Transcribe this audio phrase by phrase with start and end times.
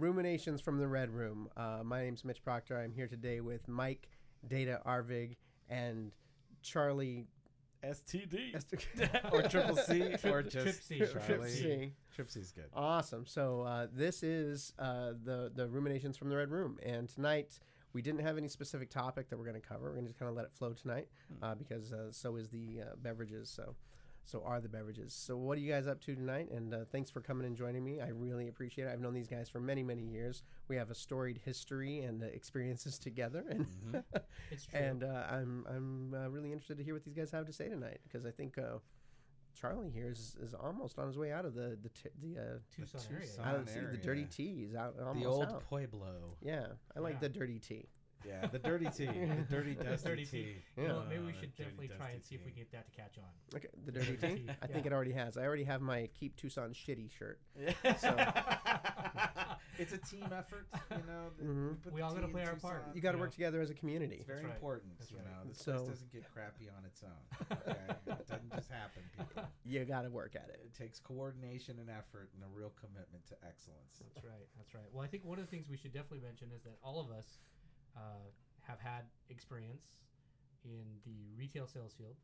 [0.00, 1.48] Ruminations from the Red Room.
[1.56, 2.78] Uh, my name's Mitch Proctor.
[2.78, 4.08] I'm here today with Mike,
[4.48, 5.36] Data Arvig,
[5.68, 6.12] and
[6.62, 7.26] Charlie.
[7.84, 8.74] STD Est-
[9.32, 11.50] or triple C or Trip- just Trip C, Trip Charlie.
[11.50, 11.92] C.
[12.14, 12.66] Trip C's good.
[12.74, 13.24] Awesome.
[13.26, 17.58] So uh, this is uh, the the Ruminations from the Red Room, and tonight
[17.94, 19.84] we didn't have any specific topic that we're going to cover.
[19.84, 21.08] We're going to just kind of let it flow tonight
[21.42, 23.48] uh, because uh, so is the uh, beverages.
[23.50, 23.74] So
[24.24, 25.12] so are the beverages.
[25.12, 26.50] So what are you guys up to tonight?
[26.50, 28.00] And uh, thanks for coming and joining me.
[28.00, 28.90] I really appreciate it.
[28.92, 30.42] I've known these guys for many many years.
[30.68, 33.66] We have a storied history and uh, experiences together, and
[34.50, 34.78] It's true.
[34.80, 37.68] and uh, I'm I'm uh, really interested to hear what these guys have to say
[37.68, 38.58] tonight because I think.
[38.58, 38.78] Uh,
[39.52, 42.44] Charlie here is, is almost on his way out of the the t- the uh,
[42.74, 43.26] Tucson, the area.
[43.26, 43.96] Tucson- I don't see the area.
[44.00, 44.94] dirty tea is out.
[45.00, 45.64] Almost The old out.
[45.68, 46.36] Pueblo.
[46.40, 47.18] Yeah, I like Yeah.
[47.22, 47.88] the dirty tea.
[48.26, 49.06] Yeah, the dirty tea.
[49.06, 50.30] The dirty The dusty dirty tea.
[50.30, 50.54] tea.
[50.76, 50.82] Yeah.
[50.82, 52.60] You know maybe we Uh, should dirty, definitely try dusty and see if we can
[52.60, 53.56] get that to catch on.
[53.56, 54.42] Okay, the dirty Dirty tea.
[54.46, 54.90] tea, I think yeah.
[54.90, 55.36] it already has.
[55.36, 57.40] I already have my Keep Tucson shitty shirt.
[57.98, 58.16] So.
[59.78, 61.30] it's a team effort, you know.
[61.38, 61.92] that Mhm.
[61.92, 62.70] We all gotta play our Tucson.
[62.70, 62.94] part.
[62.94, 63.22] You got to Yeah.
[63.22, 64.16] work together as a community.
[64.16, 64.54] It's very That's right.
[64.56, 65.26] important, That's you right.
[65.26, 65.44] know.
[65.48, 67.10] This So- place doesn't get crappy on its own.
[67.60, 67.76] Okay,
[68.06, 69.44] it doesn't just happen, people.
[69.64, 70.60] You got to work at it.
[70.64, 73.98] It takes coordination and effort and a real commitment to excellence.
[74.14, 74.46] That's right.
[74.56, 74.84] That's right.
[74.92, 77.10] Well, I think one of the things we should definitely mention is that all of
[77.10, 77.38] us
[77.96, 78.26] uh,
[78.66, 79.86] have had experience
[80.64, 82.16] in the retail sales field.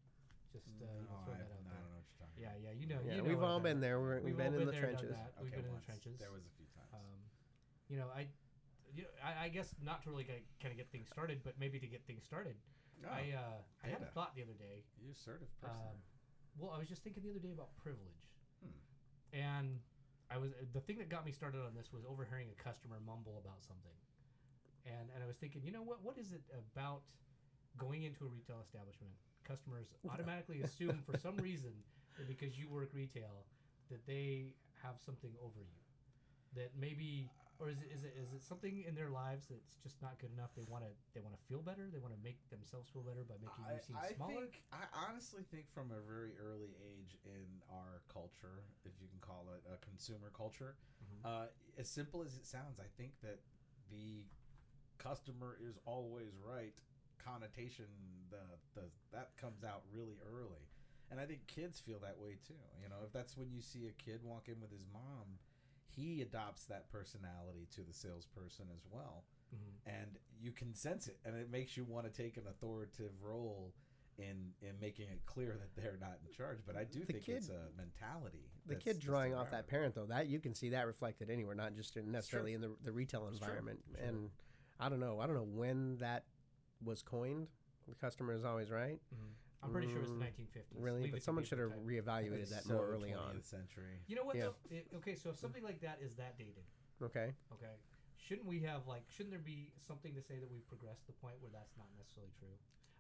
[0.53, 1.81] Just uh, you know, no, throw I, that out I there.
[1.83, 2.63] don't know what you're talking Yeah, about.
[2.65, 3.99] yeah, you know, Yeah, you know we've all been there.
[4.01, 4.25] We're, about.
[4.25, 5.11] we've all been in the there, trenches.
[5.17, 5.33] that.
[5.43, 6.15] We've Okay, been in the trenches.
[6.23, 6.91] There was a few times.
[6.95, 7.19] Um,
[7.91, 8.31] you know, I,
[8.95, 11.79] you know, I, I guess not to really kind of get things started, but maybe
[11.83, 12.55] to get things started.
[13.05, 14.87] oh, I uh, I had a thought the other day.
[15.03, 15.83] you assertive person.
[15.83, 15.99] Um,
[16.57, 18.25] well, I was just thinking the other day about privilege,
[18.65, 18.81] Hmm.
[19.37, 19.77] and
[20.33, 23.37] I was the thing that got me started on this was overhearing a customer mumble
[23.45, 23.93] about something,
[24.87, 26.03] and and I was thinking, you know what?
[26.03, 27.03] What is it about
[27.77, 29.13] going into a retail establishment?
[29.45, 31.73] Customers automatically assume for some reason
[32.19, 33.45] that because you work retail,
[33.91, 35.79] that they have something over you,
[36.55, 37.29] that maybe.
[37.59, 40.29] Or is it, is it is it something in their lives that's just not good
[40.29, 40.53] enough?
[40.55, 41.89] They want to they want to feel better.
[41.89, 44.45] They want to make themselves feel better by making you seem I, I smaller.
[44.45, 49.25] think I honestly think from a very early age in our culture, if you can
[49.25, 51.25] call it a consumer culture, Mhm.
[51.25, 51.47] uh,
[51.81, 53.41] as simple as it sounds, I think that
[53.89, 54.29] the
[55.07, 56.75] customer is always right
[57.23, 57.87] connotation
[58.31, 58.37] the
[58.75, 60.69] the that comes out really early.
[61.11, 62.55] And I think kids feel that way too.
[62.83, 65.39] You know, if that's when you see a kid walk in with his mom,
[65.89, 69.25] he adopts that personality to the salesperson as well
[69.55, 69.75] Mhm.
[69.87, 73.73] and you can sense it and it makes you want to take an authoritative role
[74.19, 77.23] in in making it clear that they're not in charge but i do The think
[77.25, 80.71] kid- it's a mentality The kid drawing off that parent, though, that you can see
[80.71, 83.79] that reflected anywhere, not just in necessarily in the, the retail environment.
[83.95, 84.05] Sure.
[84.05, 84.31] And
[84.79, 85.21] I don't know.
[85.21, 86.25] I don't know when that
[86.85, 87.49] was coined.
[87.89, 88.99] The customer is always right.
[89.63, 90.79] I'm pretty sure it was the Mm, 1950s.
[90.79, 91.87] Really, Leave but someone should have type.
[91.87, 93.43] reevaluated that so more early 20th on.
[93.43, 94.37] century You know what?
[94.37, 94.45] Yeah.
[94.71, 94.77] Though?
[94.77, 96.63] It- okay, so if something like that is that dated,
[97.03, 97.33] Okay.
[97.53, 97.73] okay,
[98.17, 99.03] shouldn't we have like?
[99.11, 101.87] Shouldn't there be something to say that we've progressed to the point where that's not
[101.97, 102.55] necessarily true?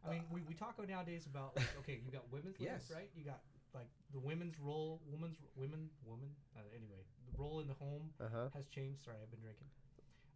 [0.05, 2.87] I mean, we, we talk nowadays about like, okay, you got women's Yes.
[2.89, 2.97] yes.
[2.97, 3.11] right?
[3.15, 3.41] You got
[3.75, 6.31] like the women's role, woman's women, woman.
[6.57, 8.49] Uh, anyway, the role in the home Uh huh.
[8.55, 9.05] has changed.
[9.05, 9.69] Sorry, I've been drinking.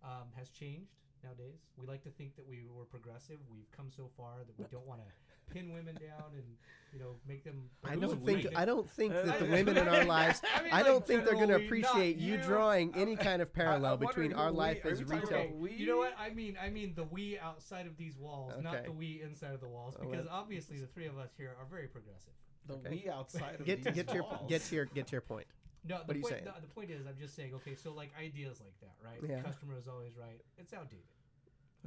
[0.04, 0.92] Um, has changed
[1.24, 1.58] nowadays.
[1.76, 3.38] We like to think that we were progressive.
[3.50, 5.06] We've come so far that we don't want to
[5.52, 6.44] pin women down and
[6.92, 7.68] you know make them.
[7.84, 8.56] I don't think weight.
[8.56, 10.40] I don't think that the women in our lives.
[10.56, 12.38] I mean, I don't think they're going to appreciate you you.
[12.42, 15.50] drawing any kind of parallel between our who life as retail.
[15.56, 15.72] we?
[15.72, 16.56] You know what I mean?
[16.62, 18.62] I mean the we outside of these walls, Okay.
[18.62, 20.34] not the we inside of the walls, Oh, because well.
[20.36, 22.32] obviously the three of us here are very progressive.
[22.66, 23.02] the Okay.
[23.04, 24.48] we outside of Get to these get to your walls.
[24.48, 25.46] get to your get to your point.
[25.84, 26.44] No, What the are you point.
[26.44, 27.52] The, the point is, I'm just saying.
[27.54, 29.18] Okay, so like ideas like that, right?
[29.28, 29.42] Yeah.
[29.42, 30.40] Customer is always right.
[30.58, 31.04] It's outdated.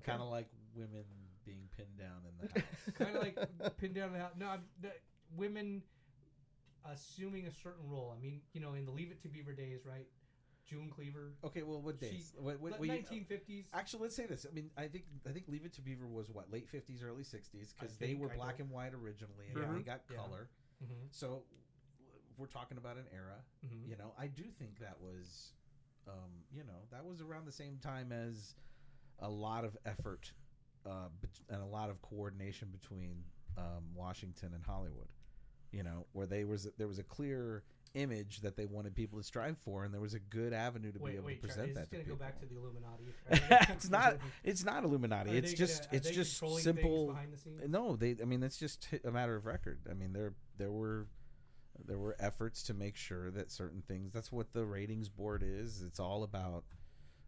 [0.03, 1.03] kind of like women
[1.45, 4.31] being pinned down in the house kind of like pinned down in the house.
[4.39, 4.89] No, I'm, the,
[5.35, 5.83] women
[6.91, 8.13] assuming a certain role.
[8.17, 10.07] I mean, you know, in the Leave It to Beaver days, right?
[10.65, 12.93] June Cleaver, okay well what She- days what, what, the what you-
[13.25, 13.65] 1950s.
[13.73, 14.45] Actually, let's say this.
[14.49, 17.23] I mean, I think I think Leave It to Beaver was what late fifties, early
[17.23, 19.65] sixties, because they were I black don't- and white originally, and Yeah.
[19.65, 20.15] then they got Yeah.
[20.17, 20.47] color.
[20.81, 21.43] Mhm, So
[22.37, 23.37] we're talking about an era.
[23.65, 23.87] mhm.
[23.89, 25.53] You know, I do think that was,
[26.07, 28.55] um, you know, that was around the same time as
[29.19, 30.31] a lot of effort
[30.85, 31.07] uh,
[31.49, 33.23] and a lot of coordination between
[33.57, 35.07] um, Washington and Hollywood.
[35.71, 37.63] You know, where they was there was a clear
[37.95, 40.99] image that they wanted people to strive for, and there was a good avenue to
[40.99, 41.89] be able wait, to present that.
[41.91, 43.05] going to go back to the Illuminati?
[43.73, 44.17] it's not.
[44.43, 45.31] It's not Illuminati.
[45.31, 45.85] Are It's just.
[45.85, 47.07] gonna- it's just simple.
[47.07, 47.61] behind the scenes?
[47.67, 48.15] No, they.
[48.21, 49.79] I mean, that's just a matter of record.
[49.89, 51.07] I mean, there there were
[51.85, 54.13] there were efforts to make sure that certain things.
[54.13, 55.81] That's what the ratings board is.
[55.83, 56.63] It's all about.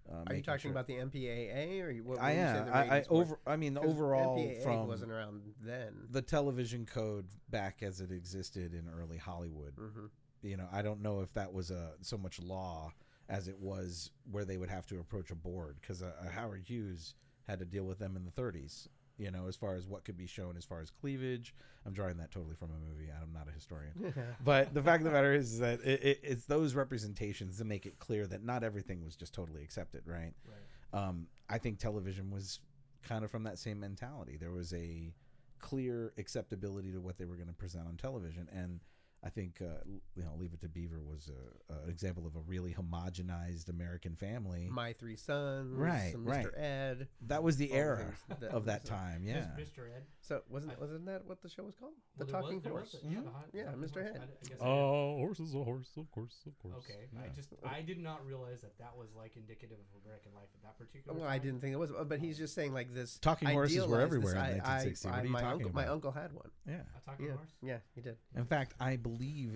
[0.08, 2.20] Uh, Are you talking sure- about the MPAA or you, what?
[2.22, 2.68] I am.
[2.68, 3.40] the I, I over.
[3.48, 5.94] I mean, overall, MPAA from wasn't around then.
[6.12, 9.74] the television code back as it existed in early Hollywood.
[9.78, 10.06] hmm
[10.44, 12.94] You know, I don't know if that was a so much law
[13.30, 17.16] as it was where they would have to approach a board because uh, Howard Hughes
[17.48, 18.88] had to deal with them in the 30s.
[19.18, 21.54] You know, as far as what could be shown, as far as cleavage.
[21.86, 23.10] I'm drawing that totally from a movie.
[23.12, 24.14] I'm not a historian.
[24.44, 27.86] But the fact of the matter is that it, it, it's those representations that make
[27.86, 30.34] it clear that not everything was just totally accepted, right?
[30.46, 31.08] Right.
[31.08, 32.60] Um, I think television was
[33.04, 34.38] kind of from that same mentality.
[34.40, 35.14] There was a
[35.60, 38.80] clear acceptability to what they were going to present on television, and
[39.26, 39.82] I think uh,
[40.16, 43.70] you know, Leave It to Beaver was a, a, an example of a really homogenized
[43.70, 44.68] American family.
[44.72, 46.28] My Three Sons, Right, Mr.
[46.28, 46.46] right.
[46.56, 47.08] Ed.
[47.28, 48.06] That was the era
[48.40, 49.24] that- of that time.
[49.26, 49.48] Yeah.
[49.60, 49.88] Mr.
[49.96, 50.04] Ed.
[50.22, 51.94] So wasn't I- wasn't that what the show was called?
[52.18, 53.04] The Well, there was- Talking was Horse.
[53.04, 53.34] a- yeah, Mhm.
[53.54, 53.94] Yeah, Mr.
[53.94, 53.94] horse.
[53.96, 54.16] Head.
[54.16, 56.76] I, I guess I didn't- Oh, horse is a horse, of course, of course.
[56.86, 60.50] Okay, I just I did not realize that that was like indicative of American life
[60.54, 61.18] at that particular.
[61.20, 63.18] Well, I didn't think it was, but he's just saying like this.
[63.20, 65.08] Talking horses were idealized this- everywhere in 1960.
[65.08, 66.52] I, What are you my talking uncle, My uncle had one.
[66.68, 66.82] Yeah.
[66.96, 67.50] A talking Yeah, horse.
[67.64, 68.18] yeah, he did.
[68.36, 69.15] In fact, I believe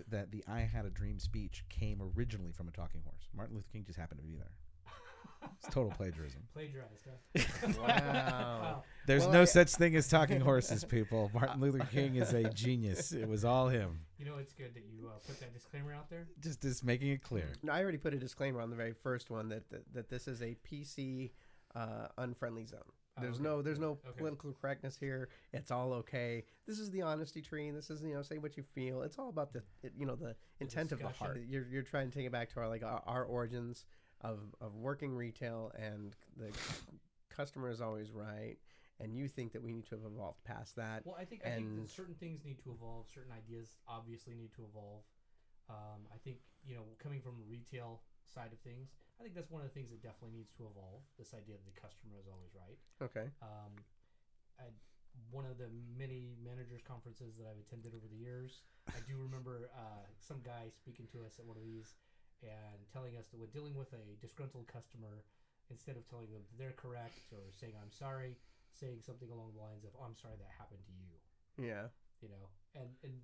[0.10, 3.28] that the "I Had a Dream" speech came originally from a talking horse.
[3.36, 4.52] Martin Luther King just happened to be there.
[5.58, 6.42] It's total plagiarism.
[6.54, 7.08] Plagiarized.
[7.36, 7.74] Huh?
[7.82, 8.84] Wow.
[9.08, 11.32] There's Well, no I- such thing as talking horses, people.
[11.34, 13.14] Martin Luther King is a genius.
[13.14, 14.02] It was all him.
[14.18, 16.28] You know, it's good that you uh, put that disclaimer out there.
[16.42, 17.48] Just just making it clear.
[17.64, 20.28] No, I already put a disclaimer on the very first one that that, that this
[20.28, 21.32] is a PC
[21.74, 22.80] uh, unfriendly zone.
[23.22, 23.44] There's okay.
[23.44, 24.18] no there's no Okay.
[24.18, 25.30] political correctness here.
[25.54, 26.44] It's all okay.
[26.66, 27.72] This is the honesty tree.
[27.72, 29.02] This is you know say what you feel.
[29.04, 29.64] It's all about the
[29.98, 31.40] you know the intent of the heart.
[31.48, 33.86] You're you're trying to take it back to our like our, our origins
[34.22, 36.52] of of working retail and the
[37.30, 38.58] customer is always right.
[39.02, 41.06] And you think that we need to have evolved past that.
[41.06, 43.08] Well, I think I think that certain things need to evolve.
[43.14, 45.04] Certain ideas obviously need to evolve.
[45.70, 49.62] Um, I think you know, coming from retail side of things, I think that's one
[49.62, 51.04] of the things that definitely needs to evolve.
[51.18, 52.80] This idea that the customer is always right.
[53.02, 53.28] Okay.
[53.42, 53.74] Um,
[54.62, 54.72] I,
[55.34, 55.68] one of the
[55.98, 60.70] many managers conferences that I've attended over the years, I do remember uh, some guy
[60.72, 61.98] speaking to us at one of these
[62.40, 65.28] and telling us that when dealing with a disgruntled customer,
[65.68, 68.40] instead of telling them they're correct or saying I'm sorry,
[68.72, 71.12] saying something along the lines of oh, I'm sorry that happened to you,
[71.60, 71.92] Yeah.
[72.24, 72.48] you know,
[72.80, 73.20] and and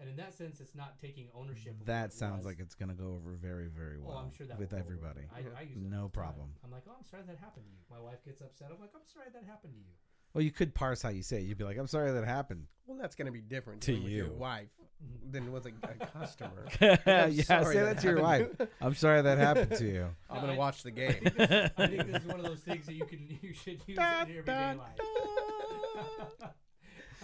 [0.00, 1.74] and in that sense, it's not taking ownership.
[1.84, 4.58] That it sounds like it's gonna go over very very Oh, well I'm sure that
[4.58, 5.26] with will go over everybody.
[5.34, 6.10] I, I use No all time.
[6.10, 6.48] problem.
[6.64, 7.78] I'm like, oh, I'm sorry that happened to you.
[7.90, 8.68] My wife gets upset.
[8.74, 9.92] I'm like, I'm sorry that happened to you.
[10.32, 11.36] Well, you could parse how you say.
[11.38, 11.42] it.
[11.42, 14.02] You'd be like, "I'm sorry that happened." Well, that's going to be different To dealing
[14.02, 14.32] with your you.
[14.32, 14.70] wife
[15.00, 15.30] Mhm.
[15.32, 16.66] than with a, a customer.
[16.80, 18.40] yeah, say sorry that to your wife.
[18.40, 18.70] happened to you.
[18.80, 20.08] I'm sorry that happened to you.
[20.28, 21.12] I'm No, going to watch the I game.
[21.22, 23.78] think, this, I think this is one of those things that you can you should
[23.86, 24.98] use in your everyday life.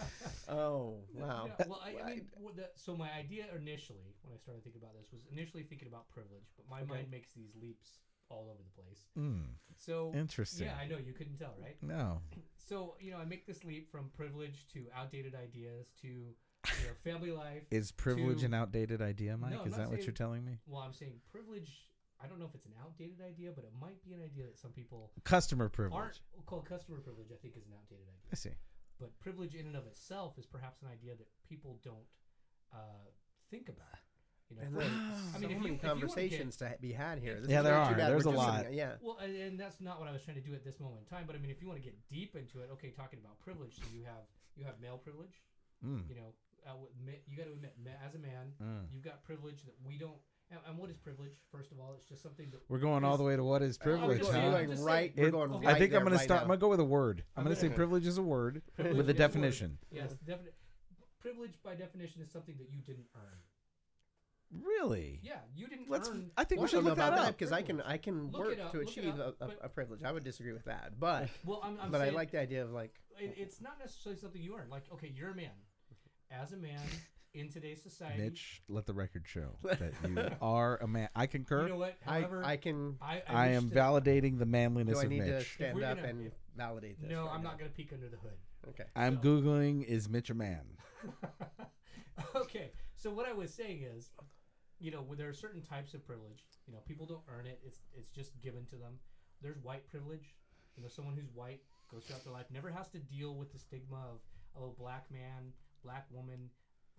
[0.48, 1.46] Oh, wow.
[1.46, 2.26] Yeah, well, I, I mean,
[2.56, 6.08] the, so my idea initially, when I started thinking about this, was initially thinking about
[6.10, 6.94] privilege, but my Okay.
[6.94, 9.06] mind makes these leaps all over the place.
[9.18, 10.66] Mm, So interesting.
[10.66, 11.76] yeah, I know you couldn't tell, right?
[11.82, 12.20] No.
[12.56, 16.94] So you know, I make this leap from privilege to outdated ideas to you know
[17.02, 17.62] family life.
[17.72, 19.50] Is privilege To- an outdated idea, Mike?
[19.52, 20.58] No, Is that what you're telling me?
[20.68, 21.70] Well, I'm saying privilege.
[22.22, 24.56] I don't know if it's an outdated idea, but it might be an idea that
[24.58, 26.22] some people Customer aren't privilege.
[26.46, 27.28] called customer privilege.
[27.32, 28.28] I think is an outdated idea.
[28.30, 28.50] I see.
[29.00, 32.06] But privilege in and of itself is perhaps an idea that people don't
[32.72, 33.08] uh,
[33.50, 33.86] think about.
[34.50, 34.90] You know, And for- there's
[35.34, 37.40] I mean, if you- many you wanna get- conversations to be had here.
[37.40, 37.94] This Yeah, there are.
[37.94, 38.58] There's a just lot.
[38.62, 38.96] sitting- Yeah.
[39.00, 41.06] Well, and, and that's not what I was trying to do at this moment in
[41.06, 41.26] time.
[41.26, 43.76] But I mean, if you want to get deep into it, okay, talking about privilege,
[43.76, 44.26] so you have
[44.56, 45.40] you have male privilege.
[45.84, 46.08] Mm.
[46.08, 46.34] You know,
[46.66, 46.74] uh,
[47.28, 47.74] you got to admit,
[48.04, 48.92] as a man, Mm.
[48.92, 50.20] you've got privilege that we don't.
[50.52, 51.30] And, and what is privilege?
[51.52, 53.78] First of all, it's just something that We're going all the way to what is
[53.80, 54.56] oh, privilege, just We're saying, huh?
[54.58, 55.12] going just right.
[55.16, 55.66] We're It- going okay.
[55.66, 56.38] right I think there I'm gonna right start.
[56.38, 56.42] now.
[56.42, 57.22] I'm gonna go with a word.
[57.36, 59.18] I'm, I'm gonna say gonna- privilege is a word Privilege with a is word.
[59.18, 59.78] definition.
[59.92, 60.52] Yes, definitely.
[61.20, 63.38] Privilege by definition is something that you didn't earn.
[64.64, 65.20] Really?
[65.22, 66.08] Yeah, you didn't Let's.
[66.08, 66.32] earn.
[66.36, 67.38] I think Well, we I should don't know look that about that up.
[67.38, 69.48] because I can I can Look work up, to look it achieve up, a, a,
[69.48, 70.02] but- a privilege.
[70.02, 72.64] I would disagree with that, but Well, I'm, I'm but I saying like the idea
[72.64, 74.68] of like it, it's not necessarily something you earn.
[74.68, 75.52] Like, okay, you're a man.
[76.32, 76.80] As a man
[77.34, 81.08] in today's society, Mitch, let the record show that you are a man.
[81.14, 81.62] I concur.
[81.64, 81.96] you know what?
[82.06, 82.96] I However, I can.
[83.00, 85.54] I, I wish am that- validating the manliness Do I of need to Mitch.
[85.54, 87.10] stand we're up gonna- and validate this?
[87.10, 87.50] No, right I'm now?
[87.50, 88.36] not going to peek under the hood.
[88.70, 88.84] Okay.
[88.96, 90.62] I'm So- googling is Mitch a man?
[92.34, 94.10] okay, so what I was saying is,
[94.78, 96.44] you know, there are certain types of privilege.
[96.66, 98.98] You know, people don't earn it; it's it's just given to them.
[99.42, 100.34] There's white privilege.
[100.76, 101.60] You know, someone who's white
[101.90, 104.20] goes throughout their life never has to deal with the stigma of
[104.56, 105.52] a little black man,
[105.84, 106.50] black woman,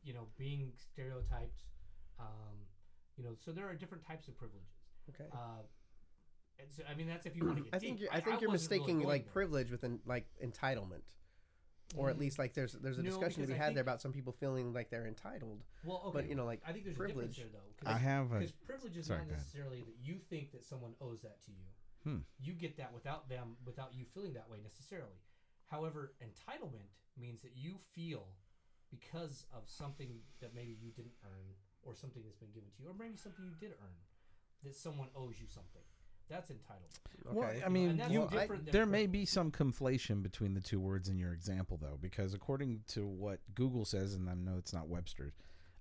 [0.04, 1.64] you know, being stereotyped.
[2.20, 2.68] Um,
[3.18, 4.70] you know, so there are different types of privileges.
[5.10, 5.30] Okay.
[5.32, 5.62] Uh,
[6.60, 7.90] and so, I mean, that's if you want to get I deep.
[7.90, 9.34] think you're, I think you're wasn't really mistaking like there.
[9.34, 11.04] privilege with an, like entitlement,
[11.96, 12.20] or at Mm.
[12.20, 14.14] least like there's there's a No, discussion to be I had think- there about some
[14.14, 15.64] people feeling like they're entitled.
[15.84, 17.90] Well, okay, but, you know, like, I think there's privilege- a difference there though.
[17.90, 18.40] I have a.
[18.40, 21.66] Because privilege is Sorry, not necessarily that you think that someone owes that to you.
[22.04, 22.18] Hmm.
[22.40, 25.22] You get that without them, without you feeling that way necessarily.
[25.68, 28.28] However, entitlement means that you feel
[28.92, 31.48] because of something that maybe you didn't earn,
[31.84, 33.98] or something that's been given to you, or maybe something you did earn,
[34.64, 35.82] that someone owes you something.
[36.30, 37.28] That's entitlement.
[37.28, 37.38] Okay.
[37.38, 40.62] Well, I You know, mean, and you, different there may be some conflation between the
[40.62, 44.58] two words in your example, though, because according to what Google says, and I know
[44.58, 45.34] it's not Webster's,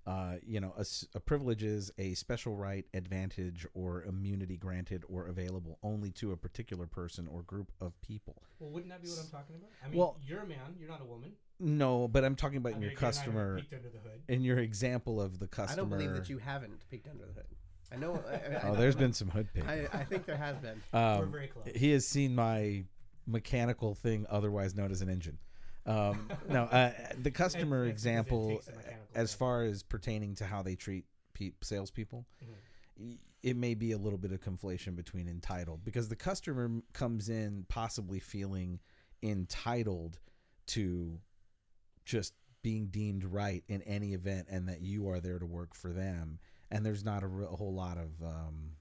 [0.06, 0.74] uh, you know,
[1.14, 6.36] a privilege is a special right, advantage, or immunity granted or available only to a
[6.36, 8.42] particular person or group of people.
[8.58, 9.70] Well, wouldn't that be what I'm talking about?
[9.84, 10.74] I mean, Well- you're a man.
[10.80, 11.36] You're not a woman.
[11.60, 13.98] No, but I'm talking about I in mean, your again, I customer, peeked under the
[13.98, 14.22] hood.
[14.28, 15.72] in your example of the customer.
[15.72, 17.46] I don't believe that you haven't peeked under the hood.
[17.92, 18.22] I know.
[18.28, 19.66] I, I, Oh, there's been some hood pick.
[19.68, 20.80] I, I think there has been.
[20.92, 21.66] We're Um, very close.
[21.74, 22.84] he has seen my
[23.26, 25.38] mechanical thing, otherwise known as an engine.
[25.86, 30.34] Um, no, uh, the customer And- and example, takes a mechanical as far as pertaining
[30.36, 32.24] to how they treat pe- salespeople,
[33.02, 33.18] Mhm.
[33.42, 37.64] it may be a little bit of conflation between entitled because the customer comes in
[37.68, 38.78] possibly feeling
[39.22, 40.18] entitled
[40.66, 41.18] to
[42.10, 45.92] just being deemed right in any event and that you are there to work for
[45.92, 46.38] them.
[46.70, 48.72] And there's not a, re- a whole lot of um,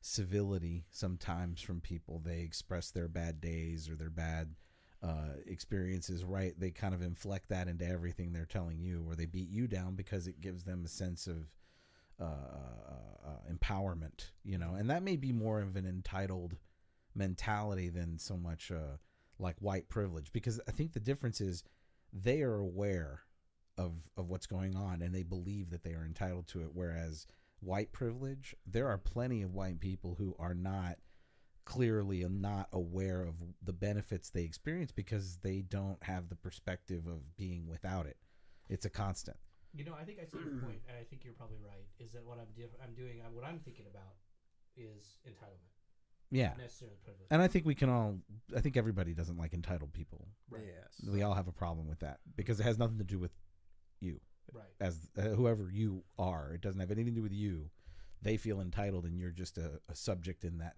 [0.00, 2.20] civility sometimes from people.
[2.24, 4.54] They express their bad days or their bad
[5.02, 6.54] uh, experiences right?
[6.58, 9.94] They kind of inflect that into everything they're telling you or they beat you down
[9.94, 11.52] because it gives them a sense of
[12.18, 14.74] uh, uh, empowerment you know?
[14.74, 16.56] And that may be more of an entitled
[17.14, 18.96] mentality than so much uh,
[19.38, 21.62] like white privilege because i think the difference is
[22.22, 23.20] they are aware
[23.78, 27.26] of of what's going on and they believe that they are entitled to it whereas
[27.60, 30.96] white privilege there are plenty of white people who are not
[31.64, 37.36] clearly not aware of the benefits they experience because they don't have the perspective of
[37.36, 38.16] being without it
[38.68, 39.36] it's a constant
[39.74, 41.84] You know, I think I see your point, and I think you're probably right.
[42.00, 43.20] Is that what I'm diff- I'm doing?
[43.20, 44.16] uh, What I'm thinking about
[44.74, 45.75] is entitlement,
[46.30, 47.26] yeah necessarily privilege.
[47.30, 48.18] and i think we can all
[48.56, 50.62] i think everybody doesn't like entitled people Right.
[50.66, 51.10] Yes.
[51.12, 53.32] we all have a problem with that because it has nothing to do with
[54.00, 54.20] you
[54.52, 54.64] right.
[54.80, 57.70] as uh, whoever you are it doesn't have anything to do with you
[58.22, 60.76] they feel entitled and you're just a, a subject in that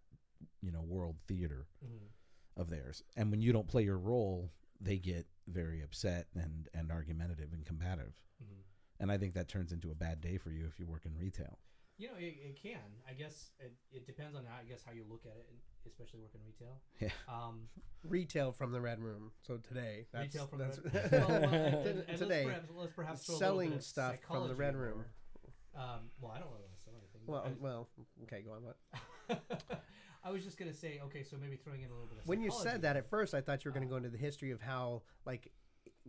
[0.61, 2.09] you know world theater Mhm.
[2.61, 4.51] of theirs and when you don't play your role
[4.81, 8.63] they get very upset and and argumentative and combative Mhm.
[9.01, 11.17] and i think that turns into a bad day for you if you work in
[11.17, 11.59] retail
[11.99, 12.79] You know, it, it can.
[13.09, 15.59] I guess it, it depends on how I guess how you look at it, and
[15.85, 16.79] especially working retail.
[17.01, 17.09] Yeah.
[17.29, 17.69] Um,
[18.05, 19.33] Retail from the Red Room.
[19.43, 22.45] So today, that's, retail from that's, the well, well, and, and let's today.
[22.45, 25.05] perhaps, let's perhaps throw selling little bit of stuff from the Red Room.
[25.75, 25.83] there.
[25.83, 27.21] Um, well, I don't really want to sell anything.
[27.27, 27.89] Well, I- well,
[28.25, 28.63] okay, go on.
[28.63, 29.83] What?
[30.25, 32.41] I was just gonna say, okay, so maybe throwing in a little bit of When
[32.41, 34.51] you said that at first, I thought you were going to go into the history
[34.51, 35.51] of how, like,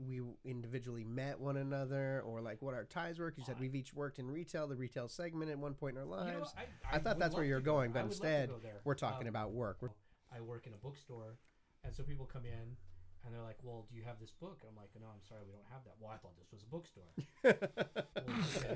[0.08, 3.34] we individually met one another, or like what our ties were.
[3.36, 6.26] You said we've each worked in retail, the retail segment, at one point in our
[6.26, 6.54] You know, lives.
[6.58, 7.74] I, I thought that's where you're go.
[7.74, 8.50] going, but would love to instead,
[8.84, 9.78] we're talking Um, about work.
[9.82, 9.90] We're,
[10.36, 11.38] I work in a bookstore,
[11.84, 12.78] and so people come in
[13.30, 15.54] and they're like, "Well, do you have this book?" I'm like, "No, I'm sorry, we
[15.54, 17.14] don't have that." Well, I thought this was a bookstore.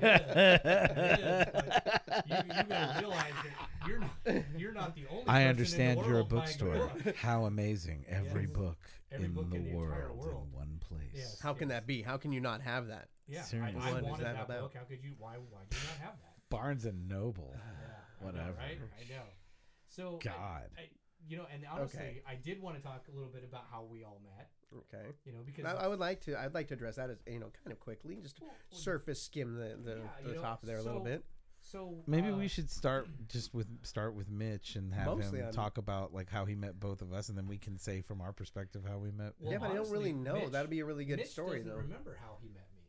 [0.02, 4.10] it is, but you, you gotta realize that you're not,
[4.58, 5.24] you're not the only.
[5.24, 7.16] person i in the understand you're a bookstore book.
[7.16, 8.50] how amazing every Yes.
[8.52, 8.78] book
[9.12, 10.46] Every in book the in the world, world.
[10.52, 11.38] in one place Yes.
[11.40, 12.02] how can that be?
[12.02, 13.08] How can you not have that?
[13.28, 13.80] Yeah, I, Seriously.
[13.82, 14.74] I What is wanted that that, book.
[14.74, 15.12] How could you?
[15.18, 15.34] Why?
[15.50, 16.30] Why do you not have that?
[16.50, 18.52] barnes and noble Yeah, I know, Whatever.
[18.58, 18.78] right?
[19.00, 19.22] I know.
[19.88, 20.88] So I- god I,
[21.28, 22.22] you know, and honestly, Okay.
[22.28, 24.50] I did want to talk a little bit about how we all met.
[24.92, 25.08] Okay.
[25.24, 26.38] You know, because I, I would like to.
[26.38, 29.22] I'd like to address that as you know, kind of quickly, just Well, well, surface
[29.22, 31.24] skim the the, Yeah, the you know, top there a little bit.
[31.62, 35.46] so Maybe uh, we should start just with start with Mitch and have Mostly him
[35.46, 38.00] on- talk about like how he met both of us, and then we can say
[38.02, 39.32] from our perspective how we met.
[39.40, 40.34] Well, yeah, but I don't really know.
[40.40, 41.76] Mitch- That'd be a really good Mitch story, doesn't though.
[41.78, 42.82] remember how he met me.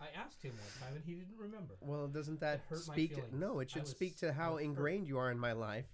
[0.00, 1.74] I asked him one time and he didn't remember.
[1.80, 3.14] Well, doesn't that hurt my speak?
[3.14, 4.64] To, no, it should speak to I how was hurt.
[4.64, 5.86] ingrained you are in my life,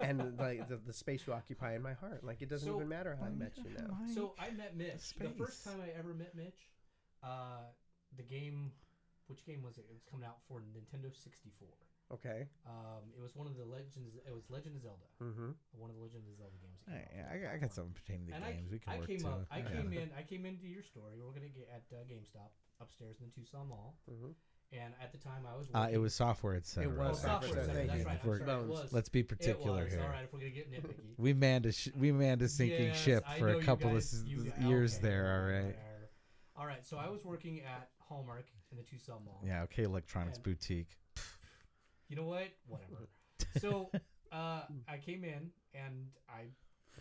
[0.00, 2.22] and like the, the space you occupy in my heart.
[2.24, 3.96] Like it doesn't So- even matter how I met you now.
[4.14, 5.14] So I met Mitch.
[5.18, 6.70] The first time I ever met Mitch,
[7.22, 7.68] uh,
[8.16, 8.72] the game,
[9.28, 9.86] which game was it?
[9.88, 11.68] It was coming out for Nintendo 64.
[12.12, 12.48] Okay.
[12.66, 14.18] Um, it was one of the Legends.
[14.26, 15.06] It was Legend of Zelda.
[15.22, 15.54] Mm-hmm.
[15.78, 16.82] One of the Legend of Zelda games.
[16.82, 18.52] that Hey, came out yeah, for I, got- I got something pertaining to And I,
[18.58, 18.66] games.
[18.74, 19.28] we can I work came to.
[19.30, 19.46] up.
[19.46, 19.70] I yeah.
[19.78, 20.10] came in.
[20.18, 21.14] I came into your story.
[21.14, 22.50] We are gonna get at uh, GameStop
[22.82, 23.94] upstairs in the Tucson Mall.
[24.10, 24.34] Mhm.
[24.72, 25.66] And at the time, I was.
[25.74, 26.88] Uh, Working, it was software, etc.
[26.90, 27.64] was Oh, software, software.
[27.64, 27.98] Center, That's right.
[27.98, 28.08] you.
[28.08, 28.92] I'm For sorry, it was.
[28.92, 29.92] Let's be It particular was.
[29.92, 30.02] here.
[30.02, 30.94] All right, if we're gonna get nitpicky.
[31.18, 34.26] We manned a sh- we manned a sinking Yes, ship for a couple guys- of
[34.28, 35.26] you years okay, there.
[35.40, 35.76] All right.
[36.56, 36.86] All right.
[36.86, 39.40] So I was working at Hallmark in the Tucson Mall.
[39.44, 39.62] Yeah.
[39.64, 39.82] Okay.
[39.82, 40.96] Electronics And- boutique.
[42.08, 42.48] You know what?
[42.66, 43.08] Whatever.
[43.60, 43.90] so
[44.32, 46.42] uh, I came in and I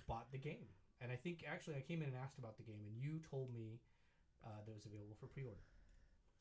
[0.07, 0.65] bought the game,
[1.01, 3.53] and I think actually I came in and asked about the game, and you told
[3.53, 3.79] me
[4.43, 5.61] uh, that it was available for pre-order,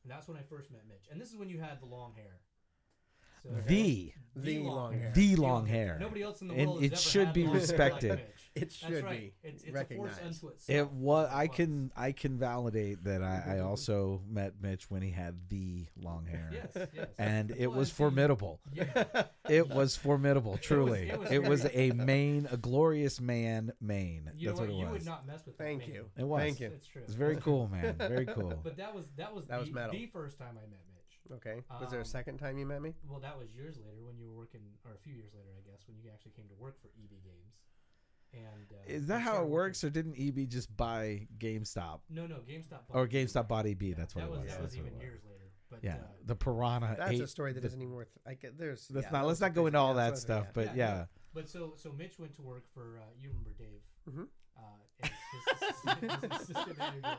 [0.03, 1.07] and that's when I first met Mitch.
[1.11, 2.41] And this is when you had the long hair.
[3.43, 5.11] So, the The long hair.
[5.13, 5.97] the long hair.
[5.99, 6.83] Nobody else in the And world.
[6.83, 8.09] it ever should had be long hair like respected.
[8.11, 8.21] Mitch.
[8.55, 9.19] It That's should right.
[9.19, 10.17] be It's, it's a recognized.
[10.19, 10.69] force unto itself.
[10.79, 11.29] It was.
[11.31, 11.91] I can.
[11.95, 13.21] I can validate that.
[13.23, 17.07] I, I also met Mitch when he had the long hair, Yes, yes.
[17.19, 18.59] and it was formidable.
[18.73, 19.23] Yeah.
[19.47, 20.57] It was formidable.
[20.57, 24.31] Truly, it was it was very- a mane, a glorious man mane.
[24.35, 24.67] You That's what?
[24.69, 24.93] what it You was.
[24.93, 25.89] would not mess with Thank man.
[25.93, 26.05] you.
[26.17, 26.41] It was.
[26.41, 26.67] Thank you.
[26.67, 27.03] It's true.
[27.03, 27.95] It's very cool, man.
[27.97, 28.59] Very cool.
[28.63, 29.91] But that was that was That the, was metal.
[29.91, 30.88] the first time I met Mitch.
[31.31, 31.61] Okay.
[31.79, 32.93] Was there a Um, second time you met me?
[33.07, 35.61] Well, that was years later when you were working, or a few years later, I
[35.69, 37.55] guess, when you actually came to work for EB Games.
[38.33, 42.27] And uh, Is that how it works, working- or didn't EB just buy GameStop No,
[42.27, 42.87] no, GameStop.
[42.87, 43.09] bought or EB.
[43.11, 43.95] GameStop bought EB?
[43.97, 44.39] That's that what it was.
[44.41, 44.51] was.
[44.53, 45.01] That was That's what even was.
[45.01, 45.35] years later.
[45.71, 46.95] But Yeah, uh, the Piranha.
[46.97, 48.09] That's ate a story that the- isn't even worth.
[48.27, 48.89] I get there's.
[48.91, 49.25] Let's yeah, not.
[49.27, 50.45] Let's not go into all that stuff.
[50.47, 51.05] what- But Yeah, yeah.
[51.33, 54.27] But so so Mitch went to work for uh, you remember Dave, Mhm.
[54.59, 57.17] Uh, as his assistant, his assistant manager,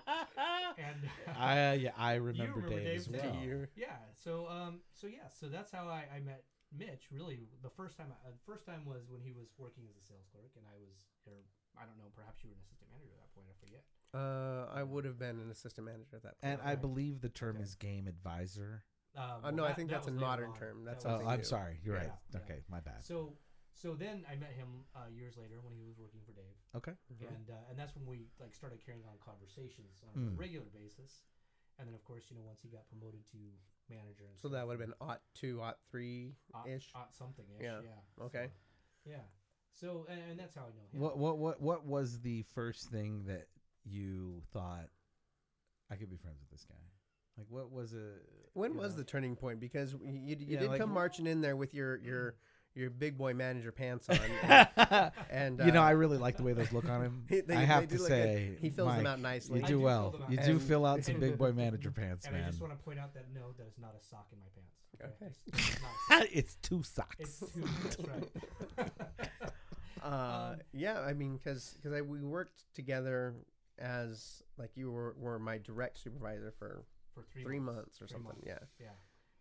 [0.79, 0.97] and
[1.39, 3.43] I yeah I remember, remember Dave, Dave as well.
[3.43, 3.97] You- yeah.
[4.15, 6.45] So um so yeah so that's how I, I met
[6.77, 7.09] Mitch.
[7.11, 9.97] Really, the first time I, uh, the first time was when he was working as
[9.97, 11.33] a sales clerk, and I was or
[11.81, 13.47] I don't know, perhaps you were an assistant manager at that point.
[13.49, 13.83] I forget.
[14.13, 16.53] Uh, I would have been an assistant manager at that point.
[16.55, 16.81] And I Right.
[16.81, 17.63] believe the term Okay.
[17.65, 18.85] is game advisor.
[19.17, 20.57] Uh, Uh, well, no, I think that that's a was modern on.
[20.57, 20.85] term.
[20.85, 21.45] That That's was- Oh, I'm new.
[21.45, 21.81] sorry.
[21.85, 22.13] You're Yeah, right.
[22.35, 22.41] yeah.
[22.41, 23.03] Okay, my bad.
[23.05, 23.37] So
[23.81, 26.57] so then I met him uh, years later when he was working for Dave.
[26.77, 26.93] Okay.
[27.13, 27.29] Mhm.
[27.35, 30.39] and uh, and that's when we like started carrying on conversations on a Mm.
[30.39, 31.23] regular basis.
[31.79, 33.39] And then of course, you know, once he got promoted to
[33.89, 36.93] manager, and So that would have been aught two, aught three ish.
[37.11, 37.63] something ish.
[37.65, 37.81] Yeah.
[37.83, 38.25] Yeah.
[38.27, 38.51] Okay.
[39.05, 39.25] So, yeah.
[39.73, 41.01] So and, and that's how I know him.
[41.01, 43.47] What what what what was the first thing that
[43.85, 44.91] you thought
[45.91, 46.85] I could be friends with this guy?
[47.39, 48.19] Like what was a
[48.53, 48.99] When was know?
[48.99, 49.59] the turning point?
[49.59, 52.35] Because you you, you Yeah, did like- come marching in there with your your
[52.75, 56.43] your big boy manager pants on, and, and, you know, uh, I really like the
[56.43, 57.25] way those look on him.
[57.29, 58.17] They- they I have do to look good.
[58.37, 59.61] say, he fills them out nicely.
[59.61, 60.21] You do do well.
[60.29, 62.79] You do And- fill out some big boy manager pants, and I just want to
[62.85, 64.77] point out that no, that is not a sock in my pants.
[65.03, 65.27] Okay.
[65.27, 66.29] It's, it's not a sock.
[66.33, 67.17] it's two socks.
[67.19, 67.65] It's two.
[67.83, 68.91] That's right.
[70.03, 70.07] Uh,
[70.53, 73.35] Um, yeah, I mean, because because we worked together
[73.79, 76.85] as like you were, were my direct supervisor for
[77.15, 78.25] For three, three months or Three something.
[78.25, 78.43] months.
[78.47, 78.87] Yeah, Yeah.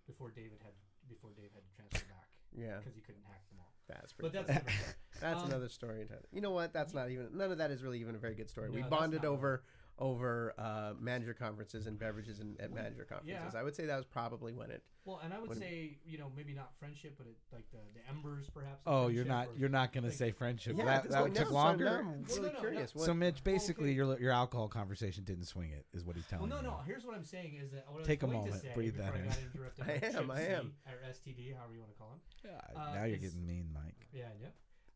[0.06, 0.74] Before David had
[1.08, 2.19] before Dave had to transfer back
[2.58, 3.72] yeah, because he couldn't hack them all.
[3.88, 4.38] that's pretty.
[4.38, 4.60] But funny.
[4.66, 4.96] that's.
[5.22, 6.06] That's Um, another story.
[6.06, 6.72] To, you know what?
[6.72, 7.28] That's not even.
[7.36, 8.70] None of that is really even a very good story.
[8.70, 9.64] we No, that's bonded over
[10.00, 13.52] over uh, manager conferences and beverages and at manager conferences.
[13.54, 13.60] yeah.
[13.60, 14.82] I would say that was probably when it.
[15.06, 18.08] Well, and I would say you know maybe not friendship, but it, like the, the
[18.10, 18.82] embers perhaps.
[18.86, 20.76] Oh, you're not or- you're not gonna like- say friendship.
[20.78, 21.86] Yeah, that this that point, took now- so longer.
[21.86, 22.60] now I'm Well, really no, no, no.
[22.60, 22.96] curious.
[22.96, 23.94] What, So Mitch, basically okay.
[23.96, 26.50] your your alcohol conversation didn't swing it, is what he's telling.
[26.50, 26.78] Well, telling no, me.
[26.78, 26.84] no.
[26.86, 28.74] Here's what I'm saying is that what Take a I was going moment, to say
[28.76, 29.26] breathe that in.
[29.26, 30.74] got interrupted I am, I am.
[30.88, 32.20] or STD, however you want to call him.
[32.46, 34.08] Yeah, Uh, now you're is- getting mean, Mike.
[34.14, 34.50] Yeah, yeah.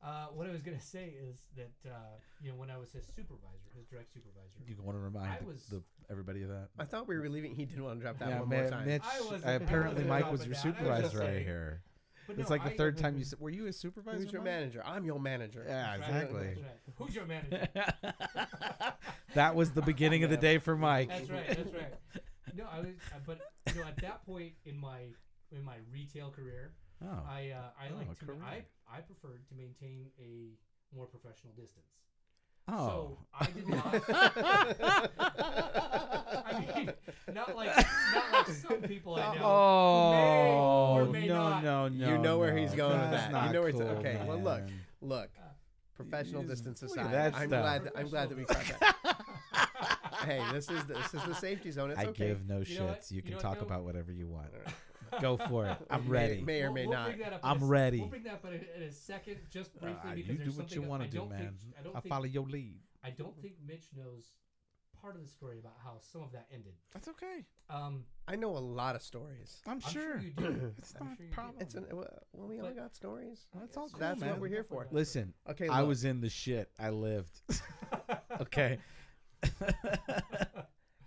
[0.03, 1.95] Uh, what I was gonna say is that uh,
[2.41, 5.39] you know when I was his supervisor, his direct supervisor, You want to remind I
[5.39, 6.67] the, was- the, everybody of that?
[6.77, 7.55] I thought we were leaving.
[7.55, 8.85] He didn't want to drop that yeah, one Ma- more time.
[8.85, 9.01] Mitch.
[9.05, 10.65] I wasn't- I- I apparently, wasn't Mike was dropping your that.
[10.65, 11.81] I was supervisor right saying- here.
[12.25, 14.31] But It's no, like the I- third time you said, "Were you a supervisor?" Who's
[14.31, 14.81] your Mike?" manager?
[14.85, 15.65] I'm your manager.
[15.67, 16.47] Yeah, That's right, exactly.
[16.47, 16.95] that's right.
[16.95, 17.67] Who's your manager?
[19.35, 21.09] that was the beginning of the day for Mike.
[21.09, 21.47] That's right.
[21.47, 21.93] That's right.
[22.55, 23.39] No, I was, uh, but
[23.73, 24.99] you know, at that point in my
[25.51, 26.71] in my retail career,
[27.03, 28.39] Oh, I uh, I Oh, like a to career.
[28.45, 28.63] I
[28.97, 30.53] I preferred to maintain a
[30.95, 31.87] more professional distance.
[32.69, 32.87] oh.
[32.87, 33.93] So I did not.
[36.45, 36.91] I mean,
[37.33, 37.75] not like
[38.13, 39.41] not like some people I know.
[39.43, 41.63] Oh or may no, not.
[41.63, 42.09] no, no!
[42.11, 42.61] You know where no.
[42.61, 43.47] he's going with That's that.
[43.47, 44.61] You know where it's- cool, okay, well, look.
[45.01, 45.41] Look, Uh,
[45.95, 47.83] professional Yes, distance look at aside, that I'm glad.
[47.85, 49.17] That, I'm glad that we caught that.
[50.25, 51.91] hey, this is the, this is the safety zone.
[51.91, 52.27] It's I okay.
[52.29, 53.11] give no You shits.
[53.11, 54.47] You You can know what, talk about whatever you want.
[55.13, 55.39] All right.
[55.39, 55.77] Go for it.
[55.89, 56.41] I'm ready.
[56.41, 57.07] May, or we'll- may we'll not.
[57.07, 57.99] bring that I'm a s- ready.
[57.99, 60.51] We'll bring that up in a, in a second, just briefly, Uh, because you do
[60.51, 61.39] what you want to do, don't man.
[61.39, 62.79] Think, I don't I think follow your lead.
[63.03, 64.25] I don't think Mitch knows
[65.01, 66.73] part of the story about how some of that ended.
[66.93, 67.45] That's okay.
[67.69, 69.61] Um, I know a lot of stories.
[69.65, 69.91] I'm, I'm sure.
[69.91, 70.73] sure you do.
[70.77, 71.55] it's I'm not sure a problem.
[71.59, 73.45] It's an well, we all But- got stories.
[73.53, 74.29] That's all cool, That's man.
[74.31, 74.87] what we're here for.
[74.91, 76.69] Listen, Okay, I was in the shit.
[76.79, 77.41] I lived.
[78.41, 78.79] okay.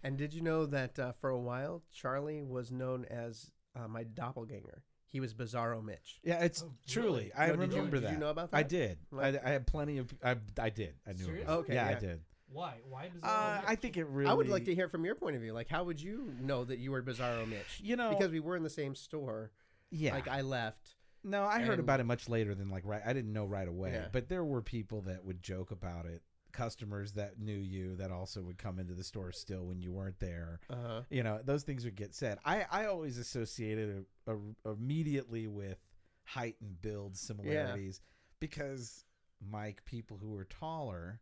[0.02, 4.02] And did you know that uh, for a while Charlie was known as uh, my
[4.04, 4.82] doppelganger?
[5.08, 6.20] He was Bizarro Mitch.
[6.24, 7.08] yeah, it's Oh, truly.
[7.08, 7.34] really?
[7.34, 8.12] I No, did you- remember did that.
[8.12, 8.56] you know about that?
[8.56, 8.98] I did.
[9.12, 10.12] I, Like- I had plenty of.
[10.22, 10.94] I, I did.
[11.06, 11.24] I knew.
[11.24, 11.42] Seriously?
[11.44, 11.58] About it.
[11.60, 11.98] Okay, yeah, I yeah.
[12.00, 12.20] did.
[12.48, 12.74] why?
[12.88, 13.58] Why bizarre?
[13.58, 14.28] Uh, I think it really.
[14.30, 15.52] I would like to hear from your point of view.
[15.52, 17.80] Like, how would you know that you were Bizarro Mitch?
[17.82, 19.52] You know, Because we were in the same store.
[19.90, 20.14] yeah.
[20.14, 20.94] Like I left.
[21.24, 23.02] No, I heard And- about it much later than like right.
[23.04, 24.08] I didn't know right away, Yeah.
[24.12, 26.22] but there were people that would joke about it.
[26.56, 30.18] Customers that knew you that also would come into the store still when you weren't
[30.18, 30.60] there.
[30.70, 31.00] Uh huh.
[31.10, 32.38] You know, those things would get said.
[32.44, 35.78] I I always associated it uh, immediately with
[36.24, 38.00] height and build similarities
[38.40, 39.04] because
[39.50, 41.20] Mike, people who were taller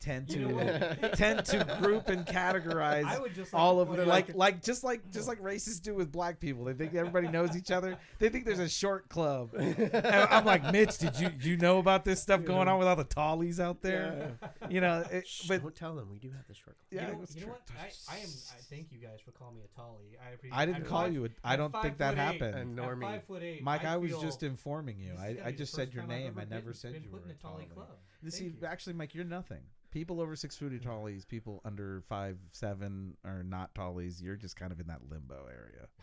[0.00, 4.06] tend You know to tend to group and categorize I would just all of them
[4.08, 6.64] like like just like just like racists do with black people.
[6.64, 7.96] They think everybody knows each other.
[8.18, 9.50] They think there's a short club.
[9.58, 9.94] And
[10.30, 13.04] I'm like, Mitch, did you you know about this stuff going on with all the
[13.04, 14.36] tallies out there?
[14.68, 16.76] You know, it, Shh, but don't tell them we do have the short.
[16.76, 16.86] club.
[16.90, 17.62] yeah, you know, you know what?
[17.78, 18.28] I, I am.
[18.28, 20.16] I thank you guys for calling me a tolly.
[20.24, 20.56] I appreciate.
[20.56, 21.24] I didn't I'm call five- you.
[21.26, 22.18] A, I I'm don't think that eight.
[22.18, 22.54] happened.
[22.56, 23.02] And At Normie.
[23.02, 25.12] five foot eight, Mike, I, was just informing you.
[25.18, 26.36] I, I just said your name.
[26.40, 27.66] I never said you were in a a tolly tolly.
[27.74, 27.88] club.
[28.22, 28.66] This Thank see, you.
[28.66, 29.60] actually, Mike, you're nothing.
[29.90, 34.22] People over six foot tallies, people under five seven are not tallies.
[34.22, 35.88] You're just kind of in that limbo area.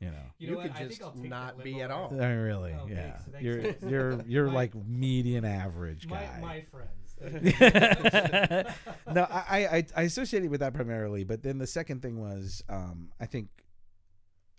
[0.00, 0.16] You know.
[0.38, 0.66] You, You know what?
[0.74, 2.14] could I just think I'll take not that be limbo at all.
[2.20, 2.38] area.
[2.38, 2.94] Uh, really, Oh, yeah.
[3.12, 3.82] thanks, thanks, you're thanks.
[3.84, 6.38] you're you're My- like median average My guy.
[6.42, 7.16] my friends.
[9.14, 13.10] no, I, I I associated with that primarily, but then the second thing was, um,
[13.20, 13.48] I think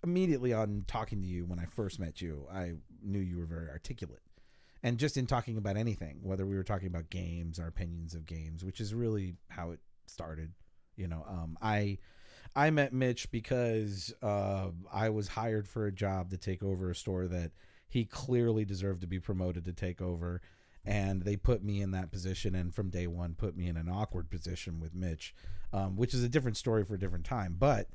[0.02, 2.72] immediately on talking to you when I first met you, I
[3.02, 4.22] knew you were very articulate,
[4.82, 8.26] and just in talking about anything, whether we were talking about games, our opinions of
[8.26, 10.52] games, which is really how it started.
[10.96, 11.98] You know, um, I
[12.56, 16.94] I met Mitch because uh, I was hired for a job to take over a
[16.94, 17.52] store that
[17.88, 20.40] he clearly deserved to be promoted to take over
[20.84, 23.88] and they put me in that position and from day one put me in an
[23.88, 25.34] awkward position with mitch
[25.72, 27.88] um, which is a different story for a different time but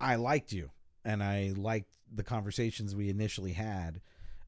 [0.00, 0.70] i liked you
[1.04, 4.00] and i liked the conversations we initially had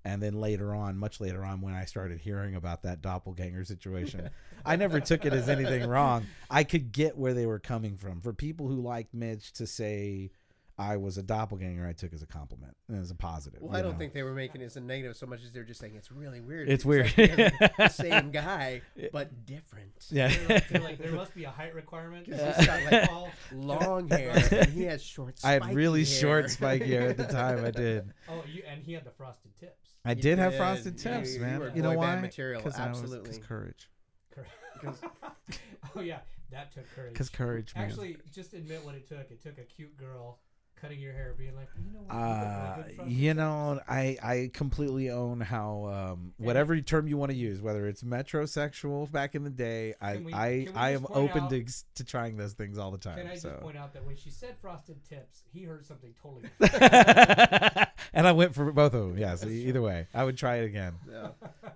[0.04, 4.30] and then later on much later on when i started hearing about that doppelganger situation
[4.64, 8.20] i never took it as anything wrong i could get where they were coming from
[8.20, 10.30] for people who liked mitch to say
[10.78, 13.78] i was a doppelganger i took as a compliment and as a positive Well, you
[13.78, 13.98] I don't know?
[13.98, 16.10] think they were making it as a negative so much as they're just saying it's
[16.10, 16.70] really weird.
[16.70, 17.28] It's like weird.
[17.36, 18.80] they're the same guy,
[19.12, 19.92] but different.
[20.10, 22.26] yeah They're like, they're like, there must be a height requirement.
[22.26, 25.34] He's This got, like, all- Long hair, and he has short.
[25.44, 26.18] I had really hair.
[26.20, 27.62] short spike hair at the time.
[27.64, 28.10] I did.
[28.30, 29.79] oh, you and he had the frosted tips.
[30.04, 30.58] I You did have did.
[30.58, 31.60] frosted You- tips, you man.
[31.60, 32.06] were You, know boy why?
[32.06, 33.30] band material, I was- absolutely.
[33.30, 33.90] 'cause courage.
[34.30, 34.50] Correct.
[35.96, 37.12] oh yeah, that took courage.
[37.12, 37.84] Because courage, man.
[37.84, 39.30] Actually, just admit what it took.
[39.30, 40.38] It took a cute girl
[40.80, 42.14] cutting your hair, being like, you know what?
[42.14, 47.30] you Uh, like you know, I I completely own how um, whatever term you want
[47.30, 50.92] to use, whether it's metrosexual back in the day, I Can we- I we I
[50.94, 51.64] just am open out- to
[51.96, 53.18] to trying those things all the time.
[53.18, 56.42] Can I just point out that when she said frosted tips, he heard something totally
[56.60, 56.82] different.
[58.12, 59.18] and I went for both of them.
[59.18, 60.94] Yeah, so either way, I would try it again.
[61.10, 61.28] Yeah.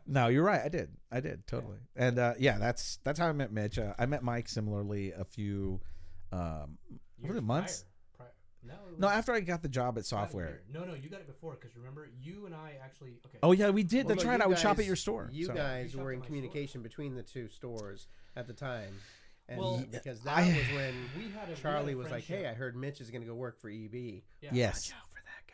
[0.06, 0.60] No, you're right.
[0.64, 0.90] I did.
[1.10, 1.78] I did totally.
[1.96, 3.78] And uh, yeah, that's that's how I met Mitch.
[3.78, 5.80] Uh, I met Mike similarly a few
[6.32, 6.78] um,
[7.20, 7.82] was Years it months?
[7.82, 7.90] prior.
[8.66, 8.78] Prior.
[8.98, 10.60] No, No, after I got the job at software.
[10.72, 13.14] No, no, you got it before because remember, you and I actually.
[13.26, 13.38] Okay.
[13.42, 14.06] Oh yeah, we did.
[14.06, 14.38] Well, That's no, right.
[14.38, 15.28] you I would shop at your store.
[15.32, 15.54] You so.
[15.54, 18.94] guys You were in at my communication between the two stores at the time.
[19.48, 22.10] And Well, because that I- was when we had a we had a Charlie was
[22.10, 22.46] like, "Hey.
[22.46, 24.22] I heard Mitch is going to go work for EB.
[24.40, 24.50] Yeah.
[24.52, 24.90] Yes.
[24.90, 25.46] Watch out for that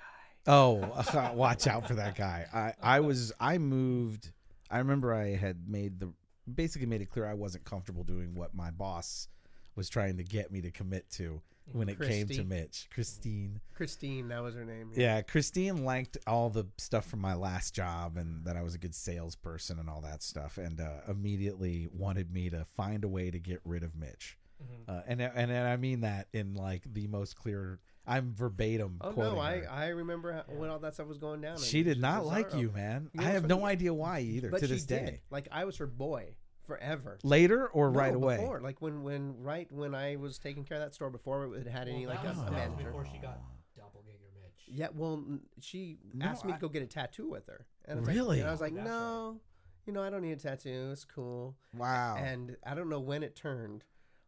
[1.12, 2.46] guy." Oh, watch out for that guy.
[2.54, 4.30] I I was I moved.
[4.70, 6.12] I remember I had made the
[6.52, 9.28] basically made it clear I wasn't comfortable doing what my boss
[9.76, 11.40] was trying to get me to commit to
[11.72, 12.88] when it came to Mitch.
[12.92, 13.60] Christine.
[13.74, 14.90] Christine, that was her name.
[14.94, 18.78] Yeah, Christine liked all the stuff from my last job and that I was a
[18.78, 23.30] good salesperson and all that stuff, and uh, immediately wanted me to find a way
[23.30, 24.36] to get rid of Mitch.
[24.62, 24.88] Mhm.
[24.94, 27.80] Uh, and and and I mean that in like the most clear.
[28.06, 28.96] I'm verbatim.
[29.02, 29.70] Oh quoting no, I her.
[29.70, 30.58] I remember how, Yeah.
[30.58, 31.58] when all that stuff was going down.
[31.58, 32.26] She did not bizarro.
[32.26, 33.08] like you, man.
[33.12, 35.06] You I have no idea why either but to she this did.
[35.06, 35.20] day.
[35.30, 36.34] Like I was her boy
[36.74, 37.18] forever.
[37.24, 38.36] Later or No, right away?
[38.36, 41.66] Before, like when when right when I was taking care of that store before it
[41.66, 42.84] had any Well, like that a, was, a that was manager.
[42.90, 43.40] before she got
[43.76, 44.64] doppelganger Mitch.
[44.68, 45.24] Yeah, well,
[45.60, 47.66] she No, asked me I- to go get a tattoo with her.
[47.86, 48.40] And I was like- Really?
[48.40, 49.40] and I was like, That's no,
[49.86, 50.90] you know, I don't need a tattoo.
[50.92, 51.56] It's cool.
[51.76, 52.16] Wow.
[52.18, 53.82] And I don't know when it turned,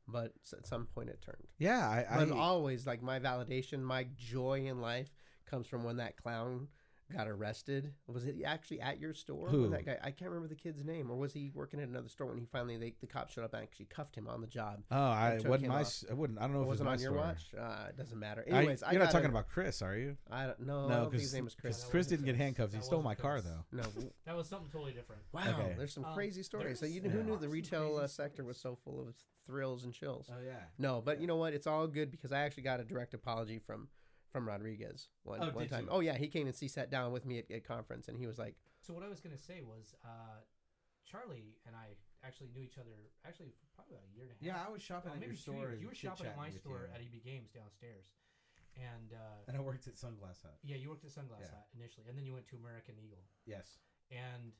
[0.08, 1.46] but at some point it turned.
[1.58, 5.10] yeah, I, But always, like my validation, my joy in life
[5.46, 6.68] comes from when that clown
[7.12, 7.92] got arrested.
[8.06, 9.48] Was it actually at your store?
[9.48, 9.68] Who?
[9.70, 9.98] That guy?
[10.02, 12.46] I can't remember the kid's name, or was he working at another store when he
[12.46, 14.82] finally they, the cops showed up and actually cuffed him on the job?
[14.90, 15.80] oh, I took wasn't him my.
[15.80, 15.86] off.
[15.86, 16.38] s- I wouldn't.
[16.38, 17.60] I don't know It if it was wasn't my on your store.
[17.62, 17.72] watch.
[17.84, 18.44] Uh, it doesn't matter.
[18.50, 20.16] I- Anyways, I you're not gotta- talking about Chris, are you?
[20.30, 20.88] I don't know.
[20.88, 21.84] No, don't his because name was Chris.
[21.84, 22.42] Chris wasn't didn't get Chris.
[22.44, 22.74] handcuffed.
[22.74, 23.64] He stole wasn't my car though.
[23.72, 23.82] No,
[24.26, 25.22] That was something totally different.
[25.32, 25.74] Wow, Okay.
[25.76, 26.78] there's some Um, crazy stories.
[26.78, 29.14] So there's- you who knew the retail uh, sector was so full of
[29.46, 30.30] thrills and chills?
[30.32, 30.60] Oh yeah.
[30.78, 31.52] No, but you know what?
[31.52, 33.88] It's all good because I actually got a direct apology from
[34.32, 35.84] from Rodriguez one Oh, one did time.
[35.84, 35.90] you?
[35.92, 38.26] Oh yeah, he came and he sat down with me at a conference and he
[38.26, 40.40] was like, So what I was gonna say was, uh,
[41.04, 41.92] Charlie and I
[42.24, 44.42] actually knew each other actually probably about a year and a half.
[44.42, 45.76] Yeah, I was shopping Well, at your store.
[45.76, 46.94] You were shopping at my store you.
[46.96, 48.08] at EB Games downstairs,
[48.80, 50.56] and uh, and I worked at Sunglass Hut.
[50.64, 51.52] yeah, you worked at Sunglass Yeah.
[51.52, 53.26] Hut initially, and then you went to American Eagle.
[53.44, 53.76] Yes.
[54.10, 54.54] And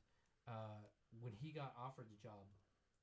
[0.47, 0.83] uh,
[1.23, 2.45] when he got offered the job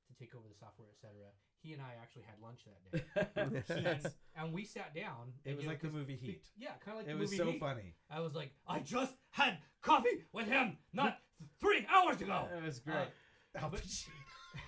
[0.06, 4.10] to take over the software, etc., he and I actually had lunch that day, and,
[4.36, 5.32] and we sat down.
[5.44, 6.44] It and, was know, like the 'cause movie be- Heat.
[6.56, 7.60] Yeah, kind of like It the was movie so Heat.
[7.60, 7.94] funny.
[8.10, 11.18] I was like, I just had coffee with him not
[11.60, 12.46] three hours ago.
[12.56, 13.62] It was Uh, great.
[13.62, 13.82] Al but-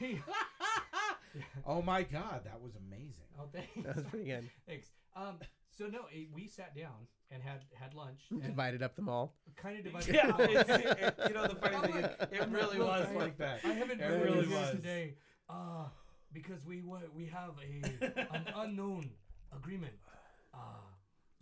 [1.67, 3.25] Oh my god, that was amazing.
[3.41, 3.71] Oh, thanks.
[3.87, 4.51] That was pretty good.
[4.67, 4.89] Thanks.
[5.17, 5.39] Um,
[5.71, 8.21] so no, it, we sat down and had had lunch.
[8.31, 9.35] And Divided up the mall.
[9.57, 10.15] kind of divided.
[10.15, 10.41] Yeah, it up.
[10.41, 13.61] it's, it, you know the funny I'm thing, like- it really was like that.
[13.65, 14.71] I haven't It been really here was.
[14.73, 15.15] today,
[15.49, 15.87] uh,
[16.33, 19.11] because we wa- we have a an unknown
[19.53, 19.95] agreement.
[20.55, 20.59] Uh,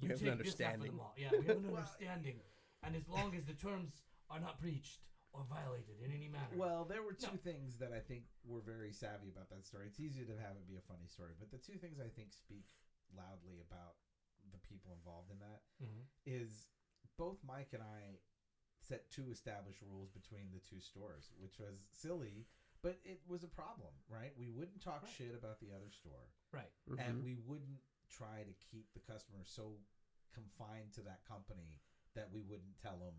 [0.00, 0.96] We you have an take this half of the understanding.
[0.96, 1.14] mall.
[1.16, 2.40] Yeah, we have an understanding,
[2.82, 5.00] and as long as the terms are not breached
[5.32, 6.50] or violated in any manner.
[6.56, 7.44] Well, there were two No.
[7.44, 9.86] things that I think were very savvy about that story.
[9.86, 12.32] It's easy to have it be a funny story, but the two things I think
[12.34, 12.66] speak
[13.14, 13.94] loudly about
[14.50, 16.06] the people involved in that Mhm.
[16.26, 16.66] is
[17.16, 18.18] both Mike and I
[18.80, 22.48] set two established rules between the two stores, which was silly,
[22.82, 24.32] but it was a problem, right?
[24.36, 25.12] We wouldn't talk Right.
[25.12, 26.72] shit about the other store, right.
[26.98, 27.24] and Mhm.
[27.24, 29.78] we wouldn't try to keep the customer so
[30.32, 31.80] confined to that company
[32.14, 33.14] that we wouldn't tell them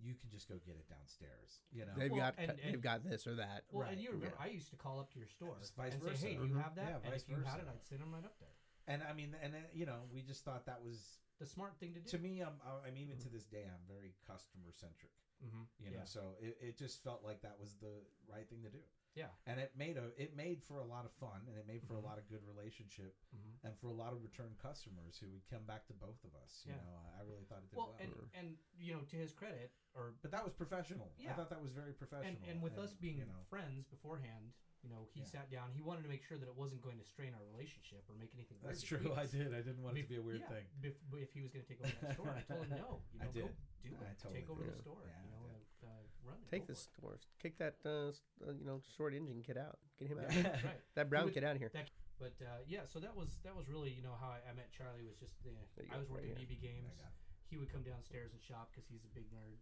[0.00, 1.60] you can just go get it downstairs.
[1.70, 3.66] You know, They've Well, got and- they've and- got this or that.
[3.70, 4.42] Well, Right, and you remember, yeah.
[4.42, 6.16] I used to call up to your store It's vice and versa.
[6.16, 6.62] say, "Hey, do you Mhm.
[6.62, 7.58] have that?" Yeah, and vice if you had versa.
[7.60, 8.54] it, I'd send them right up there.
[8.86, 11.92] and I mean, and uh, you know, we just thought that was The smart thing
[11.94, 12.08] to do.
[12.08, 12.40] to me.
[12.40, 15.12] I'm, I'm even to this day, I'm very customer centric.
[15.44, 15.64] Mm-hmm.
[15.82, 16.04] You know, yeah.
[16.04, 17.92] so it, it just felt like that was the
[18.30, 18.78] right thing to do.
[19.14, 19.28] Yeah.
[19.46, 21.94] and it made a it made for a lot of fun, and it made for
[21.94, 22.02] Mhm.
[22.02, 23.66] a lot of good relationship, Mm-hmm.
[23.68, 26.64] and for a lot of return customers who would come back to both of us.
[26.64, 26.80] You Yeah.
[26.80, 28.00] know, I, I really thought it did Well, well.
[28.00, 31.12] and and you know, to his credit, or but that was professional.
[31.18, 31.30] Yeah.
[31.30, 32.28] I thought that was very professional.
[32.28, 34.52] and, and with us being you know, friends beforehand,
[34.82, 35.26] you know, he Yeah.
[35.44, 35.70] sat down.
[35.76, 38.32] He wanted to make sure that it wasn't going to strain our relationship or make
[38.34, 38.58] anything.
[38.64, 38.98] that's true.
[38.98, 39.54] between I did.
[39.54, 40.66] I didn't want it to be a weird yeah, thing.
[40.82, 43.02] bef- if he was going to take over that store, I told him no.
[43.14, 43.54] You I know, go did.
[43.84, 44.02] do it.
[44.02, 44.74] I totally take over did.
[44.74, 45.02] the store.
[45.06, 45.44] Yeah, you know,
[45.86, 46.38] uh, run.
[46.50, 47.22] Take go the for it.
[47.22, 47.38] store.
[47.38, 48.10] Kick that uh,
[48.42, 49.78] uh, you know short engine kid out.
[50.00, 50.32] Get him out.
[50.34, 50.50] Yeah.
[50.66, 50.80] right.
[50.96, 51.70] that brown would- kid out of here.
[52.18, 54.70] But uh, yeah, so that was that was really you know how I, I met
[54.70, 56.54] Charlie was just uh, There I go, was right working here.
[56.54, 56.94] EB Games.
[56.98, 57.18] I got it.
[57.50, 59.58] He would come downstairs and shop because he's a big nerd.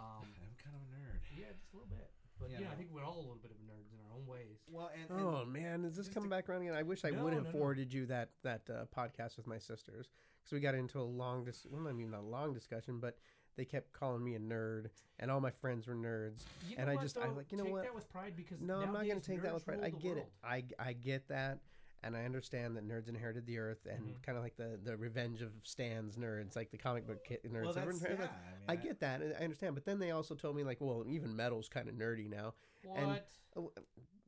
[0.00, 1.20] Um, I'm kind of a nerd.
[1.36, 2.08] yeah, just a little bit.
[2.40, 4.16] But Yeah, you know, I think we're all a little bit of nerds in our
[4.16, 4.56] own ways.
[4.66, 6.74] Well, and, and Oh man, is this just coming to- back around again?
[6.74, 7.58] I wish I No, would have no, no.
[7.58, 10.08] forwarded you that that uh, podcast with my sisters
[10.40, 13.18] because we got into a long, dis- well, not even a long discussion, but
[13.56, 14.86] they kept calling me a nerd,
[15.18, 16.44] and all my friends were nerds.
[16.66, 17.34] You And know I what, just- I though?
[17.34, 17.82] like, you know take what?
[17.82, 19.80] that with pride because No, I'm not going to take that with pride.
[19.82, 20.32] I the get it.
[20.42, 21.58] I, I get that,
[22.02, 24.22] and I understand that nerds inherited the earth, and Mhm.
[24.22, 27.64] kind of like the the Revenge of Stan's nerds, like the comic book ki- nerds.
[27.64, 27.82] well, yeah.
[28.12, 28.32] I, mean,
[28.68, 29.74] I get that, I understand.
[29.74, 32.54] But then they also told me like, well, even metal's kind of nerdy now.
[32.82, 33.28] What?
[33.56, 33.72] Oh,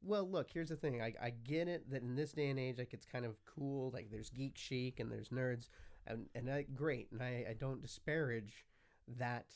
[0.04, 1.00] Well, look, here's the thing.
[1.00, 3.90] I, I get it that in this day and age, like it's kind of cool.
[3.92, 5.68] Like there's geek chic and there's nerds,
[6.06, 7.11] and and I, great.
[7.12, 8.66] And I, I don't disparage
[9.06, 9.46] that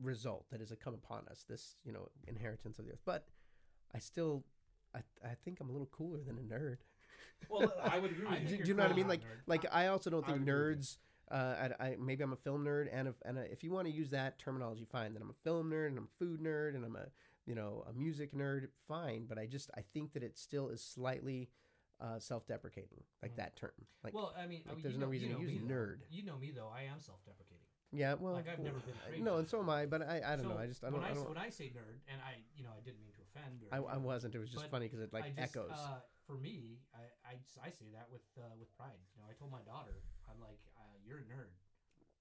[0.00, 1.44] result that has come upon us.
[1.48, 3.02] This you know inheritance of the earth.
[3.04, 3.26] But
[3.94, 4.44] I still,
[4.94, 6.78] I I think I'm a little cooler than a nerd.
[7.50, 8.56] well, I would agree I with do, you.
[8.56, 9.08] do you're you know what I mean?
[9.08, 10.82] Like like I also don't think would agree with you.
[10.82, 10.96] nerds.
[11.30, 13.86] Uh, I, I maybe I'm a film nerd, and if and uh if you want
[13.86, 15.12] to use that terminology, fine.
[15.12, 17.06] Then I'm a film nerd, and I'm a food nerd, and I'm a
[17.46, 19.26] you know a music nerd, fine.
[19.28, 21.50] But I just I think that it still is slightly
[22.00, 23.36] uh, self-deprecating, like Mhm.
[23.36, 23.72] that term.
[24.02, 25.52] Like well, I mean, like I mean, there's you no know, reason you to use
[25.52, 25.74] me, though.
[25.74, 25.96] nerd.
[26.10, 27.66] You know me though; I am self-deprecating.
[27.92, 29.84] yeah, well, Like, I've never been no, and so am I.
[29.86, 30.58] But I I don't so know.
[30.58, 31.28] I just I don't I, I s- don't.
[31.28, 33.62] when I say nerd, and I you know I didn't mean to offend.
[33.62, 34.34] Or I, I wasn't.
[34.34, 35.74] It was just But funny because it like I just, echoes.
[35.74, 38.98] Uh, for me, I I say that with uh, with pride.
[39.14, 41.54] You know, I told my daughter, I'm like, uh, you're a nerd,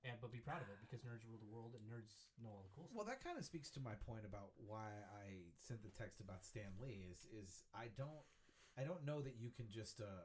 [0.05, 2.63] and but be proud of it because nerds rule the world and nerds know all
[2.63, 2.95] the cool stuff.
[2.95, 6.45] Well, that kind of speaks to my point about why I sent the text about
[6.45, 7.03] Stan Lee.
[7.09, 8.23] Is is I don't
[8.77, 10.23] I don't know that you can just uh,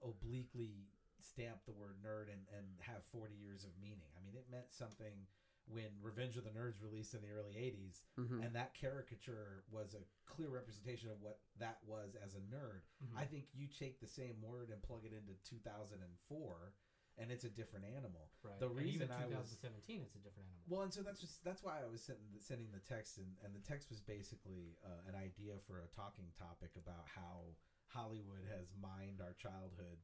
[0.00, 0.88] obliquely
[1.20, 4.06] stamp the word nerd and, and have 40 years of meaning.
[4.14, 5.26] I mean, it meant something
[5.70, 8.44] when Revenge of the Nerds released in the early 80s, Mhm.
[8.44, 12.82] and that caricature was a clear representation of what that was as a nerd.
[13.04, 13.16] Mhm.
[13.16, 16.74] I think you take the same word and plug it into 2004,
[17.16, 18.30] and it's a different animal.
[18.42, 18.60] right.
[18.60, 20.64] the reason I was- 2017, it's a different animal.
[20.68, 23.36] Well, and so that's just that's why I was sending the, sending the text, and,
[23.44, 27.56] and the text was basically uh, an idea for a talking topic about how
[27.88, 29.98] Hollywood has mined our childhood,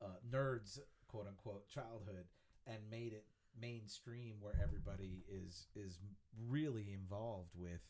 [0.00, 2.28] uh, nerds quote unquote childhood,
[2.66, 3.26] and made it
[3.60, 5.98] mainstream where everybody is is
[6.48, 7.80] really involved with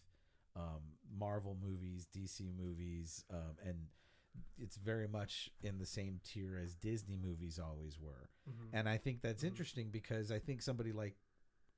[0.54, 0.82] um,
[1.18, 3.86] Marvel movies, DC movies, um, and
[4.58, 8.28] it's very much in the same tier as Disney movies always were.
[8.48, 8.68] Mhm.
[8.72, 9.48] And I think that's Mhm.
[9.48, 11.16] interesting because I think somebody like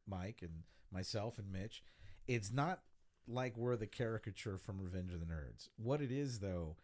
[0.06, 1.82] Mike and myself and Mitch,
[2.26, 2.84] it's not
[3.26, 5.68] like we're the caricature from Revenge of the Nerds.
[5.76, 6.76] What it is, though,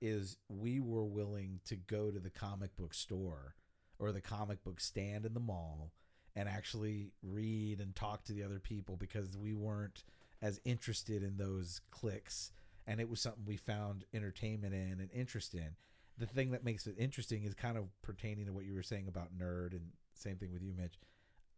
[0.00, 3.56] is we were willing to go to the comic book store
[3.98, 5.92] or the comic book stand in the mall
[6.36, 10.04] and actually read and talk to the other people because we weren't
[10.42, 12.52] as interested in those cliques.
[12.86, 15.70] And it was something we found entertainment in and interest in.
[16.18, 19.08] The thing that makes it interesting is kind of pertaining to what you were saying
[19.08, 20.98] about nerd and same thing with you mitch.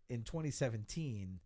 [0.08, 1.40] In 2017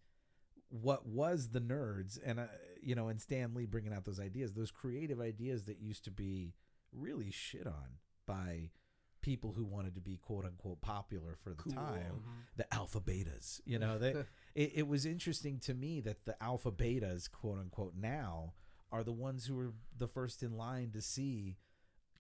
[0.81, 2.19] what was the nerds?
[2.25, 2.45] And uh,
[2.83, 6.11] you know and stan lee bringing out those ideas those creative ideas that used to
[6.11, 6.55] be
[6.93, 8.71] really shit on by
[9.23, 11.73] people who wanted to be quote unquote popular for the Cool.
[11.73, 12.57] time Mhm.
[12.57, 14.11] the alpha betas you know they
[14.55, 18.53] it, it was interesting to me that the alpha betas quote unquote now
[18.91, 21.57] are the ones who were the first in line to see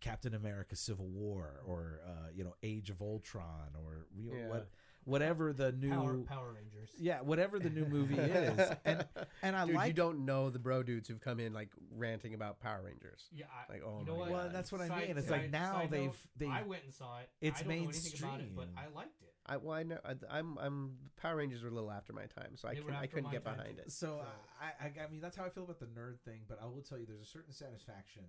[0.00, 4.48] captain america civil war or uh, you know age of ultron or you know, Yeah.
[4.48, 4.70] what
[5.04, 6.90] whatever the new Power, Power Rangers.
[6.98, 9.04] yeah whatever the new movie is and
[9.42, 12.34] and i Dude, like you don't know the bro dudes who've come in like ranting
[12.34, 13.28] about Power Rangers.
[13.32, 14.30] Yeah, I, Like, oh you know my what?
[14.30, 16.62] well that's what i Side- mean it's side- like now side they've note, they've I
[16.62, 17.28] went and saw it.
[17.40, 18.68] It's I don't know anything about it, but.
[18.76, 19.28] I liked it.
[19.44, 22.52] I well, I know I, I'm I'm Power Rangers were a little after my time,
[22.54, 23.82] so I They were can, I after couldn't my get time, behind too.
[23.86, 23.90] it.
[23.92, 24.26] So, So-
[24.60, 26.42] I, I, I mean, that's how I feel about the nerd thing.
[26.48, 28.22] But I will tell you, there's a certain satisfaction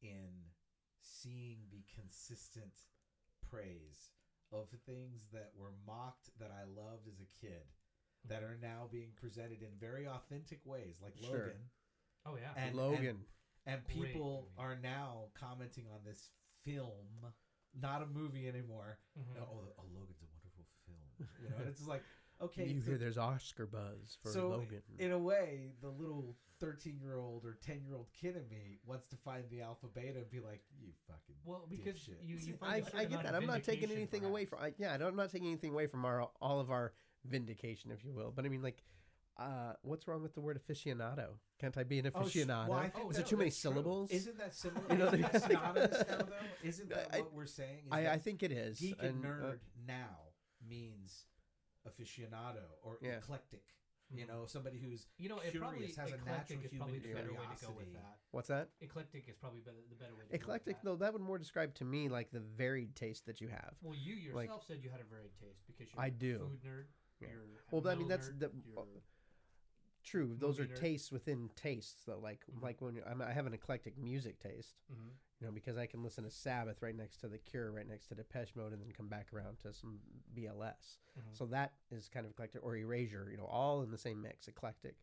[0.00, 0.30] in
[1.02, 2.70] seeing the consistent
[3.50, 4.10] praise
[4.52, 7.62] of things that were mocked that I loved as a kid,
[8.24, 11.38] that are now being presented in very authentic ways, like Sure.
[11.38, 11.70] Logan.
[12.26, 12.52] Oh yeah.
[12.56, 13.24] And- Logan,
[13.66, 14.66] And Great people movie.
[14.68, 16.30] are now commenting on this
[16.64, 17.32] film,
[17.74, 18.98] not a movie anymore.
[19.18, 19.36] Mhm.
[19.40, 21.28] Oh, oh, Logan's a wonderful film.
[21.42, 22.02] You know, and it's just like,
[22.40, 24.82] okay, you so- hear there's Oscar buzz for so Logan.
[24.98, 29.60] in a way, the little thirteen-year-old or ten-year-old kid in me wants to find the
[29.62, 33.00] alpha beta and be like, "You fucking well, because dipshit." you, you find I, a
[33.02, 33.34] I get that.
[33.34, 34.58] I'm not taking vindication, anything away from.
[34.60, 36.92] I, yeah, I don't, I'm not taking anything away from our all of our
[37.24, 38.32] vindication, if you will.
[38.34, 38.82] But I mean, like,
[39.38, 41.38] uh, what's wrong with the word aficionado?
[41.60, 42.68] Can't I be an Oh, sh- aficionado?
[42.68, 43.70] well, I think Oh, Is there too many that's true.
[43.72, 44.10] syllables?
[44.10, 44.84] Isn't that similar?
[44.90, 46.68] You know, Isn't that synonymous now, though?
[46.68, 47.82] Isn't that I- what we're saying?
[47.92, 48.78] I, I think it is.
[48.80, 50.18] geek and uh, nerd now
[50.68, 51.24] means
[51.86, 53.18] aficionado or Yeah.
[53.18, 53.62] eclectic.
[54.10, 54.28] You Mhm.
[54.28, 57.14] know, somebody who's You know, it probably has a eclectic natural is probably human the
[57.14, 58.18] better way to go with that.
[58.30, 58.70] what's that?
[58.80, 60.22] Eclectic is probably better, the better way.
[60.22, 60.84] to go with Eclectic, that.
[60.84, 63.76] though, that would more describe to me like the varied taste that you have.
[63.82, 66.38] Well, you yourself like- said you had a varied taste because you're I a do.
[66.38, 66.86] food nerd.
[67.20, 67.28] Yeah.
[67.32, 69.02] You're a Well, but I mean, that's nerd, the- you're-
[70.08, 70.76] True, those are nerd.
[70.76, 72.18] tastes within tastes, though.
[72.18, 72.62] Like, Mhm.
[72.62, 74.80] like when I'm, I have an eclectic music taste.
[74.90, 75.10] Mhm.
[75.40, 78.08] you know, because I can listen to Sabbath right next to The Cure, right next
[78.08, 80.00] to Depeche Mode, and then come back around to some
[80.34, 80.98] BLS.
[81.16, 81.32] Mhm.
[81.36, 84.48] So that is kind of eclectic, or Erasure, you know, all in the same mix,
[84.48, 84.96] eclectic.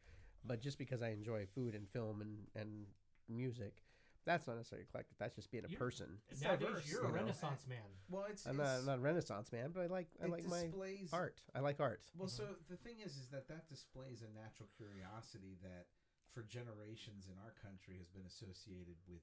[0.44, 2.86] But just because I enjoy food and film and, and
[3.30, 3.85] music,
[4.26, 5.18] that's not necessarily eclectic.
[5.18, 6.18] That's just being a You're- person.
[6.30, 7.16] It's Nowadays, diverse, you're you a know.
[7.16, 7.78] Renaissance man.
[8.10, 10.32] well, it's, I'm not, it's- I'm not a Renaissance man, but I like I it
[10.32, 11.42] like my displays art.
[11.56, 12.02] I like art.
[12.18, 15.86] Well, so the thing is, is that that displays a natural curiosity that,
[16.34, 19.22] for generations in our country, has been associated with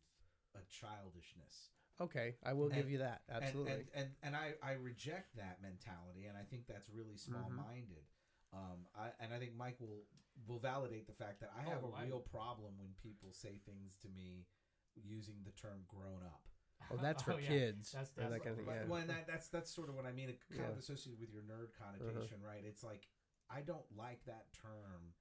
[0.55, 1.71] a childishness.
[2.01, 3.23] Okay, I will give And- you that.
[3.29, 3.73] And- Absolutely.
[3.73, 7.33] And and, and, I, I reject that mentality, and I think that's really Mm-hmm.
[7.33, 8.07] small minded.
[8.55, 10.05] Um, I, and I think Mike will
[10.49, 13.61] will validate the fact that I have Oh, a I- real problem when people say
[13.67, 14.47] things to me
[14.97, 16.43] using the term "grown up."
[16.91, 17.49] oh, that's for Oh, yeah.
[17.49, 17.93] kids.
[17.93, 18.67] That's- or that kind of thing.
[18.67, 18.89] But Yeah.
[18.91, 20.29] when that, that's that's sort of what I mean.
[20.29, 20.71] It kind of Yeah.
[20.73, 20.79] Uh-huh.
[20.79, 22.65] associated with your nerd connotation, right?
[22.65, 23.09] It's like
[23.51, 25.15] I don't like that term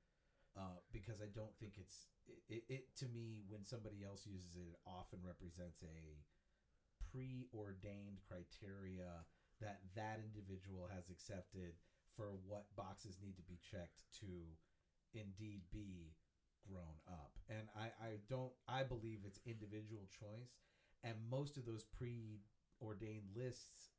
[0.57, 2.95] uh, because I don't think it's it, it, it.
[2.97, 6.19] To me, when somebody else uses it, it often represents a
[7.11, 9.25] preordained criteria
[9.59, 11.75] that that individual has accepted
[12.15, 14.57] for what boxes need to be checked to
[15.13, 16.15] indeed be
[16.67, 17.37] grown up.
[17.49, 20.59] And I, I don't I believe it's individual choice
[21.03, 23.91] and most of those preordained lists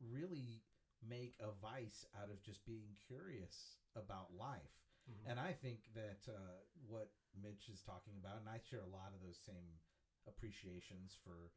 [0.00, 0.62] really
[1.02, 4.76] make a vice out of just being curious about life.
[5.10, 5.30] Mhm.
[5.30, 9.10] And I think that uh, what Mitch is talking about, and I share a lot
[9.14, 9.80] of those same
[10.28, 11.50] appreciations for,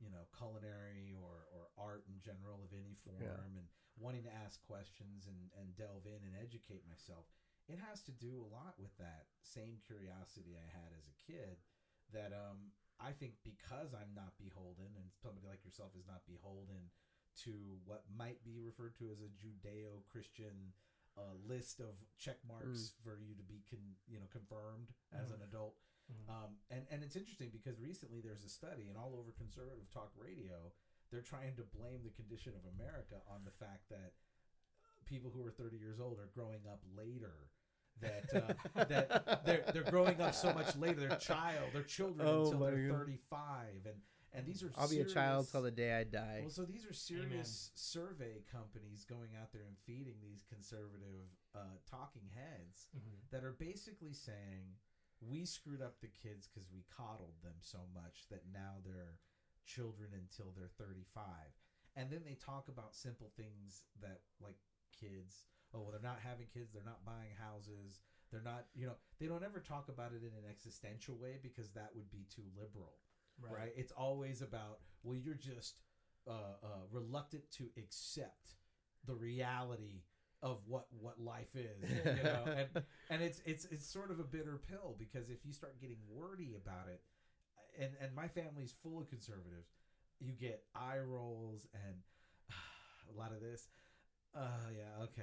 [0.00, 3.44] you know, culinary or, or art in general of any form, Yeah.
[3.44, 7.26] and wanting to ask questions and, and delve in and educate myself.
[7.68, 11.58] It has to do a lot with that same curiosity I had as a kid.
[12.14, 12.70] That um,
[13.02, 16.94] I think because I'm not beholden, and somebody like yourself is not beholden
[17.42, 17.52] to
[17.84, 20.72] what might be referred to as a Judeo-Christian
[21.18, 25.42] uh, list of check marks for you to be con- you know confirmed as an
[25.42, 25.74] adult.
[26.06, 26.30] Mhm.
[26.30, 30.14] Um, and and it's interesting because recently there's a study, and all over conservative talk
[30.14, 30.70] radio,
[31.10, 34.14] they're trying to blame the condition of America on the fact that
[35.06, 37.48] people who are 30 years old are growing up later.
[38.02, 38.24] That
[38.76, 41.00] uh, that they're they're growing up so much later.
[41.00, 42.98] Their child, their children Oh until they're God.
[42.98, 43.94] 35, and
[44.34, 46.40] and these are I'll be a child serious- till the day I die.
[46.42, 51.80] well, so these are serious survey companies going out there and feeding these conservative uh,
[51.90, 53.30] talking heads Mhm.
[53.30, 54.76] that are basically saying
[55.22, 59.16] we screwed up the kids because we coddled them so much that now they're
[59.64, 61.24] children until they're 35
[61.96, 64.58] and then they talk about simple things that like
[64.98, 65.44] kids.
[65.74, 66.72] Oh well they're not having kids.
[66.72, 68.00] They're not buying houses.
[68.32, 71.70] They're not you know they don't ever talk about it in an existential way because
[71.72, 72.96] that would be too liberal
[73.50, 75.80] right, it's always about well you're just
[76.28, 78.56] uh, uh, reluctant to accept
[79.06, 80.02] the reality
[80.42, 82.44] of what what life is you know?
[82.46, 85.98] And and it's it's it's sort of a bitter pill because if you start getting
[86.08, 87.00] wordy about it
[87.78, 89.70] and and my family's full of conservatives.
[90.18, 91.94] You get eye rolls and
[93.14, 93.68] a lot of this.
[94.36, 95.22] Oh yeah, okay,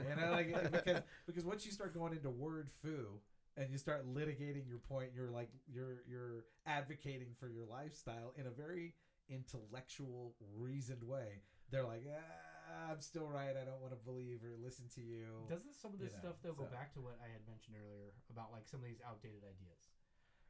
[0.00, 0.10] okay.
[0.10, 3.20] And I like because because once you start going into word foo
[3.56, 8.46] and you start litigating your point, you're like you're you're advocating for your lifestyle in
[8.46, 8.94] a very
[9.28, 11.42] intellectual, reasoned way.
[11.70, 13.52] They're like, ah, I'm still right.
[13.56, 15.44] I don't want to believe or listen to you.
[15.48, 17.44] Doesn't some of this you know, stuff though go so- back to what I had
[17.48, 19.92] mentioned earlier about like some of these outdated ideas?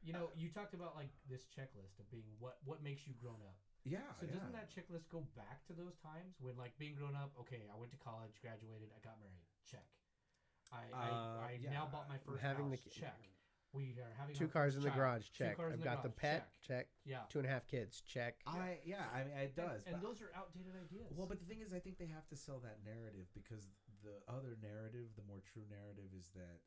[0.03, 3.13] You know, Uh, you talked about like this checklist of being what what makes you
[3.19, 3.57] grown up.
[3.85, 4.09] Yeah.
[4.17, 4.59] So doesn't yeah.
[4.59, 7.31] that checklist go back to those times when like being grown up?
[7.45, 9.45] Okay, I went to college, graduated, I got married.
[9.69, 9.85] Check.
[10.73, 11.69] I Uh, I, I yeah.
[11.71, 12.89] now bought my first Having the house.
[12.89, 13.21] ki- check.
[13.75, 15.27] We are having Two cars first in the garage.
[15.35, 15.59] Check.
[15.59, 16.47] I've the got the garage, pet.
[16.63, 16.87] Check.
[17.03, 17.27] Yeah.
[17.27, 18.01] Two and a half kids.
[18.07, 18.39] Check.
[18.47, 19.03] I yeah.
[19.11, 19.83] I mean, it does.
[19.83, 21.11] And, and those are outdated ideas.
[21.11, 23.67] Well, but the thing is, I think they have to sell that narrative because
[23.99, 26.63] the other narrative, the more true narrative, is that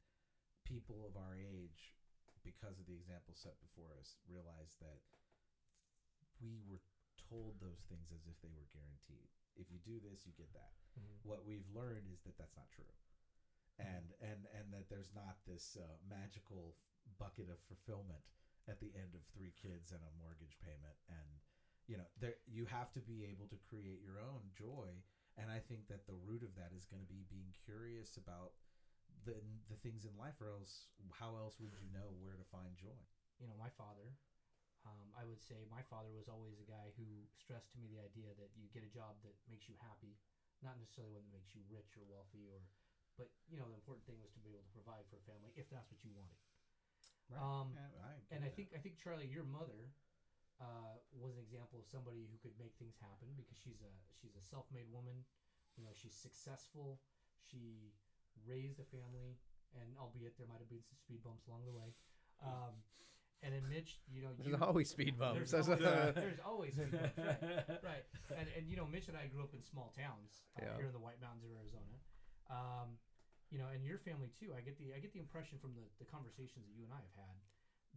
[0.68, 1.96] people of our age,
[2.44, 5.00] because of the example set before us, realize that
[6.44, 6.84] we were
[7.28, 9.28] told those things as if they were guaranteed.
[9.56, 10.72] If you do this, you get that.
[10.98, 11.24] Mhm.
[11.24, 12.92] What we've learned is that that's not true,
[13.78, 16.76] and and and that there's not this uh, magical
[17.18, 18.22] bucket of fulfillment
[18.68, 21.40] at the end of three kids and a mortgage payment and
[21.86, 24.92] you know there you have to be able to create your own joy
[25.38, 28.52] and i think that the root of that is going to be being curious about
[29.24, 30.84] the the things in life or else
[31.18, 33.00] how else would you know where to find joy
[33.38, 34.18] you know, my father,
[34.86, 37.98] um, I would say my father was always a guy who stressed to me the
[38.02, 40.18] idea that you get a job that makes you happy,
[40.62, 42.62] not necessarily one that makes you rich or wealthy or,
[43.18, 45.50] but you know, the important thing was to be able to provide for a family
[45.58, 46.38] if that's what you wanted.
[47.34, 49.92] Um, Yeah, I and I think I think Charlie, your mother,
[50.60, 54.34] uh, was an example of somebody who could make things happen because she's a she's
[54.34, 55.24] a self-made woman.
[55.76, 56.98] You know, she's successful.
[57.36, 57.92] She
[58.46, 59.36] raised a family,
[59.76, 61.92] and albeit there might have been some speed bumps along the way.
[62.40, 62.80] Um,
[63.42, 65.50] and then Mitch, you know, you, There's always speed bumps.
[65.50, 67.80] there's, always, there's always speed bumps, right?
[67.86, 68.04] right.
[68.34, 70.76] And and you know, Mitch and I grew up in small towns uh, Yeah.
[70.82, 71.96] here in the White Mountains of Arizona.
[72.50, 72.98] Um,
[73.48, 74.52] you know, and your family too.
[74.52, 77.00] I get the I get the impression from the the conversations that you and I
[77.00, 77.36] have had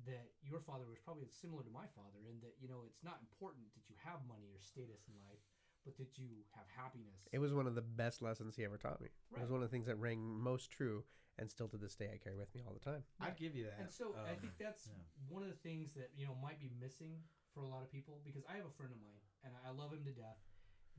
[0.08, 3.20] that your father was probably similar to my father in that you know it's not
[3.20, 5.44] important that you have money or status in life,
[5.84, 7.28] but that you have happiness.
[7.32, 9.10] It was one of the best lessons he ever taught me.
[9.36, 11.04] It was one of the things that rang most true,
[11.40, 13.04] and still to this day I carry with me all the time.
[13.22, 15.02] i'd give you that And so I Um, think that's yeah.
[15.30, 17.24] one of the things that you know might be missing
[17.54, 19.92] for a lot of people because I have a friend of mine and I love
[19.92, 20.38] him to death,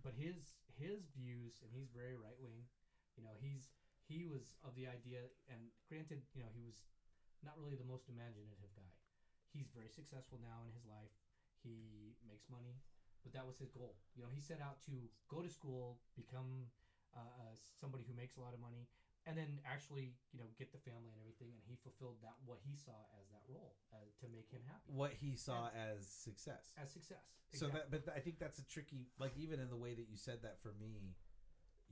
[0.03, 2.67] but his his views and he's very right wing.
[3.17, 3.71] You know, he's
[4.09, 6.83] he was of the idea, and granted, you know, he was
[7.45, 8.91] not really the most imaginative guy.
[9.55, 11.13] He's very successful now in his life.
[11.63, 12.75] He makes money,
[13.23, 13.95] but that was his goal.
[14.15, 14.95] You know, he set out to
[15.31, 16.71] go to school, become
[17.15, 18.89] uh, uh, somebody who makes a lot of money,
[19.27, 21.55] and then actually, you know, get the family and everything.
[21.55, 24.91] And he fulfilled that what he saw as that role uh, to make him happy
[24.91, 27.23] what he saw as success as success.
[27.55, 30.17] So that, but I think that's a tricky, like even in the way that you
[30.17, 31.15] said that for me,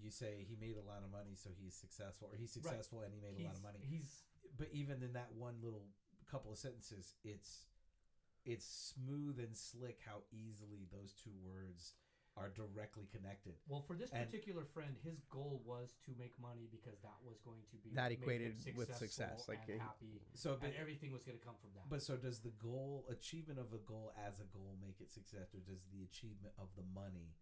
[0.00, 3.12] you say he made a lot of money, so he's successful, or he's successful and
[3.12, 3.78] he made a lot of money.
[3.84, 4.24] He's
[4.56, 5.84] But even in that one little
[6.30, 7.66] couple of sentences, it's
[8.44, 8.64] it's
[8.94, 11.94] smooth and slick how easily those two words
[12.36, 13.54] are directly connected.
[13.68, 14.96] well for this And- particular friend.
[15.02, 18.22] His goal was to make money because that was going to be That make him
[18.22, 21.56] equated with success, like, and he- happy, So, but and everything was going to come
[21.60, 21.88] from that.
[21.90, 25.52] but so does the goal achievement of a goal as a goal make it success,
[25.54, 27.34] or does the achievement of the money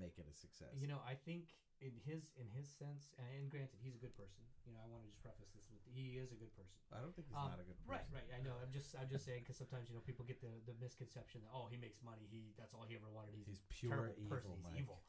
[0.00, 0.74] make it a success?
[0.74, 4.14] You know, I think in his in his sense, and, and granted, he's a good
[4.16, 4.40] person.
[4.64, 6.70] You know, I want to just preface this with he is a good person.
[6.94, 7.90] I don't think he's Um, not a good person.
[7.98, 8.28] Right, right.
[8.30, 8.54] I know.
[8.62, 11.50] I'm just I'm just saying because sometimes you know people get the the misconception that
[11.50, 14.30] oh he makes money he that's all he ever wanted he's, He's a pure evil,
[14.30, 15.02] person he's evil.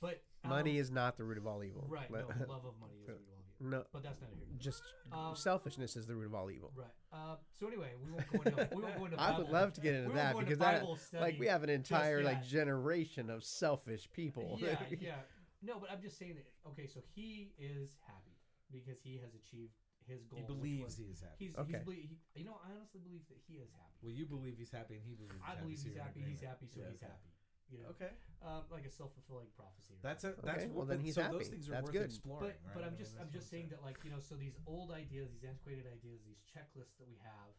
[0.00, 1.86] But um, Money is not the root of all evil.
[1.90, 2.10] right.
[2.10, 3.70] Let- No, love of money is the root of all evil.
[3.70, 4.46] no, But that's not here.
[4.58, 6.72] just Um, selfishness is the root of all evil.
[6.74, 6.90] Right.
[7.12, 9.20] Uh, so anyway, we won't go into we won't go into.
[9.20, 10.84] I would love to get into we that because that,
[11.20, 14.58] like, we have an entire like generation of selfish people.
[14.60, 15.14] yeah, yeah.
[15.62, 16.46] No, but I'm just saying that.
[16.74, 18.36] Okay, so he is happy
[18.70, 19.74] because he has achieved
[20.06, 20.40] his goal.
[20.40, 21.46] He believes was- he is happy.
[21.46, 21.72] He's, Okay.
[21.78, 23.98] he's belie- he, you know, I honestly believe that he is happy.
[24.02, 25.34] Well, you believe he's happy, and he believes.
[25.38, 26.20] He's I believe so he's happy.
[26.26, 27.06] He's happy, so Yeah, he's okay.
[27.12, 27.30] happy.
[27.70, 29.94] You know, Okay, um, like a self fulfilling prophecy.
[29.96, 30.44] Or that's a something.
[30.44, 31.38] that's Okay, well, then he's so happy.
[31.38, 32.04] Those things are That's worth good.
[32.10, 32.40] exploring.
[32.42, 32.74] but right?
[32.74, 35.30] but I I'm just I'm just saying that like you know so these old ideas,
[35.32, 37.54] these antiquated ideas, these checklists that we have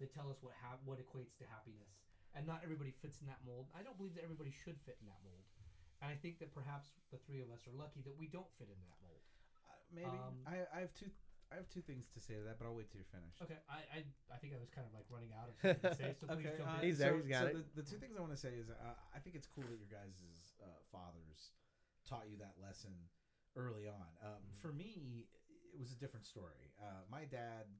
[0.00, 1.96] that tell us what ha- what equates to happiness,
[2.34, 3.70] and not everybody fits in that mold.
[3.72, 5.46] I don't believe that everybody should fit in that mold,
[6.04, 8.68] and I think that perhaps the three of us are lucky that we don't fit
[8.68, 9.24] in that mold.
[9.64, 11.08] Uh, maybe Um, I, I have two
[11.52, 13.38] I have two things to say to that, but I'll wait till you're finished.
[13.40, 14.00] Okay, I I,
[14.32, 16.44] I think I was kind of like running out of something to say, so please
[16.44, 16.88] Okay, jump uh, in.
[16.88, 17.54] He's there, so, he's got so it.
[17.56, 19.78] The, the two things I want to say is uh, I think it's cool that
[19.78, 21.54] your guys' uh, fathers
[22.04, 22.92] taught you that lesson
[23.56, 24.08] early on.
[24.20, 24.60] Um, Mhm.
[24.60, 25.28] For me,
[25.72, 26.74] it was a different story.
[26.80, 27.70] Uh, my dad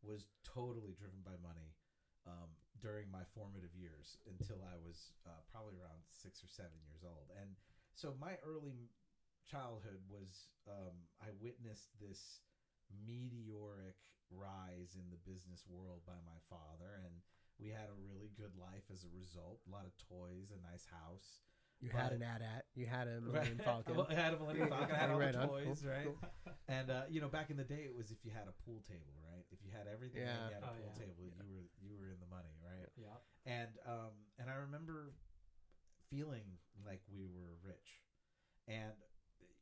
[0.00, 1.74] was totally driven by money.
[2.26, 2.48] Um,
[2.80, 7.30] during my formative years until I was uh, probably around six or seven years old.
[7.34, 7.58] And
[7.94, 8.90] so my early
[9.46, 12.40] childhood was um, I witnessed this
[13.06, 13.96] meteoric
[14.30, 17.14] rise in the business world by my father, and
[17.58, 19.60] we had a really good life as a result.
[19.66, 21.42] A lot of toys, a nice house.
[21.80, 22.66] You had an AT-AT.
[22.74, 23.94] You had a Millennium Falcon.
[24.10, 24.94] I had a Millennium Falcon.
[24.94, 26.06] I had all Right the toys, Cool, right?
[26.10, 26.18] cool.
[26.68, 28.82] And uh, you know, back in the day, it was if you had a pool
[28.84, 29.46] table, right?
[29.54, 30.50] If you had everything, Yeah.
[30.50, 31.06] you had a Oh, pool yeah.
[31.06, 32.57] table, you were you were in the money, right?
[32.98, 33.22] Yeah.
[33.46, 35.14] And um, and I remember
[36.10, 38.02] feeling like we were rich,
[38.66, 38.92] and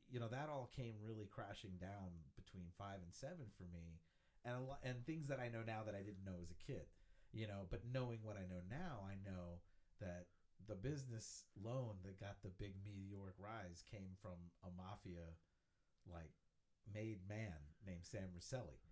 [0.09, 4.01] you know that all came really crashing down between five and seven for me,
[4.45, 6.59] and a lot, and things that I know now that I didn't know as a
[6.59, 6.89] kid,
[7.33, 7.69] you know.
[7.71, 9.61] But knowing what I know now, I know
[10.01, 10.33] that
[10.67, 15.37] the business loan that got the big meteoric rise came from a mafia
[16.11, 16.33] like
[16.93, 18.86] made man named Sam Rosselli.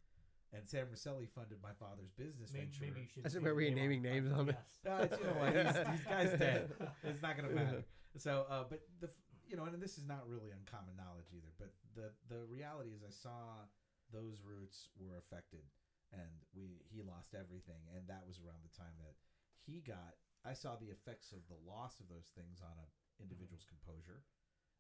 [0.54, 2.82] And Sam Rosselli funded my father's business Maybe, venture.
[2.86, 3.26] maybe you should.
[3.26, 4.54] I said, say were we the name naming names on yes.
[4.54, 4.86] this?
[4.86, 5.50] Uh, you know what?
[5.50, 6.70] He's, he's guy's dead.
[7.02, 7.82] It's not gonna matter.
[8.14, 9.10] So, uh, but the
[9.50, 11.50] you know, and this is not really uncommon knowledge either.
[11.58, 13.66] But the the reality is, I saw
[14.14, 15.66] those roots were affected,
[16.14, 19.18] and we he lost everything, and that was around the time that
[19.66, 20.14] he got.
[20.46, 22.86] I saw the effects of the loss of those things on a
[23.18, 24.22] individual's composure,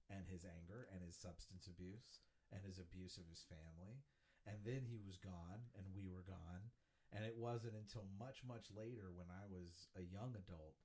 [0.06, 2.22] and his anger, and his substance abuse,
[2.54, 4.04] and his abuse of his family,
[4.46, 6.68] and then he was gone, and we were gone,
[7.12, 10.76] and it wasn't until much much later when I was a young adult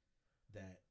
[0.54, 0.84] that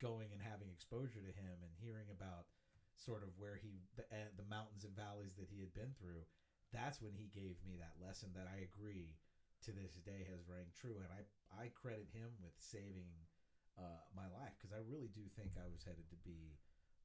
[0.00, 2.52] going and having exposure to him and hearing about
[2.96, 6.24] sort of where he the, uh, the mountains and valleys that he had been through
[6.72, 9.16] that's when he gave me that lesson that I agree
[9.64, 11.00] to this day has rang true.
[11.00, 11.24] And I
[11.54, 13.08] I credit him with saving
[13.78, 16.58] uh, my life because I really do think I was headed to be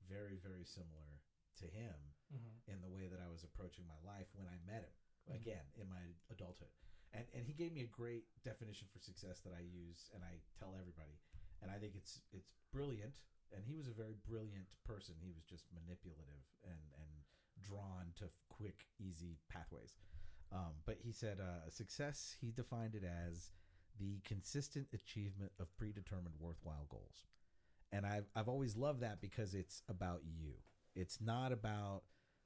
[0.09, 1.21] very very similar
[1.61, 2.73] to him Mhm.
[2.73, 4.93] in the way that I was approaching my life when I met him
[5.27, 5.35] Mhm.
[5.35, 6.71] again in my adulthood.
[7.13, 10.39] And and he gave me a great definition for success that I use and I
[10.55, 11.19] tell everybody.
[11.61, 13.15] And I think it's it's brilliant.
[13.51, 15.15] And he was a very brilliant person.
[15.19, 17.25] He was just manipulative and and
[17.59, 19.95] drawn to quick, easy pathways.
[20.51, 22.35] Um, but he said uh, success.
[22.39, 23.51] He defined it as
[23.97, 27.25] the consistent achievement of predetermined worthwhile goals.
[27.91, 30.63] And I've I've always loved that because it's about you.
[30.95, 32.03] It's not about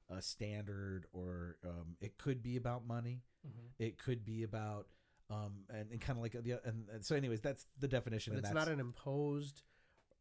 [0.09, 3.69] a standard or um, it could be about money Mhm.
[3.79, 4.87] it could be about
[5.29, 8.37] um and, and kind of like the and, and so anyways that's the definition But
[8.37, 9.61] and it's that's not an imposed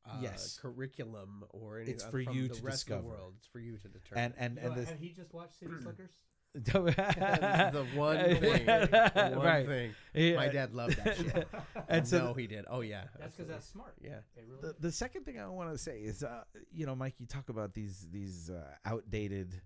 [0.06, 0.58] uh, Yes.
[0.60, 3.02] curriculum or any, It's uh, for from you the to rest of discover.
[3.02, 3.34] the world.
[3.38, 4.24] It's for you to determine.
[4.24, 6.10] and and You know, and this have he just watched City Slickers?
[6.54, 9.94] the one thing, the one right thing.
[10.14, 10.36] Yeah.
[10.36, 11.48] My dad loved that shit.
[11.88, 12.64] and so no, he did.
[12.68, 13.54] Oh yeah, That's because absolutely.
[13.54, 13.94] that's smart.
[14.00, 14.18] yeah.
[14.36, 17.26] Really the, the second thing I want to say is, uh, you know, Mike, you
[17.26, 19.60] talk about these these uh, outdated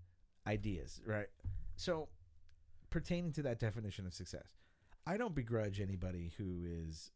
[0.49, 1.29] ideas, right?
[1.77, 2.09] So,
[2.91, 4.57] pertaining to that definition of success,
[5.07, 7.11] I don't begrudge anybody who is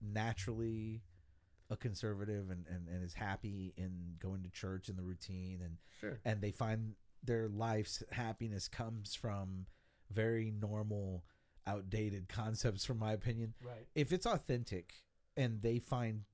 [0.00, 1.02] naturally
[1.70, 5.78] a conservative and, and, and is happy in going to church and the routine and
[6.00, 6.18] Sure.
[6.24, 6.94] and they find
[7.24, 9.66] their life's happiness comes from
[10.10, 11.24] very normal
[11.66, 13.86] outdated concepts from my opinion right.
[13.94, 14.94] if it's authentic
[15.36, 16.24] and they find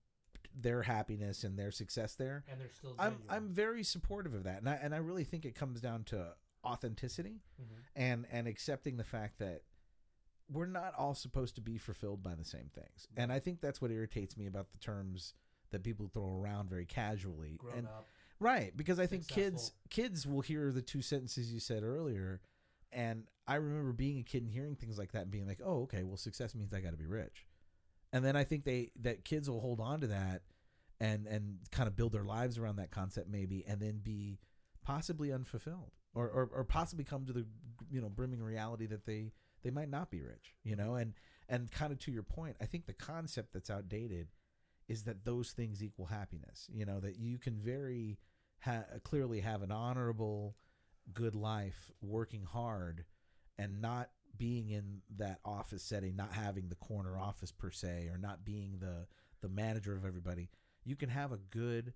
[0.61, 2.95] their happiness and their success there, And they're still.
[2.99, 3.27] I'm genuine.
[3.31, 6.35] I'm very supportive of that, and I and I really think it comes down to
[6.65, 7.67] authenticity Mhm.
[7.97, 9.63] and and accepting the fact that
[10.51, 13.81] we're not all supposed to be fulfilled by the same things, and I think that's
[13.81, 15.35] what irritates me about the terms
[15.71, 17.57] that people throw around very casually.
[17.59, 18.07] grown and up.
[18.41, 22.41] Right, because I think kids kids will hear the two sentences you said earlier,
[22.93, 25.83] and I remember being a kid and hearing things like that and being like, "Oh,
[25.83, 27.47] okay, well, success means I got to be rich,"
[28.13, 30.43] and then I think they that kids will hold on to that
[31.01, 34.39] and and kind of build their lives around that concept maybe, and then be
[34.83, 37.47] possibly unfulfilled or or, or possibly come to the
[37.91, 39.33] you know brimming reality that they
[39.63, 41.15] they might not be rich, you know, and
[41.49, 44.29] and kind of to your point, I think the concept that's outdated
[44.89, 46.69] is that those things equal happiness.
[46.73, 48.19] You know that you can very
[48.61, 50.57] ha- clearly have an honorable,
[51.13, 53.05] good life, working hard,
[53.59, 58.19] and not being in that office setting, not having the corner office per se, or
[58.19, 59.07] not being the
[59.41, 60.51] the manager of everybody.
[60.89, 61.93] You can have a good,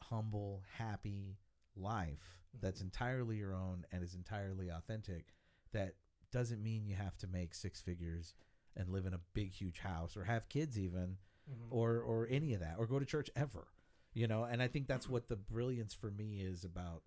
[0.00, 1.36] humble, happy
[1.76, 5.34] life that's entirely your own and is entirely authentic.
[5.72, 5.94] That
[6.32, 8.34] doesn't mean you have to make six figures
[8.76, 11.16] and live in a big, huge house or have kids even
[11.50, 11.66] Mhm.
[11.70, 13.66] or or any of that or go to church ever
[14.12, 17.02] you know and i think that's what the brilliance for me is about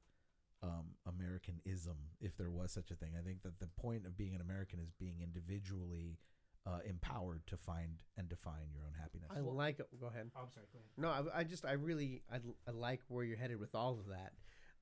[0.61, 4.35] um, americanism if there was such a thing i think that the point of being
[4.35, 6.17] an american is being individually
[6.65, 9.79] uh, empowered to find and define your own happiness I like.
[9.79, 9.87] it.
[9.99, 10.31] Go ahead.
[10.35, 10.65] Oh, I'm sorry.
[10.71, 11.25] Go ahead.
[11.25, 12.37] No, I, I just I really I,
[12.67, 14.33] I like where you're headed with all of that.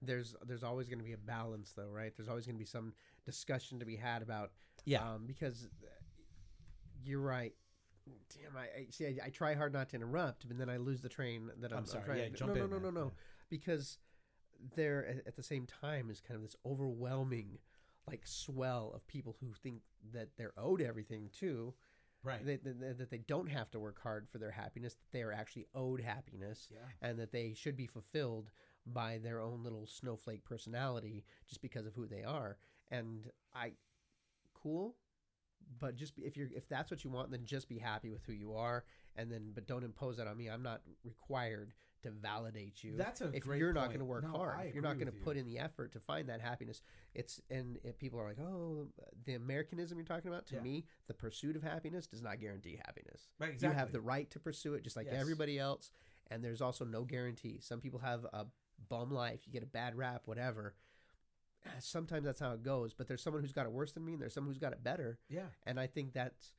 [0.02, 2.12] There's there's always going to be a balance though, right?
[2.16, 2.94] There's always going to be some
[3.26, 4.52] discussion to be had about
[4.86, 5.68] yeah um, because
[7.04, 7.54] you're right.
[8.08, 9.06] Damn, I, I see.
[9.06, 11.80] I, I try hard not to interrupt, but then I lose the train that I'm,
[11.80, 12.94] I'm sorry, trying yeah, jump no, in, no, no, man.
[12.94, 13.12] no, no, Yeah.
[13.50, 13.98] because
[14.76, 17.60] there at, at the same time is kind of this overwhelming,
[18.12, 19.82] like swell of people who think
[20.14, 21.74] that they're owed everything too.
[22.24, 22.45] Right.
[22.45, 24.93] That, that, that they don't have to work hard for their happiness.
[24.93, 26.78] That they are actually owed happiness, Yeah.
[27.01, 28.51] and that they should be fulfilled
[28.86, 32.57] by their own little snowflake personality just because of who they are.
[32.91, 33.72] And I,
[34.53, 34.97] cool,
[35.80, 38.34] but just if you're if that's what you want, then just be happy with who
[38.34, 38.84] you are,
[39.16, 40.47] and then but don't impose that on me.
[40.47, 41.74] I'm not required
[42.04, 42.95] to validate you.
[42.97, 45.12] That's a if you're not going to work No, hard, if you're not going to
[45.12, 46.82] put in the effort to find that happiness,
[47.14, 48.88] it's and if people are like, oh,
[49.26, 50.47] the Americanism you're talking about.
[50.47, 50.62] To Yeah.
[50.62, 53.30] me, the pursuit of happiness does not guarantee happiness.
[53.39, 53.62] Right.
[53.62, 55.20] You have the right to pursue it just like Yes.
[55.20, 55.91] everybody else.
[56.30, 57.60] And there's also no guarantee.
[57.60, 58.45] Some people have a
[58.89, 59.41] bum life.
[59.45, 60.76] You get a bad rap, whatever.
[61.66, 62.93] Ah, Sometimes that's how it goes.
[62.93, 64.84] But there's someone who's got it worse than me, and there's someone who's got it
[64.84, 65.20] better.
[65.30, 65.47] Yeah.
[65.66, 66.54] And I think that's,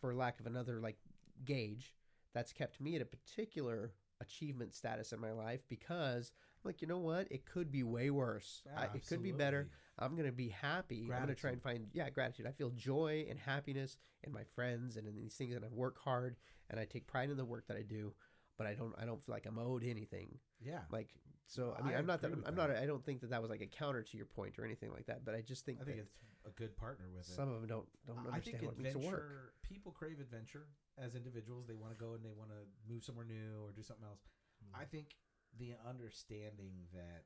[0.00, 0.98] for lack of another like
[1.44, 1.94] gauge,
[2.34, 6.88] that's kept me at a particular achievement status in my life because I'm like, you
[6.88, 7.26] know what?
[7.30, 8.62] It could be way worse.
[8.76, 9.70] I, it could be better.
[9.98, 11.10] I'm gonna be happy.
[11.12, 12.46] I'm gonna try and find yeah gratitude.
[12.46, 15.98] I feel joy and happiness in my friends and in these things, and I work
[15.98, 16.36] hard
[16.70, 18.14] and I take pride in the work that I do.
[18.56, 20.38] But I don't I don't feel like I'm owed anything.
[20.60, 20.80] Yeah.
[20.90, 21.08] Like
[21.46, 22.54] so, I I mean, I'm not that I'm that.
[22.56, 22.70] not.
[22.70, 25.06] I don't think that that was like a counter to your point or anything like
[25.06, 25.24] that.
[25.24, 26.12] But I just think, I think that it's
[26.46, 27.34] a good partner with it.
[27.34, 29.20] some of them don't don't I think understand what it means to work.
[29.24, 29.52] adventure.
[29.62, 30.66] People crave adventure
[30.98, 31.66] as individuals.
[31.66, 34.20] They want to go and they want to move somewhere new or do something else.
[34.64, 34.80] Hmm.
[34.80, 35.16] I think
[35.58, 37.24] the understanding that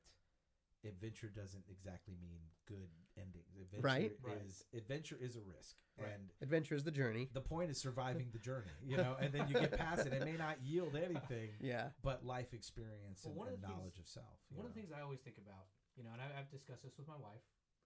[0.87, 3.57] adventure doesn't exactly mean good endings.
[3.59, 4.11] Adventure Right.
[4.21, 4.37] Right.
[4.45, 6.11] is adventure is a risk, Right.
[6.13, 7.29] and Adventure is the journey.
[7.33, 8.69] the point is surviving the journey.
[8.85, 10.13] You know, and then you get past it.
[10.13, 11.89] It may not yield anything, Yeah.
[12.03, 14.37] but life experience Well, and, one of and the things- knowledge of self.
[14.51, 15.65] you One of the things I always think about,
[15.97, 17.41] you know, and I, I've discussed this with my wife.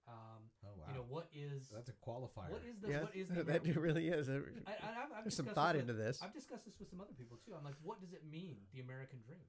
[0.10, 2.52] Um, Oh wow, You know, what is that's a qualifier.
[2.52, 3.02] what is the yeah.
[3.02, 4.28] what is the that really is.
[4.28, 6.20] I, I, I've, I've There's some thought this into this.
[6.22, 7.54] I've discussed this with some other people too.
[7.58, 9.46] I'm like, what does it mean, the American dream?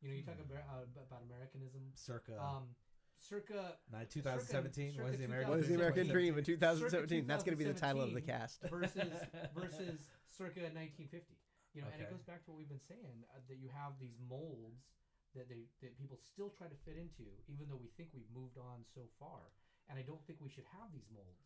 [0.00, 0.48] You know, you talk Hmm.
[0.52, 1.82] about uh, about Americanism.
[1.94, 2.72] circa Um,
[3.18, 7.26] circa nine, 2017 circa was the American What is the American dream in 2017?
[7.26, 8.62] That's going to be the title of the cast.
[8.70, 9.12] versus
[9.54, 11.34] versus circa 1950.
[11.74, 13.98] You know, and it goes back to what we've been saying uh, that you have
[14.00, 14.86] these molds
[15.34, 18.56] that they that people still try to fit into, even though we think we've moved
[18.56, 19.50] on so far.
[19.90, 21.40] And I don't think we should have these molds.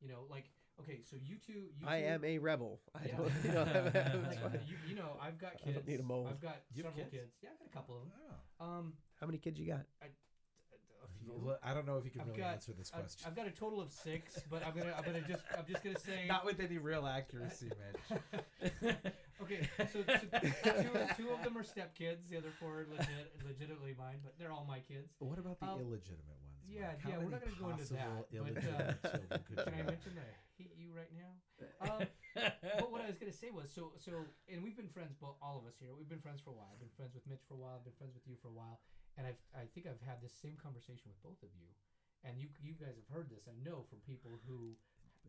[0.00, 0.44] You know, like
[0.80, 2.80] okay, so you two, you I two, am a rebel.
[2.94, 3.16] I Yeah.
[3.16, 3.32] don't.
[3.44, 3.66] You know,
[4.30, 4.60] it's fine.
[4.68, 5.76] you, you know, I've got I kids.
[5.76, 6.28] don't need a mold.
[6.30, 7.22] I've got You have several kids?
[7.24, 7.32] kids?
[7.42, 8.12] Yeah, I've got a couple of them.
[8.60, 8.64] Oh.
[8.64, 9.86] Um, How many kids you got?
[10.02, 11.32] a few.
[11.34, 13.24] Well, I don't know if you can I've really got- answer this I've, question.
[13.26, 15.98] I've got a total of six, but I'm gonna I'm gonna just I'm just gonna
[15.98, 17.70] say Not with any real accuracy,
[18.62, 18.94] Mitch.
[19.42, 22.28] okay, so, so two, two of them are stepkids.
[22.30, 25.10] The other four are legit, legitimately mine, but they're all my kids.
[25.18, 26.76] what about the Um, illegitimate ones?
[26.76, 27.00] yeah, Mike?
[27.02, 29.86] How yeah, we're not gonna go into that, but, uh, children could Can I have?
[29.86, 31.32] mention that I hate you right now?
[31.80, 32.02] Um,
[32.78, 35.58] but what I was gonna say was so so, and we've been friends, both all
[35.58, 35.90] of us here.
[35.96, 36.70] We've been friends for a while.
[36.72, 37.74] I've been friends with Mitch for a while.
[37.80, 38.78] I've been friends with you for a while,
[39.16, 41.66] and I've I think I've had this same conversation with both of you,
[42.22, 43.48] and you you guys have heard this.
[43.48, 44.76] I know from people who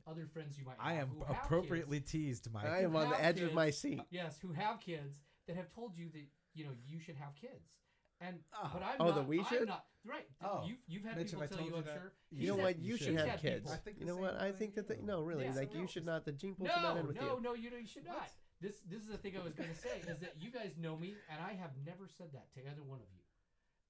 [0.08, 0.76] other friends you might.
[0.80, 1.46] I have am who have kids.
[1.46, 2.66] appropriately teased, Mike.
[2.66, 4.02] I am on the have edge of my seat.
[4.10, 7.74] Yes, who have kids that have told you that you know you should have kids.
[8.22, 8.70] And Oh.
[8.74, 9.68] but I'm Oh, not, that we I'm should?
[9.68, 10.28] not right.
[10.42, 10.64] Oh.
[10.68, 12.02] You've you've had Mitch, people tell you, told I'm that?
[12.02, 12.12] sure.
[12.32, 12.80] You know what?
[12.80, 13.28] You you should should.
[13.30, 13.72] have kids.
[13.72, 14.36] I think You know what?
[14.36, 15.82] I think that the, no, really, Yeah, like no.
[15.82, 16.26] you should not.
[16.26, 17.42] The gene pool should not No, end with no, you.
[17.42, 18.30] no, you know you should not.
[18.60, 20.98] This this is the thing I was going to say is that you guys know
[20.98, 23.24] me, and I have never said that to either one of you,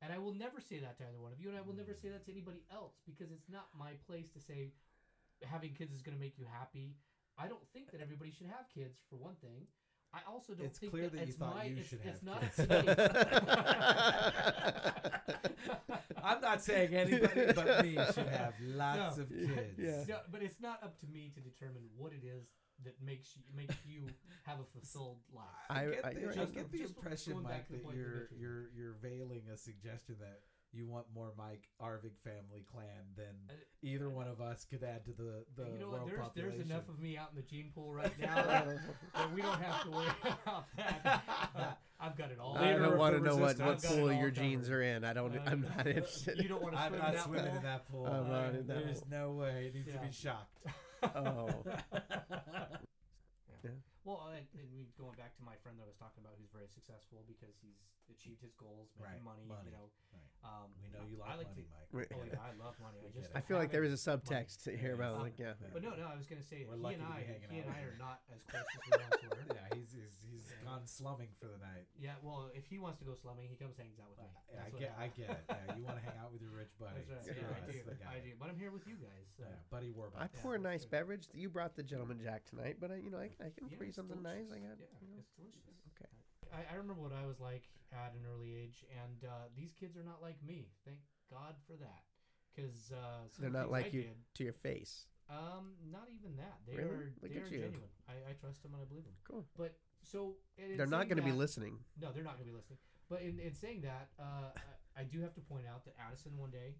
[0.02, 1.94] and I will never say that to either one of you, and I will never
[1.96, 4.74] say that to anybody else because it's not my place to say
[5.44, 6.94] having kids is going to make you happy.
[7.36, 9.66] I don't think that everybody should have kids for one thing.
[10.14, 12.00] I also don't It's think clear that, that you it's thought my, you it's, should
[12.04, 12.60] it's have not kids.
[12.60, 14.00] up to me.
[16.24, 19.24] I'm not saying anybody but me should have lots No.
[19.24, 19.78] of kids.
[19.78, 20.04] Yeah.
[20.08, 22.48] No, but it's not up to me to determine what it is
[22.86, 24.08] that makes you makes you
[24.46, 25.46] have a fulfilled life.
[25.70, 28.70] I, I- get I- the, you're I get the Just impression, Mike, that you're you're
[28.76, 30.40] you're veiling a suggestion that
[30.72, 35.04] you want more Mike Arvig family clan than Uh, either one of us could add
[35.06, 36.06] to the the you know what?
[36.06, 36.58] There's population.
[36.58, 38.68] there's enough of me out in the gene pool right now that,
[39.16, 40.08] that we don't have to worry
[40.44, 41.80] about that.
[42.00, 42.56] I've got it all.
[42.58, 43.84] I don't want to know what, what resistance.
[43.86, 44.36] I've got pool your covered.
[44.36, 45.04] genes are in.
[45.04, 45.36] I don't.
[45.36, 46.38] Uh, I'm not interested.
[46.40, 48.06] You don't want to swim I'm not in that swimming in that pool.
[48.08, 49.08] I'm not in that There's pool.
[49.12, 49.66] no way.
[49.68, 50.58] It needs to be shocked.
[51.16, 51.50] oh,
[54.08, 56.66] Well, and, and going back to my friend that I was talking about, who's very
[56.72, 57.78] successful because he's
[58.10, 59.70] achieved his goals, making Right, money, money.
[59.70, 60.09] You know, Right.
[60.44, 61.90] Um, We know you I like, like money, to- Mike.
[61.90, 62.06] Wait.
[62.14, 63.02] Oh yeah, I love money.
[63.02, 63.34] I just.
[63.34, 65.58] I feel like there a subtext here about Um, like yeah.
[65.74, 67.70] But no, no, I was going to say We're he and I, hanging he and
[67.74, 69.38] I are not as close as we once were.
[69.58, 71.90] Yeah, he's, he's he's he's gone slumming for the night.
[71.98, 74.30] Yeah, well, if he wants to go slumming, he comes hangs out with me.
[74.54, 75.18] Yeah, I get, I happens.
[75.18, 75.42] get it.
[75.50, 77.02] Yeah, you want to hang out with your rich buddy.
[77.10, 77.34] That's right.
[77.34, 78.06] Screw Yeah, I us, do.
[78.06, 78.32] I do.
[78.38, 79.26] But I'm here with you guys.
[79.34, 79.50] So.
[79.50, 80.22] Yeah, Buddy Warbucks.
[80.22, 80.94] I Yeah, pour a nice good.
[80.94, 81.26] beverage.
[81.34, 83.94] You brought the gentleman jack tonight, but I, you know, I, I can pour you
[83.98, 84.54] something nice.
[84.54, 84.86] I got, Yeah,
[85.18, 85.66] it's delicious.
[85.98, 86.14] Okay.
[86.54, 89.98] I, I remember what I was like at an early age, and uh, these kids
[89.98, 90.70] are not like me.
[90.86, 90.98] Thank
[91.32, 92.04] God for that.
[92.56, 95.06] Because uh, They're not like I you did, to your face.
[95.30, 96.58] um, not even that.
[96.68, 96.90] They Really?
[96.90, 97.62] are Look they are you.
[97.62, 97.90] genuine.
[98.08, 99.14] I, I trust them and I believe them.
[99.30, 99.46] Cool.
[99.58, 101.78] But so They're not going to be listening.
[102.02, 102.80] No, they're not going to be listening.
[103.10, 104.50] But in, in saying that, uh,
[104.98, 106.76] I, I do have to point out that Addison one day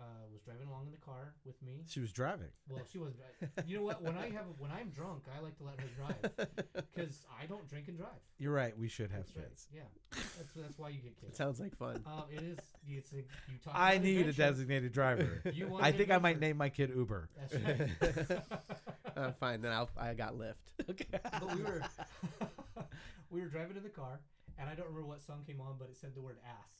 [0.00, 1.84] uh, was driving along in the car with me.
[1.86, 2.48] She was driving.
[2.68, 3.18] Well, she wasn't.
[3.38, 4.02] dri- You know what?
[4.02, 6.36] When I have when I'm drunk, I like to let her drive
[6.94, 8.08] because I don't drink and drive.
[8.38, 8.76] You're right.
[8.76, 9.48] We should have That's right.
[9.48, 9.66] kids.
[9.74, 9.82] Yeah,
[10.36, 11.36] that's that's why you get It kids.
[11.42, 12.02] sounds like fun.
[12.06, 12.58] Um, it is.
[12.88, 13.74] It's a, you talk.
[13.76, 15.42] I about need a designated driver.
[15.52, 17.28] You want I an think I might name my kid Uber.
[17.36, 18.40] That's right.
[19.16, 20.54] uh, fine, then I'll, I got Lyft.
[20.90, 21.04] Okay.
[21.22, 21.82] but we were
[23.30, 24.20] we were driving in the car,
[24.58, 26.72] and I don't remember what song came on, but it said the word ass,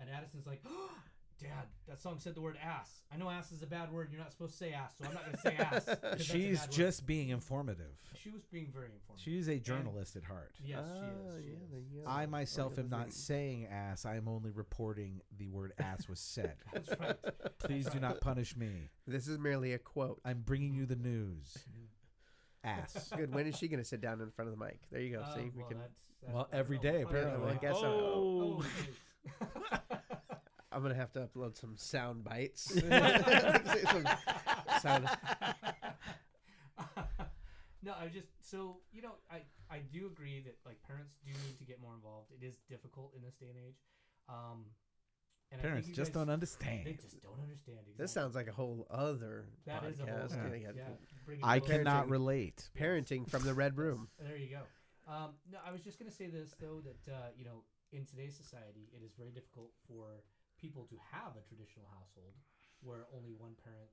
[0.00, 0.62] and Addison's like,
[1.40, 3.02] "Dad, that song said the word ass.
[3.12, 4.08] I know ass is a bad word.
[4.12, 6.22] You're not supposed to say ass, so I'm not going to say ass.
[6.22, 7.92] She's bad word." just being informative.
[8.22, 9.24] She was being very informative.
[9.24, 10.52] She's a journalist at heart.
[10.64, 11.42] yes, she Ah, is.
[11.44, 11.70] She yeah, is.
[11.70, 12.10] there you go.
[12.10, 13.12] I myself am not Organizing.
[13.22, 14.04] saying ass.
[14.04, 16.56] I am only reporting the word ass was said.
[16.72, 17.16] That's right.
[17.58, 18.90] Please do not punish me.
[19.06, 20.20] This is merely a quote.
[20.24, 21.56] I'm bringing you the news.
[22.62, 23.10] Ass.
[23.16, 23.34] Good.
[23.34, 24.78] When is she going to sit down in front of the mic?
[24.92, 25.22] There you go.
[25.22, 25.78] Uh, See, we can.
[25.78, 27.26] that's, that's, Well, every day don't every know.
[27.26, 27.46] day, Oh, yeah, apparently.
[27.46, 27.86] well, I guess so.
[27.86, 28.64] Oh,
[29.42, 29.96] Oh.
[30.70, 30.76] Geez.
[30.76, 32.72] I'm gonna have to upload some sound bites.
[32.80, 32.88] Some
[34.80, 35.08] sound.
[37.82, 41.58] no, I just so you know, I I do agree that like parents do need
[41.58, 42.30] to get more involved.
[42.40, 43.76] It is difficult in this day and age.
[44.28, 44.64] Um,
[45.52, 46.86] and Parents I think just guys- don't understand.
[46.86, 47.78] They just don't understand.
[47.80, 47.94] Exactly.
[47.98, 50.62] This sounds like a whole other That is a whole podcast.
[50.62, 50.82] Yeah, Yeah,
[51.28, 51.34] yeah.
[51.42, 52.10] I cannot Parenting.
[52.10, 52.70] relate.
[52.78, 54.08] Parenting from the red room.
[54.20, 54.60] There you go.
[55.12, 58.04] Um, no, I was just going to say this though that uh, you know in
[58.04, 60.22] today's society it is very difficult for
[60.60, 62.34] people to have a traditional household
[62.82, 63.90] where only one parent.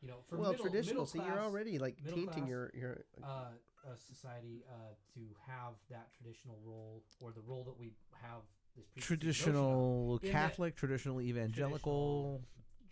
[0.00, 0.94] You know, for well, middle, traditional.
[0.94, 3.04] middle See, class, you're already like middle tainting class, your your.
[3.22, 7.92] uh, a society uh, to have that traditional role or the role that we
[8.22, 8.42] have
[8.76, 9.62] this preconceived notion of.
[9.62, 12.42] Traditional In that- Catholic, traditional evangelical,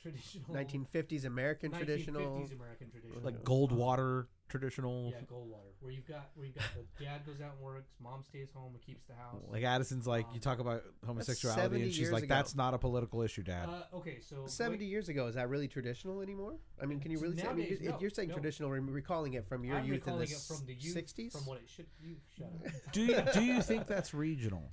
[0.00, 2.50] traditional 1950s American 1950s traditional.
[2.52, 5.10] American traditional like Goldwater traditional.
[5.10, 6.64] Yeah, Goldwater, where you've got where you've got
[6.98, 9.42] the dad goes out and works, mom stays home and keeps the house.
[9.50, 12.34] Like Addison's like you Um, talk about homosexuality and she's like ago.
[12.34, 13.68] that's not a political issue, dad.
[13.68, 16.54] Uh, okay, so 70 years ago, is that really traditional anymore?
[16.80, 17.42] I mean, can you T- really say?
[17.42, 18.34] I mean, nowadays, you're, no, you're saying no.
[18.34, 21.32] traditional, recalling it from your I'm youth in the recalling it from the youth, 60s.
[21.32, 21.86] from what it should.
[22.00, 22.72] You shut up.
[22.92, 24.70] do you, do you think that's regional?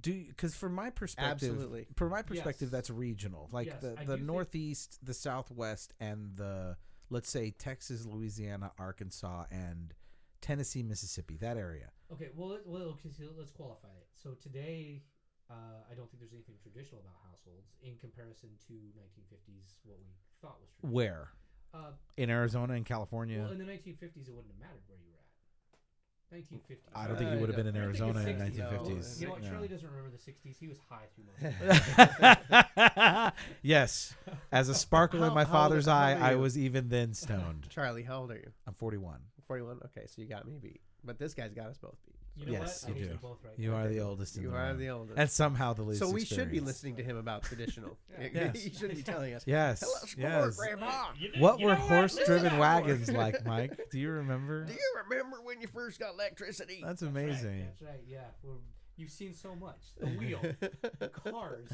[0.00, 1.86] Do because from my perspective, Absolutely.
[1.96, 2.72] from my perspective, Yes.
[2.72, 3.48] that's regional.
[3.50, 6.76] Like Yes, the the do think- Northeast, the Southwest, and the
[7.10, 9.92] let's say Texas, Louisiana, Arkansas, and
[10.40, 11.36] Tennessee, Mississippi.
[11.36, 11.90] That area.
[12.12, 14.06] Okay, well, let, well, okay, let's qualify it.
[14.14, 15.02] So today,
[15.50, 20.06] uh, I don't think there's anything traditional about households in comparison to 1950s, what we
[20.40, 20.94] thought was traditional.
[20.94, 21.28] Where
[21.74, 23.40] Uh, in Arizona and California?
[23.42, 25.09] well, in the 1950s, it wouldn't have mattered where you.
[26.32, 26.78] 1950s.
[26.94, 28.70] I don't think Uh, he would have been in I think Arizona in it's 60s.
[28.70, 29.20] 1950s.
[29.20, 29.42] You know what?
[29.42, 29.50] No.
[29.50, 30.58] Charlie doesn't remember the 60s.
[30.58, 31.42] He was high through most.
[31.98, 33.32] of it.
[33.62, 34.14] yes,
[34.52, 36.38] as a sparkle in How- my how old- father's how eye, old are I you?
[36.38, 37.66] was even then stoned.
[37.70, 38.50] Charlie, how old are you?
[38.66, 39.18] I'm 41.
[39.46, 39.80] 41.
[39.86, 42.14] Okay, so you got me beat, but this guy's got us both beat.
[42.36, 42.96] You know Yes, what?
[42.96, 43.18] You hate do.
[43.20, 43.76] both right You now.
[43.76, 44.78] are the oldest in You the are room.
[44.78, 45.18] the oldest.
[45.18, 46.00] and somehow the least.
[46.00, 47.98] so we should be listening to him about traditional.
[48.20, 48.28] Yeah.
[48.54, 48.64] Yes.
[48.64, 49.44] you shouldn't be telling us.
[49.46, 50.56] Yes, Hello, sport, yes.
[50.56, 51.04] Grandma.
[51.18, 53.78] You What you were horse-driven Listen, wagons like, Mike?
[53.90, 54.64] Do you remember?
[54.66, 56.80] Do you remember when you first got electricity?
[56.84, 57.60] That's That's right, amazing.
[57.66, 58.00] That's right.
[58.06, 58.54] Yeah, We're,
[58.96, 59.80] you've seen so much.
[59.98, 60.40] The wheel,
[61.12, 61.68] cars,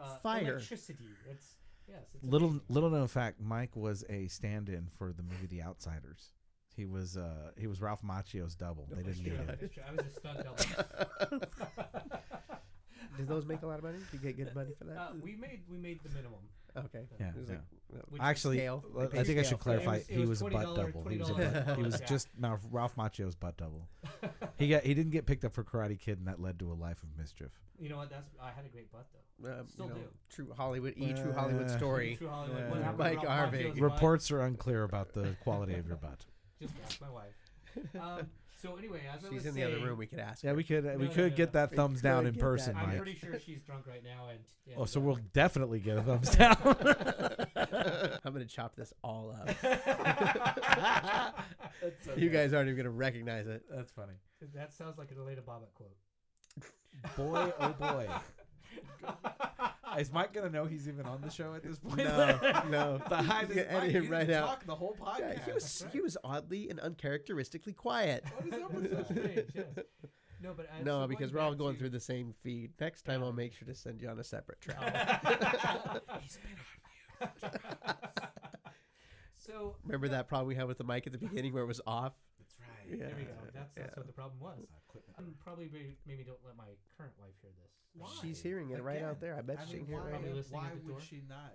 [0.00, 0.54] uh, Fire.
[0.56, 1.08] electricity.
[1.30, 1.54] It's
[1.88, 1.98] yes.
[2.14, 2.66] It's Little amazing.
[2.68, 6.30] little known fact: Mike was a stand-in for the movie The Outsiders.
[6.76, 8.88] He was uh he was Ralph Macchio's double.
[8.90, 9.46] They didn't need Yeah, him.
[9.46, 9.82] that's true.
[9.86, 11.40] I was a stunt double.
[13.16, 13.98] Did those make a lot of money?
[14.12, 14.96] Did you get good money for that?
[14.96, 16.38] uh, we made we made the minimum.
[16.76, 17.06] okay.
[17.18, 17.56] Yeah, It was yeah.
[17.92, 18.84] like, Which Actually, scale.
[18.96, 19.82] I They pay think I scale should for it.
[19.82, 19.94] clarify.
[19.96, 21.08] It was- it he was was a butt $20 double.
[21.10, 22.06] He was a $20 butt, he was yeah.
[22.06, 23.88] just now Ralph Macchio's butt double.
[24.56, 26.74] He got he didn't get picked up for Karate Kid, and that led to a
[26.74, 27.50] life of mischief.
[27.78, 28.10] You know what?
[28.10, 29.06] That's I had a great butt
[29.42, 29.48] though.
[29.48, 30.02] Uh, Still you know, do.
[30.28, 32.16] True Hollywood, e true Hollywood Uh, story.
[32.18, 32.58] True Hollywood.
[32.60, 32.68] Yeah.
[32.70, 33.58] What happened Mike to Ralph Harvey.
[33.64, 33.82] Macchio's butt?
[33.92, 36.26] Reports are unclear about the quality of your butt.
[36.60, 37.34] Just ask my wife.
[38.00, 38.26] Um,
[38.60, 39.96] so anyway, as I She's was in the other saying, room.
[39.98, 40.42] We could ask.
[40.42, 40.56] Yeah, her.
[40.56, 41.60] we could we no, could no, get no.
[41.60, 42.82] that We thumbs down in get person, that.
[42.82, 42.96] I'm Mike.
[42.98, 46.02] pretty sure she's drunk right now, and, and Oh, so uh, we'll definitely get a
[46.02, 46.56] thumbs down.
[48.24, 49.48] I'm gonna chop this all up.
[51.82, 53.62] That's You guys aren't even gonna recognize it.
[53.70, 54.14] That's funny.
[54.54, 55.96] That sounds like an Lorena Bobbitt quote.
[57.16, 58.08] Boy, oh boy.
[59.98, 61.98] Is Mike gonna know he's even on the show at this point?
[61.98, 62.38] No,
[62.70, 63.00] no.
[63.08, 64.46] the hide You is edit Mike, him you right didn't out.
[64.48, 65.18] Talk the whole podcast.
[65.20, 68.24] Yeah, he was he was oddly and uncharacteristically quiet.
[68.36, 69.46] What is up with So that?
[69.54, 69.84] yes.
[70.42, 72.72] No, but uh, No, so because we're all going to- through the same feed.
[72.80, 75.22] Next time, I'll make sure to send you on a separate track.
[79.36, 81.80] so Remember that problem we had with the mic at the beginning where it was
[81.86, 82.12] off?
[82.90, 83.00] That's right.
[83.00, 83.06] Yeah.
[83.06, 83.36] there we go.
[83.54, 83.98] That's that's yeah.
[83.98, 84.58] what the problem was.
[84.58, 85.14] That's not equipment.
[85.18, 87.72] Um, probably may- maybe don't let my current wife hear this.
[87.94, 88.10] Why?
[88.20, 89.34] She's hearing it right Again, out there.
[89.38, 90.34] I bet I she mean, can hear it why, right now.
[90.34, 91.00] listening why at the would door.
[91.00, 91.54] she not?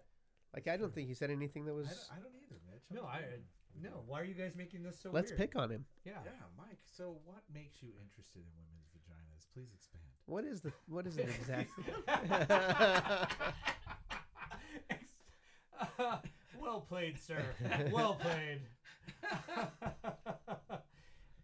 [0.55, 1.87] Like I don't think he said anything that I was.
[1.87, 2.87] don't, I don't either, Mitch.
[2.91, 3.21] No, I
[3.75, 4.03] no.
[4.07, 5.51] Why are you guys making this so Let's weird?
[5.51, 5.85] pick on him.
[6.05, 6.13] Yeah.
[6.23, 6.79] Yeah, Mike.
[6.87, 9.47] So, what makes you interested in women's vaginas?
[9.53, 10.03] Please expand.
[10.27, 11.83] What is the what is it exactly?
[16.59, 17.43] well played, sir.
[17.91, 18.61] Well played.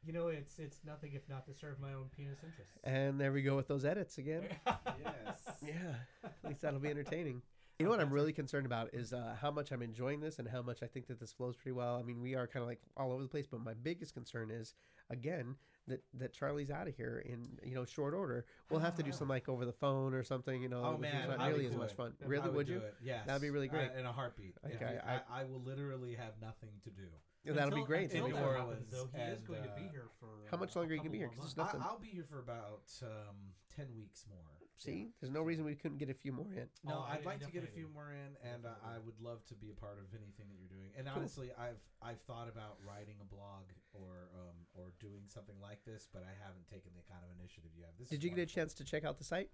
[0.06, 2.78] You know, it's it's nothing if not to serve my own penis interests.
[2.84, 4.44] and there we go with those edits again.
[5.04, 5.38] Yes.
[5.66, 7.42] Yeah, at least that'll be entertaining.
[7.80, 10.48] You know what I'm really concerned about is uh, how much I'm enjoying this and
[10.48, 11.96] how much I think that this flows pretty well.
[11.98, 14.52] I mean, we are kind of like all over the place, but my biggest concern
[14.52, 14.76] is
[15.10, 15.56] again
[15.88, 18.46] that that Charlie's out of here in you know short order.
[18.70, 19.14] We'll have to do Oh.
[19.16, 20.62] some like over the phone or something.
[20.62, 21.96] You know, Oh, which is man, not I nearly as much it.
[21.98, 22.14] fun.
[22.24, 22.80] I Really, I would, do you?
[22.80, 22.96] It.
[23.04, 23.26] Yes.
[23.26, 23.90] That'd be really great.
[23.96, 24.56] Uh, in a heartbeat.
[24.66, 27.08] Okay, you- I- I, I will literally have nothing to do.
[27.44, 28.12] Yeah, that'll be great.
[28.12, 30.30] Until In that happens, though, he is and, going to be uh, here for.
[30.50, 31.28] How much uh, longer are you gonna be here?
[31.28, 31.90] couple 'Cause more it's I, nothing.
[31.90, 33.36] I'll be here for about um,
[33.74, 34.46] ten weeks more.
[34.78, 36.66] See, there's no reason we couldn't get a few more in.
[36.84, 38.74] No, Oh, I I'd like to get a few more in, and uh.
[38.82, 40.90] I would love to be a part of anything that you're doing.
[40.98, 41.18] And Cool.
[41.22, 46.10] honestly, I've I've thought about writing a blog or um, or doing something like this,
[46.12, 47.94] but I haven't taken the kind of initiative you have.
[48.00, 49.50] This Did is you get a chance to check out the site?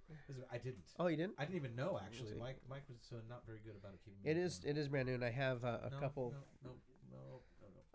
[0.52, 0.96] I didn't.
[1.00, 1.36] Oh, you didn't.
[1.38, 2.36] I didn't even know actually.
[2.40, 4.24] Mike Mike was uh, not very good about it keeping.
[4.24, 4.58] me It is.
[4.64, 4.78] informed.
[4.78, 6.32] It is brand new, and I have uh, a No, couple.
[6.32, 6.76] No, no, no,
[7.12, 7.42] no, no.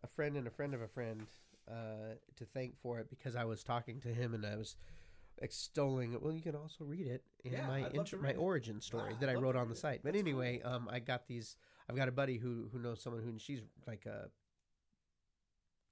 [0.05, 1.23] A friend and a friend of a friend
[1.71, 4.77] uh, to thank for it because I was talking to him and I was
[5.39, 6.23] extolling it.
[6.23, 8.37] Well, you can also read it in Yeah, my intro, my it.
[8.37, 9.79] origin story Ah, that I wrote on the it.
[9.79, 10.01] site.
[10.03, 10.29] But That's cool.
[10.43, 11.57] anyway, um, I got these.
[11.89, 14.29] I've got a buddy who who knows someone who and she's like a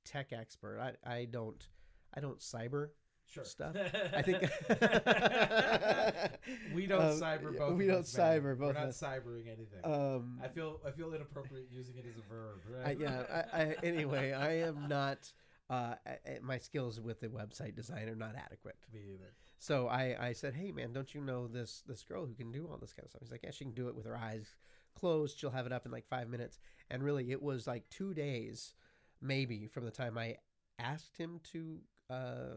[0.04, 0.78] tech expert.
[0.80, 1.66] I I don't
[2.14, 2.90] I don't cyber
[3.30, 3.44] Sure.
[3.44, 3.76] stuff.
[4.14, 4.42] I think
[6.74, 7.76] we don't Um, cyber both.
[7.76, 9.84] we don't cyber both We're not cybering anything.
[9.84, 12.58] um, I feel I feel inappropriate using it as a verb.
[12.84, 13.00] I, Right?
[13.00, 13.44] yeah.
[13.52, 15.32] I, I, anyway, I am not.
[15.68, 18.76] Uh, I, I- my skills with the website design are not adequate.
[18.92, 19.32] Me either.
[19.58, 22.66] So I, I said, hey man, don't you know this this girl who can do
[22.70, 23.22] all this kind of stuff?
[23.22, 24.56] He's like, yeah, she can do it with her eyes
[24.98, 25.38] closed.
[25.38, 26.58] She'll have it up in like five minutes.
[26.90, 28.74] And really, it was like two days,
[29.22, 30.38] maybe, from the time I
[30.80, 31.78] asked him to,
[32.08, 32.56] uh,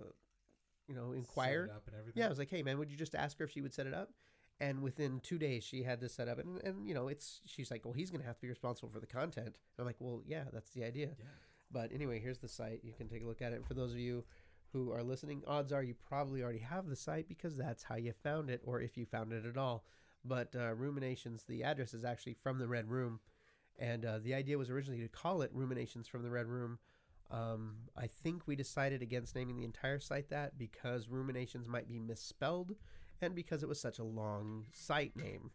[0.88, 1.70] you know, inquire.
[1.74, 2.20] Up and everything.
[2.20, 3.88] Yeah, I was like, hey man, would you just ask her if she would set
[3.88, 4.12] it up?
[4.60, 7.72] And within two days, she had this set up, and, and you know, it's she's
[7.72, 9.48] like, well, he's gonna have to be responsible for the content.
[9.48, 11.08] And I'm like, well, yeah, that's the idea.
[11.18, 11.26] Yeah.
[11.72, 12.82] But anyway, here's the site.
[12.84, 13.56] You can take a look at it.
[13.56, 14.24] And for those of you
[14.72, 18.14] who are listening, odds are you probably already have the site because that's how you
[18.24, 19.84] found it, or if you found it at all.
[20.24, 23.20] But uh, Ruminations, the address is actually from the Red Room,
[23.78, 26.80] and uh, the idea was originally to call it Ruminations from the Red Room.
[27.34, 31.98] Um, I think we decided against naming the entire site that because Ruminations might be
[31.98, 32.76] misspelled,
[33.22, 35.50] and because it was such a long site name.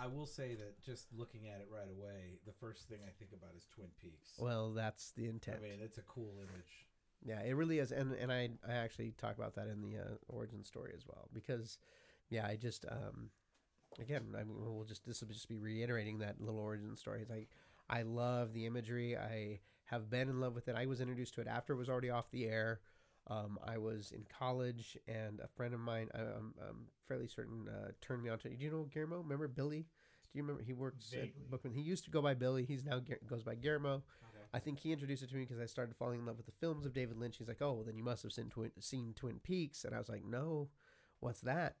[0.00, 3.30] I will say that just looking at it right away, the first thing I think
[3.32, 4.32] about is Twin Peaks.
[4.38, 5.58] Well, that's the intent.
[5.60, 6.86] I mean, it's a cool image.
[7.22, 10.16] Yeah, it really is, and and I I actually talk about that in the uh,
[10.28, 11.78] origin story as well because,
[12.28, 13.30] yeah, I just um,
[14.00, 17.22] again I mean we'll just this will just be reiterating that little origin story.
[17.22, 17.48] It's like
[17.88, 19.16] I love the imagery.
[19.16, 19.60] I
[19.94, 20.76] have been in love with it.
[20.76, 22.80] I was introduced to it after it was already off the air.
[23.26, 27.68] Um, I was in college, and a friend of mine, I, I'm, I'm fairly certain,
[27.68, 28.48] uh, turned me on to.
[28.48, 28.58] it.
[28.58, 29.18] Do you know Guillermo?
[29.20, 29.86] Remember Billy?
[30.32, 31.28] Do you remember he works Vaguely.
[31.44, 31.72] at Bookman?
[31.72, 32.64] He used to go by Billy.
[32.64, 33.94] He's now goes by Guillermo.
[33.96, 34.44] Okay.
[34.52, 36.52] I think he introduced it to me because I started falling in love with the
[36.60, 37.38] films of David Lynch.
[37.38, 39.98] He's like, "Oh, well, then you must have seen Twin, seen Twin Peaks," and I
[39.98, 40.68] was like, "No,
[41.20, 41.76] what's that?"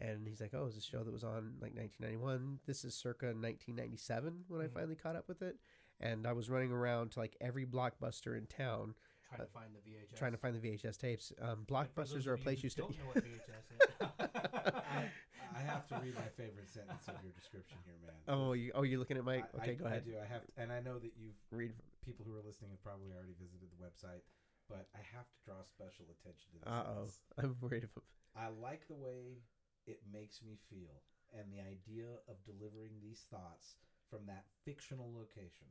[0.00, 2.60] And he's like, "Oh, it's a show that was on like 1991.
[2.66, 4.72] This is circa 1997 when I Mhm.
[4.74, 5.58] finally caught up with it."
[6.00, 8.94] And I was running around to like every blockbuster in town
[9.28, 10.16] Trying to find the VHS.
[10.16, 11.32] trying to find the VHS tapes.
[11.42, 12.70] Um, blockbusters are a place you.
[12.70, 13.84] Don't know what VHS is.
[14.88, 15.04] I,
[15.52, 18.16] I have to read my favorite sentence of your description here, man.
[18.24, 19.44] Oh, you, oh, you're looking at my.
[19.60, 20.02] Okay, I, go ahead.
[20.06, 20.16] I do.
[20.16, 21.72] I have, and I know that you've Read.
[22.04, 24.24] people who are listening have probably already visited the website,
[24.68, 26.72] but I have to draw special attention to this.
[26.72, 27.04] Uh oh.
[27.36, 27.84] I'm worried.
[27.84, 27.92] Of,
[28.32, 29.44] I like the way
[29.84, 31.04] it makes me feel
[31.36, 33.76] and the idea of delivering these thoughts
[34.08, 35.68] from that fictional location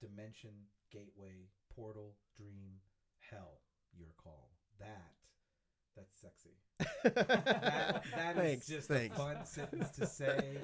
[0.00, 0.50] dimension,
[0.92, 2.80] gateway, portal, dream,
[3.30, 3.60] hell,
[3.96, 4.50] your call.
[4.78, 5.12] That,
[5.96, 6.58] that's sexy.
[7.04, 8.66] That, that is thanks.
[8.66, 9.14] just thanks.
[9.14, 10.56] a fun sentence to say.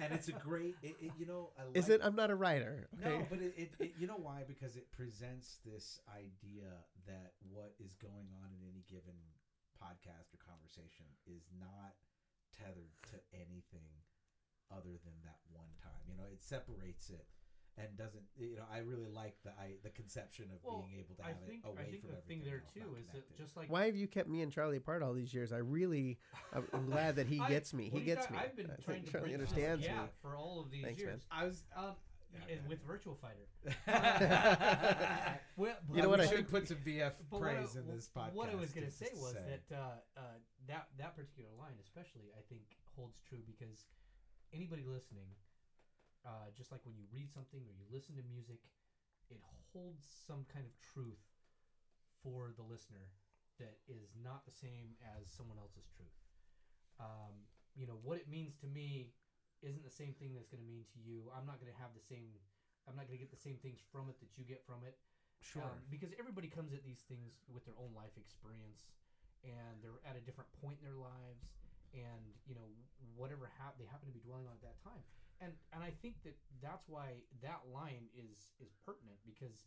[0.00, 2.00] And it's a great, it, it, you know, I like Is it?
[2.04, 2.86] I'm not a writer.
[3.02, 3.18] Okay.
[3.18, 4.44] no, but it, it, you know why?
[4.46, 6.70] Because it presents this idea
[7.06, 9.18] that what is going on in any given
[9.74, 11.98] podcast or conversation is not
[12.54, 13.90] tethered to anything
[14.70, 16.02] other than that one time.
[16.06, 17.26] You know, it separates it
[17.80, 18.22] and doesn't.
[18.36, 21.28] You know, I really like the I the conception of Well, being able to I
[21.28, 23.06] have think it away I think from the everything thing there else, too not is
[23.12, 25.52] that just like Why have you kept me and Charlie apart all these years?
[25.52, 26.18] I really,
[26.54, 27.90] I'm I'm glad that he I- gets me.
[27.92, 28.38] He gets got- me.
[28.42, 29.88] I've been I trying to Charlie understands me.
[29.88, 31.08] gap for all of these Thanks, man.
[31.12, 31.26] years.
[31.30, 31.64] I was.
[31.76, 31.94] Um,
[32.34, 33.46] Yeah, and go with Virtua Fighter.
[35.58, 37.86] You know what we I should think- put some VF But praise what I, in
[37.96, 38.34] this podcast.
[38.34, 39.44] What I was going to say was say.
[39.48, 40.20] that uh, uh,
[40.68, 42.62] that that particular line, especially, I think
[42.96, 43.86] holds true because
[44.52, 45.26] anybody listening,
[46.26, 48.58] uh, just like when you read something or you listen to music,
[49.30, 49.40] it
[49.72, 51.22] holds some kind of truth
[52.22, 53.12] for the listener
[53.58, 56.14] that is not the same as someone else's truth.
[56.98, 59.14] Um, you know what it means to me
[59.62, 61.30] isn't the same thing that's going to mean to you.
[61.34, 62.38] I'm not going to have the same.
[62.86, 64.98] I'm not going to get the same things from it that you get from it.
[65.42, 65.66] sure.
[65.66, 68.90] Um, because everybody comes at these things with their own life experience,
[69.42, 71.58] and they're at a different point in their lives,
[71.94, 72.66] and you know
[73.14, 75.02] whatever hap- they happen to be dwelling on at that time.
[75.40, 79.66] And and I think that that's why that line is is pertinent because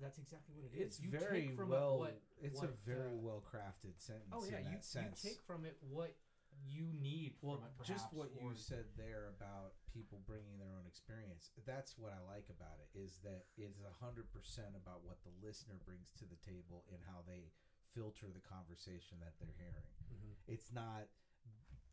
[0.00, 0.80] that's exactly what it is.
[0.80, 1.94] it's You very take from well.
[1.94, 4.32] It what, it's what, a very uh, well crafted sentence.
[4.32, 5.20] Oh yeah, in you, that you sense.
[5.20, 6.16] take from it what
[6.64, 7.86] you need Well, from it.
[7.86, 11.52] just perhaps, what you said there about people bringing their own experience.
[11.64, 15.32] That's what I like about it is that it's a hundred percent about what the
[15.44, 17.52] listener brings to the table and how they
[17.92, 19.88] filter the conversation that they're hearing.
[20.08, 20.32] Mhm.
[20.46, 21.08] It's not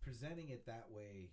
[0.01, 1.32] presenting it that way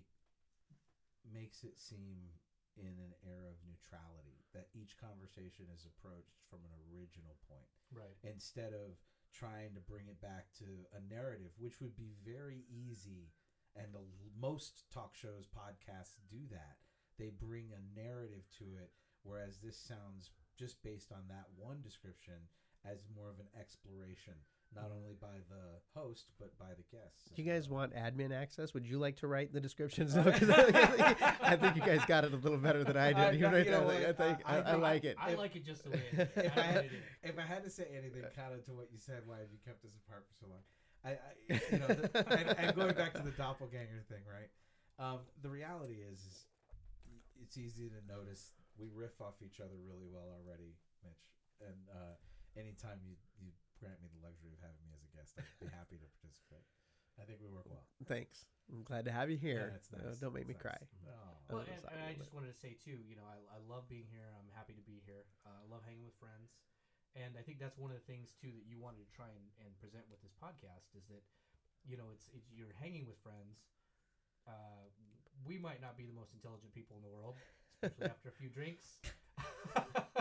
[1.26, 2.36] makes it seem
[2.76, 8.18] in an era of neutrality that each conversation is approached from an original point right.
[8.26, 8.98] instead of
[9.34, 13.34] trying to bring it back to a narrative, which would be very easy.
[13.74, 14.06] And the,
[14.38, 16.78] most talk shows, podcasts do that.
[17.18, 22.46] They bring a narrative to it, whereas this sounds just based on that one description
[22.86, 24.38] as more of an exploration,
[24.74, 27.30] not only by the host but by the guests.
[27.34, 28.74] Do you guys want admin access?
[28.74, 30.16] Would you like to write the descriptions?
[30.16, 33.16] I, think, I think you guys got it a little better than I did.
[33.18, 35.16] I- You you right know there, I think I- I, I I like it.
[35.20, 36.28] I If- like it just the way it is.
[36.44, 37.28] if I I, had, don't need it.
[37.30, 39.58] if I had to say anything kind of to what you said, why have you
[39.64, 40.62] kept us apart for so long?
[41.04, 42.08] I, I you know, the,
[42.38, 44.48] and, and going back to the doppelganger thing, right?
[44.98, 46.46] Um, the reality is, is,
[47.42, 51.22] it's easy to notice we riff off each other really well already, Mitch.
[51.60, 52.14] And uh,
[52.58, 53.50] anytime you you
[53.84, 56.64] grant me the luxury of having me as a guest, I'd be happy to participate.
[57.20, 57.84] I think we work well.
[58.10, 58.48] Thanks.
[58.72, 59.70] I'm glad to have you here.
[59.70, 60.74] Yeah, it's Uh, don't make me It's cry.
[60.80, 60.90] nice.
[61.06, 61.36] Oh.
[61.52, 63.60] Well, Oh, and, and I but- just wanted to say too, you know, I, I
[63.70, 64.32] love being here.
[64.34, 65.28] I'm happy to be here.
[65.46, 66.56] Uh, I love hanging with friends,
[67.14, 69.44] and I think that's one of the things too that you wanted to try and,
[69.62, 71.22] and present with this podcast is that,
[71.86, 73.62] you know, it's, it's you're hanging with friends.
[74.50, 74.88] Uh,
[75.46, 77.36] we might not be the most intelligent people in the world,
[77.84, 78.98] especially after a few drinks.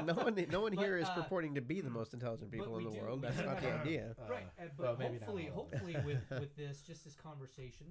[0.05, 2.77] No one, no one But, here is uh, purporting to be the most intelligent people
[2.77, 3.21] in the do- world.
[3.21, 4.15] That's not the idea.
[4.19, 5.79] Uh, right, and, well, but maybe not hopefully, all of them.
[5.79, 7.87] hopefully with with this, just this conversation,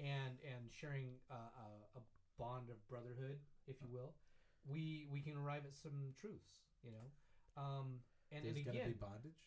[0.00, 2.02] and and sharing uh, a, a
[2.38, 4.14] bond of brotherhood, if you will,
[4.66, 7.62] we we can arrive at some truths, you know.
[7.62, 8.00] Um,
[8.32, 9.38] and, There's and again, be bondage.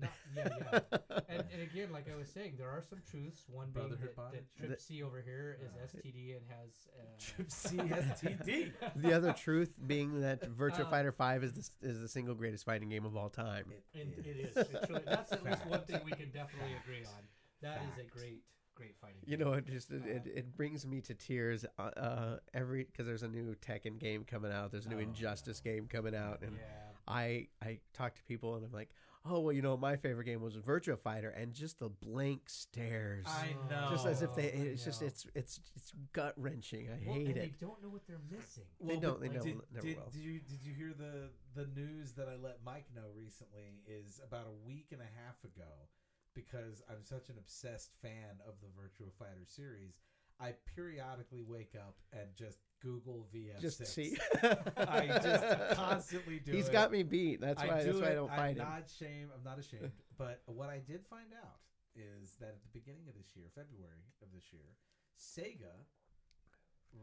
[0.00, 0.80] Not, yeah, yeah.
[1.28, 3.44] and, and again, like I was saying, there are some truths.
[3.48, 4.44] One being Brotherhood that, bondage?
[4.60, 8.72] that Trip C over here is Uh, STD and has uh, Trip C STD.
[8.96, 12.64] the other truth being that Virtua Uh, Fighter Five is the, is the single greatest
[12.64, 13.72] fighting game of all time.
[13.94, 14.56] And it is.
[14.56, 17.22] It truly, that's at least one thing we can definitely agree on.
[17.62, 18.42] That is a great,
[18.74, 19.16] great fighting.
[19.24, 19.46] You game.
[19.46, 21.64] know, it just it, it, it brings me to tears.
[21.78, 24.70] Uh, uh, every because there's a new Tekken game coming out.
[24.72, 26.62] There's a new Oh, Injustice game coming out, and yeah.
[27.08, 28.90] I I talk to people and I'm like,
[29.28, 33.24] oh well, you know, my favorite game was Virtua Fighter, and just the blank stares,
[33.26, 33.88] I Oh, know.
[33.90, 34.44] just as if they.
[34.44, 35.06] I It's just know.
[35.08, 36.88] it's it's it's gut wrenching.
[36.88, 37.40] I Well, hate and it.
[37.60, 38.64] They don't know what they're missing.
[38.80, 40.10] They don't- they but don't- Did, never did, will.
[40.10, 43.80] did you did you hear the the news that I let Mike know recently?
[43.86, 45.88] Is about a week and a half ago,
[46.34, 50.00] because I'm such an obsessed fan of the Virtua Fighter series.
[50.38, 53.60] I periodically wake up and just Google VF6.
[53.60, 54.16] Just see.
[54.76, 56.72] I just constantly do He's it.
[56.72, 57.40] got me beat.
[57.40, 57.80] That's why.
[57.82, 58.60] do that's why I don't find it.
[58.60, 58.72] I'm him.
[58.74, 59.30] not ashamed.
[59.36, 59.90] I'm not ashamed.
[60.18, 61.56] but what I did find out
[61.94, 64.76] is that at the beginning of this year, February of this year,
[65.18, 65.72] Sega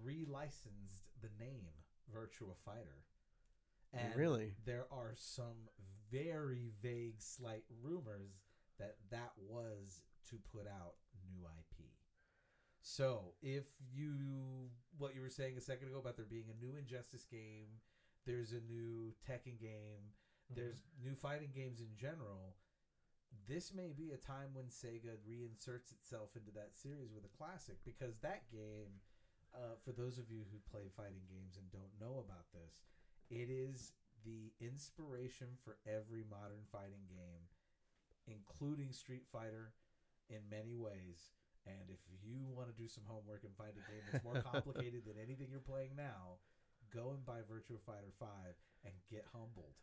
[0.06, 1.74] relicensed the name
[2.14, 3.04] Virtua Fighter.
[3.94, 4.54] And Really?
[4.66, 5.70] there are some
[6.12, 8.42] very vague, slight rumors
[8.80, 10.96] that that was to put out
[11.28, 11.73] new IP.
[12.84, 13.64] So if
[13.96, 17.80] you, what you were saying a second ago about there being a new Injustice game,
[18.28, 20.12] there's a new Tekken game,
[20.52, 20.60] Mm-hmm.
[20.60, 22.60] there's new fighting games in general.
[23.48, 27.78] This may be a time when Sega reinserts itself into that series with a classic
[27.86, 29.00] because that game,
[29.56, 32.84] uh, for those of you who play fighting games and don't know about this,
[33.32, 33.94] it is
[34.26, 37.48] the inspiration for every modern fighting game,
[38.28, 39.72] including Street Fighter
[40.30, 41.32] in many ways.
[41.66, 45.04] And if you want to do some homework and find a game that's more complicated
[45.06, 46.40] than anything you're playing now,
[46.94, 48.28] go and buy Virtua Fighter 5
[48.86, 49.74] and get humbled.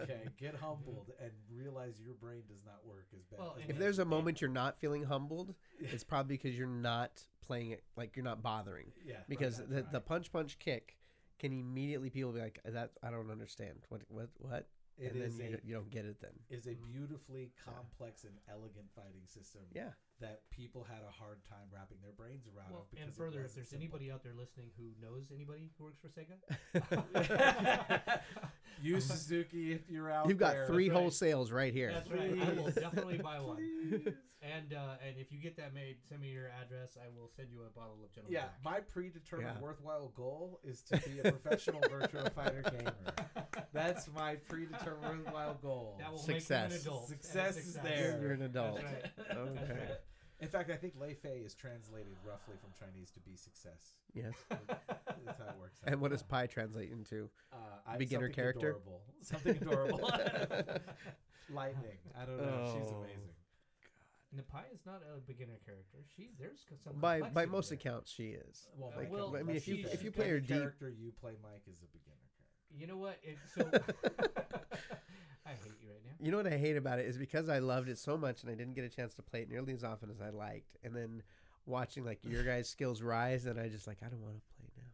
[0.00, 3.40] Okay, get humbled and realize your brain does not work as bad.
[3.40, 7.24] Well, as If there's a moment you're not feeling humbled, it's probably because you're not
[7.44, 8.92] playing it like you're not bothering.
[9.04, 10.96] yeah, Because right, the, that's the punch punch kick
[11.40, 14.66] can immediately people be like that I don't understand what what what
[15.00, 16.30] It and then you, a you don't get it then.
[16.50, 16.84] is a Mhm.
[16.92, 19.92] beautifully complex and elegant fighting system Yeah.
[20.20, 22.70] that people had a hard time wrapping their brains around.
[22.72, 23.82] Well, because and further, if there's simple.
[23.84, 26.36] anybody out there listening who knows anybody who works for Sega,
[28.82, 30.28] Yu Suzuki if you're out.
[30.28, 30.66] You've got there.
[30.66, 31.06] three That's right.
[31.34, 31.92] wholesales right here.
[31.92, 32.32] that's right.
[32.40, 33.58] I will definitely buy one.
[34.42, 36.96] And uh, and if you get that made, send me your address.
[36.96, 38.74] I will send you a bottle of General Yeah, Black.
[38.74, 39.62] my predetermined Yeah.
[39.62, 42.94] worthwhile goal is to be a professional Virtua Fighter gamer.
[43.74, 45.96] That's my predetermined worthwhile goal.
[46.00, 46.70] that will Success.
[46.72, 47.08] make you an adult.
[47.08, 48.18] Success And is there.
[48.22, 48.76] You're an adult.
[48.80, 49.04] That's right.
[49.18, 49.72] That's Okay.
[49.72, 49.90] right.
[50.52, 53.94] In fact, I think Lei Fei is translated roughly from Chinese to be success.
[54.12, 54.32] Yes.
[54.50, 55.78] That's how it works.
[55.86, 55.92] out.
[55.92, 57.30] And what does Pai translate into?
[57.52, 58.68] Uh, I, Beginner something character?
[58.70, 59.00] Adorable.
[59.22, 59.98] Something adorable.
[61.54, 61.98] Lightning.
[62.20, 62.64] I don't know.
[62.74, 62.96] She's Oh.
[62.98, 63.30] amazing.
[64.36, 65.98] Napai is not a beginner character.
[66.16, 67.76] She's there's co- some By by most there.
[67.78, 68.66] accounts, she is.
[68.76, 71.12] Well, Uh, well, I mean, if you if you play her any deep, character you
[71.20, 72.76] play, Mike is a beginner character.
[72.76, 73.18] You know what?
[73.22, 73.62] It, so
[75.50, 76.12] I hate you right now.
[76.24, 78.50] you know what I hate about it is because I loved it so much and
[78.50, 80.94] I didn't get a chance to play it nearly as often as I liked, and
[80.94, 81.22] then
[81.66, 84.66] watching like your guys' skills rise, and I just like I don't want to play
[84.76, 84.84] now.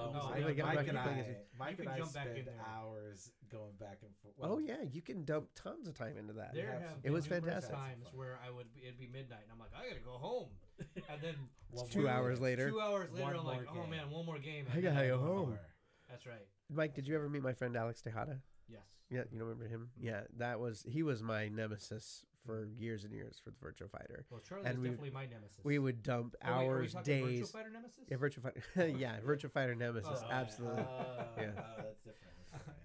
[0.00, 1.36] Oh, No, Mike, I get Mike and I.
[1.58, 4.34] Mike You and can I back spend hours going back and forth.
[4.50, 6.54] oh yeah, you can dump tons of time into that.
[6.54, 7.74] There have have been It was fantastic.
[7.74, 10.48] times where I would be, it'd be midnight and I'm like I gotta go home,
[10.78, 11.34] and then
[11.70, 12.70] One Two hours later.
[12.70, 14.66] two hours later I'm like, more oh man, one more game.
[14.74, 15.48] I gotta go go home.
[15.50, 15.60] More.
[16.08, 16.46] That's right.
[16.72, 18.38] Mike, did you ever meet my friend Alex Tejada?
[18.68, 18.80] Yes.
[19.10, 19.88] Yeah, you remember him?
[20.00, 24.24] Yeah, that was he was my nemesis for years and years for the Virtua Fighter.
[24.30, 25.58] Well, Charlie And is we- definitely my nemesis.
[25.64, 27.50] We would dump Oh, wait, hours, Virtua days.
[27.50, 28.04] Fighter nemesis?
[28.08, 28.62] Yeah, Virtua Fighter.
[28.98, 30.20] yeah, Virtua Fighter Nemesis.
[30.24, 30.82] Oh, absolutely.
[30.82, 31.50] Uh, Yeah.
[31.56, 32.34] oh, that's different.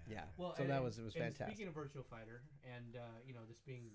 [0.08, 0.24] Yeah.
[0.36, 1.46] Well, so and- that was it was fantastic.
[1.48, 3.92] Speaking of Virtual Fighter, and uh, you know this being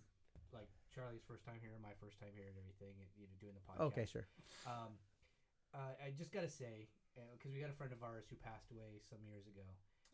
[0.54, 3.54] like Charlie's first time here, my first time here, and everything, and you know doing
[3.58, 3.86] the podcast.
[3.94, 4.26] Okay, sure.
[4.66, 4.94] Um,
[5.74, 6.90] uh, I just gotta say,
[7.38, 9.66] because we got a friend of ours who passed away some years ago.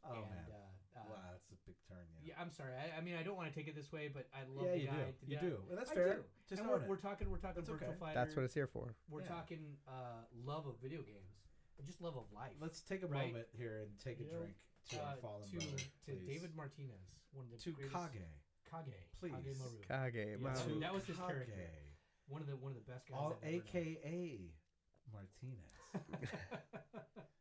[0.08, 2.06] Oh and, man, Uh, uh, wow, that's a big turn.
[2.22, 2.72] Yeah, Yeah, I'm sorry.
[2.78, 4.72] I, I mean, I don't want to take it this way, but I love yeah,
[4.74, 4.94] the you guy.
[4.96, 5.12] do.
[5.12, 5.44] to You death.
[5.44, 5.56] do.
[5.68, 6.14] Well, that's I fair.
[6.16, 6.24] do.
[6.48, 7.30] Just and we're, we're talking.
[7.30, 8.00] We're talking That's Virtual okay.
[8.00, 8.16] Fighter.
[8.20, 8.94] That's what it's here for.
[9.10, 9.28] we're Yeah.
[9.34, 11.34] talking uh, love of video games,
[11.78, 12.54] and just love of life.
[12.62, 13.28] Let's take a Right.
[13.34, 14.56] moment here and take You a know, drink
[14.94, 16.12] to our uh, fallen to, brother, to.
[16.26, 18.22] David Martinez, one of the to greatest, Kage.
[18.70, 19.34] Kage, Please.
[19.34, 19.82] Kage Maru,
[20.14, 20.30] Kage.
[20.30, 20.56] Yeah, Maru.
[20.56, 21.28] so that was his Kage.
[21.28, 21.70] character.
[22.28, 23.18] one of the one of the best guys.
[23.18, 23.62] All, I've ever known.
[23.74, 24.54] AKA
[25.12, 25.74] Martinez.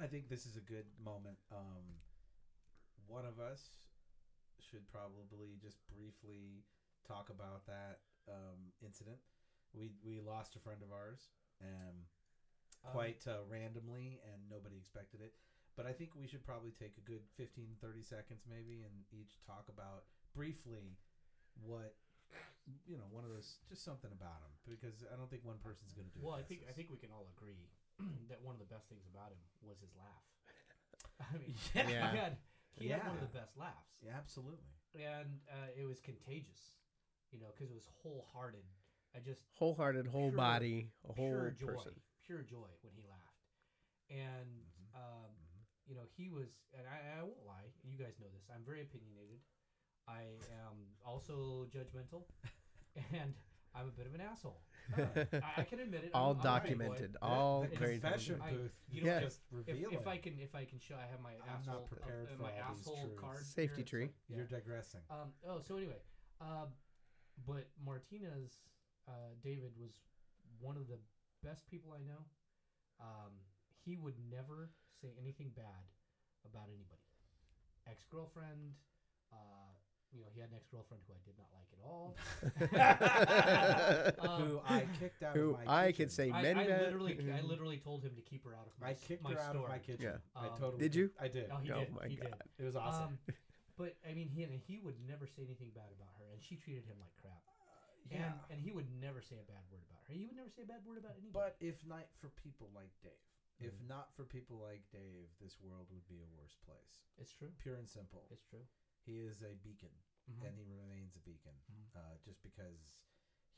[0.00, 1.36] I think this is a good moment.
[1.52, 2.00] Um,
[3.06, 3.60] one of us
[4.60, 6.64] should probably just briefly
[7.06, 9.18] talk about that um, incident.
[9.76, 11.28] We we lost a friend of ours,
[11.60, 12.08] um,
[12.80, 15.36] Um, quite uh, randomly, and nobody expected it.
[15.76, 19.36] But I think we should probably take a good 15, 30 seconds maybe, and each
[19.46, 20.96] talk about briefly
[21.60, 21.94] what
[22.86, 25.90] you know, one of those, just something about him, because I don't think one person's
[25.92, 26.22] going to do.
[26.22, 26.76] Well, it I think I justice.
[26.86, 27.66] think we can all agree
[28.30, 30.24] that one of the best things about him was his laugh.
[31.20, 31.84] I mean, Yeah.
[31.86, 32.14] he Yeah.
[32.16, 32.36] had
[32.78, 34.70] he had one of the best laughs, Yeah, absolutely.
[34.94, 36.76] and uh, it was contagious.
[37.32, 38.64] You know, because it was wholehearted.
[39.14, 41.94] I just Wholehearted, whole Pure- body, a whole pure joy, person.
[42.26, 43.42] pure joy when he laughed,
[44.10, 44.94] and Mhm.
[44.98, 45.30] um,
[45.86, 48.46] you know he was, and I, I won't lie, you guys know this.
[48.54, 49.38] I'm very opinionated.
[50.08, 50.22] I
[50.66, 52.22] am also judgmental,
[53.14, 53.34] and
[53.74, 54.62] I'm a bit of an asshole.
[54.96, 56.10] I, I can admit it.
[56.14, 56.84] all I'm, I'm a big boy.
[56.84, 57.12] documented.
[57.14, 58.60] The- all the very confession documented.
[58.60, 58.72] I- booth.
[58.90, 59.20] you know Yeah.
[59.20, 60.06] just If, reveal if it.
[60.08, 62.42] I can, if I can show, I have my I'm not asshole, prepared uh, for
[62.42, 63.20] my all these asshole truths.
[63.20, 63.44] card.
[63.46, 64.06] Safety here, tree.
[64.06, 64.36] so- yeah.
[64.36, 65.00] You're digressing.
[65.10, 66.00] Um, oh, so anyway,
[66.40, 66.68] um,
[67.46, 68.52] but Martinez,
[69.08, 69.12] uh,
[69.42, 70.00] David was
[70.60, 70.98] one of the
[71.42, 72.20] best people I know.
[73.00, 73.32] Um,
[73.84, 74.70] he would never
[75.00, 75.88] say anything bad
[76.44, 77.00] about anybody.
[77.88, 78.74] Ex girlfriend,
[79.32, 79.72] uh,
[80.12, 82.14] you know, he had an ex girlfriend who I did not like at all.
[84.20, 85.96] Um, who I kicked out Who of my I kitchen.
[86.04, 88.72] could say I, many I literally, I literally told him to keep her out of
[88.80, 90.10] my, I s- kicked my her out of my kitchen.
[90.12, 90.18] Yeah.
[90.34, 91.10] I Um, totally Did you?
[91.20, 91.46] I did.
[91.52, 91.94] Oh, he Oh did.
[91.94, 92.30] my he God.
[92.30, 92.34] did.
[92.58, 93.18] It was awesome.
[93.28, 93.34] Um,
[93.78, 96.84] but I mean, he he would never say anything bad about her, and she treated
[96.84, 97.40] him like crap.
[98.10, 98.16] yeah.
[98.26, 100.12] And and he would never say a bad word about her.
[100.14, 101.32] He would never say a bad word about anybody.
[101.32, 103.16] But if not for people like Dave,
[103.60, 103.88] if Mhm.
[103.88, 107.04] not for people like Dave, this world would be a worse place.
[107.16, 107.52] it's true.
[107.62, 108.24] Pure and simple.
[108.30, 108.64] It's true.
[109.04, 109.92] He is a beacon,
[110.30, 110.44] Mhm.
[110.46, 111.56] and he remains a beacon.
[111.70, 111.90] Mhm.
[111.94, 113.00] Uh, just because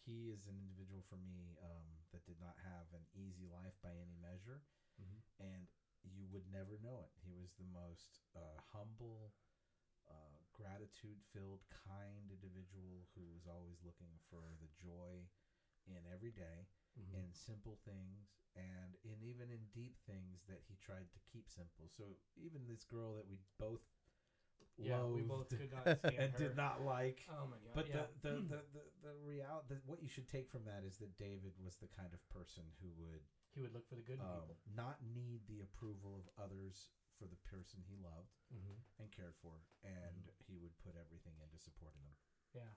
[0.05, 3.93] he is an individual for me um, that did not have an easy life by
[3.97, 4.63] any measure,
[4.99, 5.23] Mhm.
[5.39, 5.69] and
[6.03, 7.13] you would never know it.
[7.23, 9.35] He was the most uh, humble,
[10.09, 15.29] uh, gratitude-filled, kind individual who was always looking for the joy
[15.87, 16.67] in every day,
[16.97, 17.15] Mhm.
[17.15, 21.89] in simple things, and in even in deep things that he tried to keep simple.
[21.89, 23.83] So even this girl that we both
[24.79, 26.39] yeah, we both could not stand and her.
[26.39, 27.23] did not like.
[27.31, 27.75] Oh my god!
[27.75, 28.07] But yeah.
[28.23, 31.17] the the the the, the real the, what you should take from that is that
[31.17, 33.23] David was the kind of person who would
[33.55, 34.57] he would look for the good in um, people.
[34.73, 36.89] not need the approval of others
[37.21, 38.81] for the person he loved Mm-hmm.
[39.01, 42.17] and cared for, and he would put everything into supporting them.
[42.53, 42.69] Yeah,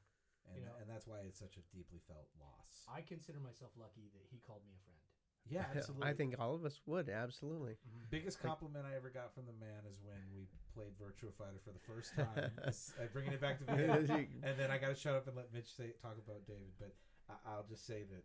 [0.47, 2.83] And, You know- and that's why it's such a deeply felt loss.
[2.87, 5.03] I consider myself lucky that he called me a friend.
[5.49, 6.07] Yeah, absolutely.
[6.07, 7.77] I think all of us would absolutely.
[8.09, 11.71] biggest compliment I ever got from the man is when we played Virtua Fighter for
[11.71, 12.51] the first time.
[12.65, 13.95] Uh, bringing it back to video,
[14.43, 16.73] and then I got to shut up and let Mitch say talk about David.
[16.79, 16.93] But
[17.29, 18.23] I, I'll just say that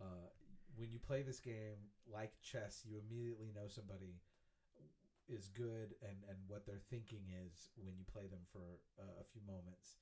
[0.00, 0.28] uh,
[0.76, 4.20] when you play this game like chess, you immediately know somebody
[5.28, 9.24] is good and and what their thinking is when you play them for uh, a
[9.32, 9.96] few moments.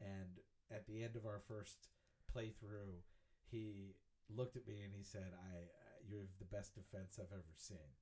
[0.00, 0.40] And
[0.70, 1.88] at the end of our first
[2.34, 3.04] playthrough,
[3.50, 3.96] he
[4.28, 5.68] looked at me and he said, "I,
[6.10, 7.94] you're the best defense I've ever seen,"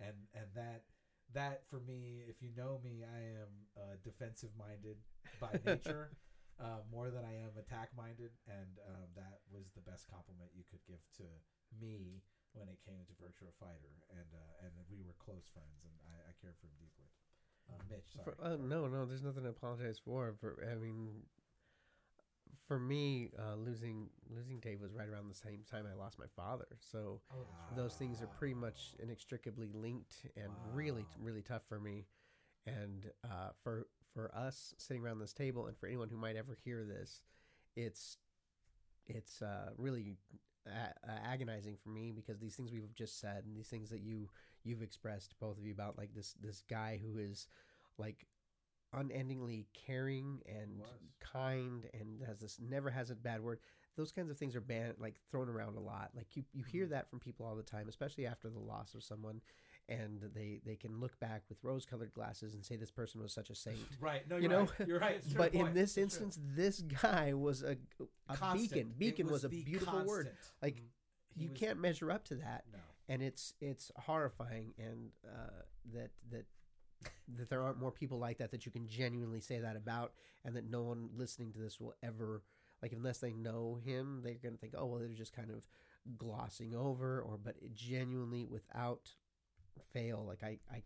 [0.00, 0.88] and and that
[1.36, 4.96] that for me, if you know me, I am uh, defensive minded
[5.40, 6.16] by nature.
[6.60, 10.62] Uh, more than I am attack minded, and um, that was the best compliment you
[10.70, 11.26] could give to
[11.80, 12.22] me
[12.54, 16.30] when it came to Virtua Fighter, and uh, and we were close friends, and I,
[16.30, 17.08] I cared for him deeply.
[17.66, 18.36] Uh, Mitch, sorry.
[18.36, 20.34] For, uh, no, no, there's nothing to apologize for.
[20.38, 21.24] For I mean,
[22.66, 26.26] for me, uh, losing losing Dave was right around the same time I lost my
[26.36, 26.66] father.
[26.80, 27.76] So Oh, that's right.
[27.76, 31.24] those things are pretty much inextricably linked and really Wow.
[31.24, 32.06] really tough for me.
[32.66, 36.56] And uh, for for us sitting around this table, and for anyone who might ever
[36.64, 37.20] hear this,
[37.76, 38.18] it's
[39.06, 40.16] it's uh, really
[40.66, 44.28] a- agonizing for me because these things we've just said and these things that you
[44.64, 47.48] you've expressed both of you about like this this guy who is
[47.98, 48.26] like
[48.92, 50.82] unendingly caring and
[51.20, 53.58] kind and has this never has a bad word
[53.96, 56.86] those kinds of things are banned like thrown around a lot like you you hear
[56.86, 59.40] that from people all the time especially after the loss of someone
[59.88, 63.32] and they they can look back with rose colored glasses and say this person was
[63.32, 64.28] such a saint right?
[64.28, 64.88] No, you you're know, right.
[64.88, 65.22] You're right.
[65.28, 65.34] True.
[65.38, 66.26] but in this It's true.
[66.26, 67.76] instance this guy was a,
[68.28, 68.70] a Constant.
[68.72, 70.36] beacon beacon was, a the beautiful word constant.
[70.62, 70.88] like Mhm.
[71.34, 72.78] He you was- can't measure up to that No.
[73.08, 75.62] and it's it's horrifying and uh,
[75.94, 76.44] that that
[77.36, 80.12] that there aren't more people like that that you can genuinely say that about
[80.44, 82.42] and that no one listening to this will ever
[82.82, 85.66] like unless they know him they're going to think oh well they're just kind of
[86.18, 89.10] glossing over or but it genuinely without
[89.92, 90.82] fail like i i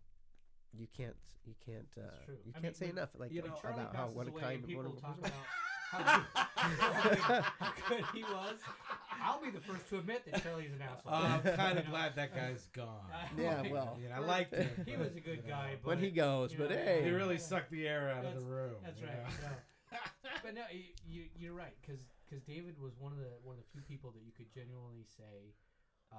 [0.77, 1.15] you can't
[1.45, 2.03] you can't uh,
[2.45, 4.27] you I can't mean, say when- enough like you know, When Charlie about how what
[4.27, 5.31] a kind of wonderful talk person.
[5.33, 5.45] about
[5.91, 7.43] how
[7.89, 8.55] good, he was.
[9.23, 11.13] I'll be the first to admit that Charlie's an asshole.
[11.13, 11.91] I'm kind You of know?
[11.91, 13.01] glad that guy's gone.
[13.37, 13.97] Yeah, well.
[14.01, 14.69] You know, I liked him.
[14.85, 16.75] He but, was a good you know, guy, but when he goes you but know,
[16.77, 17.41] hey He really Yeah.
[17.41, 18.75] sucked the air out of the room.
[18.83, 19.15] That's you right.
[19.17, 19.49] know?
[19.91, 19.97] No.
[20.43, 23.67] but no, you, you you're right because David was one of the one of the
[23.71, 25.55] few people that you could genuinely say
[26.11, 26.17] uh,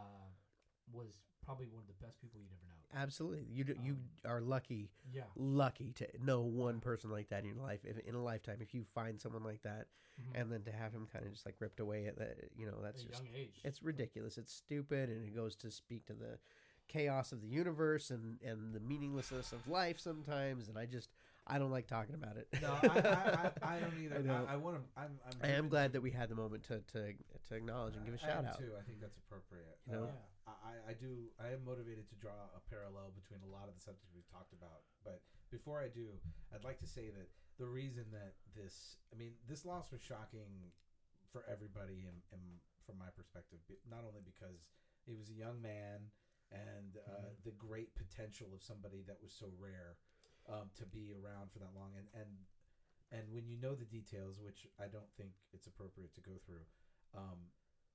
[0.93, 1.09] was
[1.45, 3.01] probably one of the best people you'd ever know.
[3.03, 5.25] absolutely you do, you Um, are lucky Yeah.
[5.37, 8.75] lucky to know one person like that in your life if, in a lifetime if
[8.75, 9.87] you find someone like that
[10.21, 10.41] Mhm.
[10.41, 12.77] and then to have him kind of just like ripped away at that you know
[12.79, 13.61] At that's a just young age.
[13.65, 16.39] it's ridiculous it's stupid and it goes to speak to the
[16.89, 21.11] chaos of the universe and and the meaninglessness of life sometimes and i just
[21.47, 22.87] i don't like talking about it No, I,
[23.63, 24.17] I, I, don't either.
[24.17, 24.49] I I, don't.
[24.51, 25.01] I, want to.
[25.01, 25.19] I'm.
[25.27, 27.13] I'm I am glad that we had the moment to to,
[27.49, 28.73] to acknowledge and give a shout out too.
[28.79, 29.79] I think that's appropriate.
[29.87, 30.03] You know?
[30.05, 30.13] Uh, Yeah.
[30.65, 31.31] I, I do.
[31.41, 34.53] I am motivated to draw a parallel between a lot of the subjects we've talked
[34.53, 34.85] about.
[35.05, 35.21] But
[35.51, 36.17] before I do,
[36.53, 40.73] I'd like to say that the reason that this, I mean, this loss was shocking
[41.33, 42.43] for everybody, and, and
[42.87, 43.61] from my perspective,
[43.91, 44.65] not only because
[45.05, 46.09] he was a young man
[46.53, 47.45] and uh, Mhm.
[47.45, 49.99] the great potential of somebody that was so rare
[50.49, 52.47] um, to be around for that long, and and
[53.13, 56.65] and when you know the details, which I don't think it's appropriate to go through.
[57.15, 57.53] Um,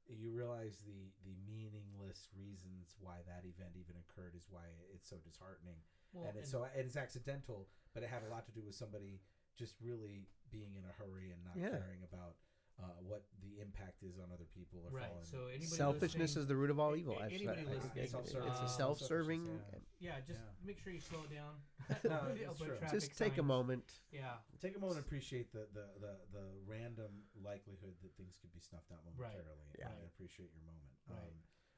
[0.10, 5.18] you realize the the meaningless reasons why that event even occurred is why it's so
[5.24, 5.80] disheartening
[6.12, 8.76] Well, and it's so and it's accidental but it had a lot to do with
[8.76, 9.22] somebody
[9.56, 11.78] just really being in a hurry and not Yeah.
[11.80, 12.36] caring about
[12.82, 15.06] uh, what the impact is on other people or right.
[15.08, 17.74] falling So anybody selfishness is the root of all evil a- I've- anybody I- I-
[17.76, 18.50] listening, it's self-serving.
[18.50, 20.66] a uh, self-serving selfishness, yeah, just Yeah.
[20.66, 21.62] make sure you slow down.
[22.04, 22.78] No, it's true.
[22.92, 24.38] just take a moment Yeah.
[24.60, 27.12] take a moment and appreciate the, the, the, the random
[27.44, 29.34] likelihood that things could be snuffed out Right.
[29.38, 29.92] momentarily Yeah.
[29.94, 31.20] and appreciate your moment Right.
[31.20, 31.36] um,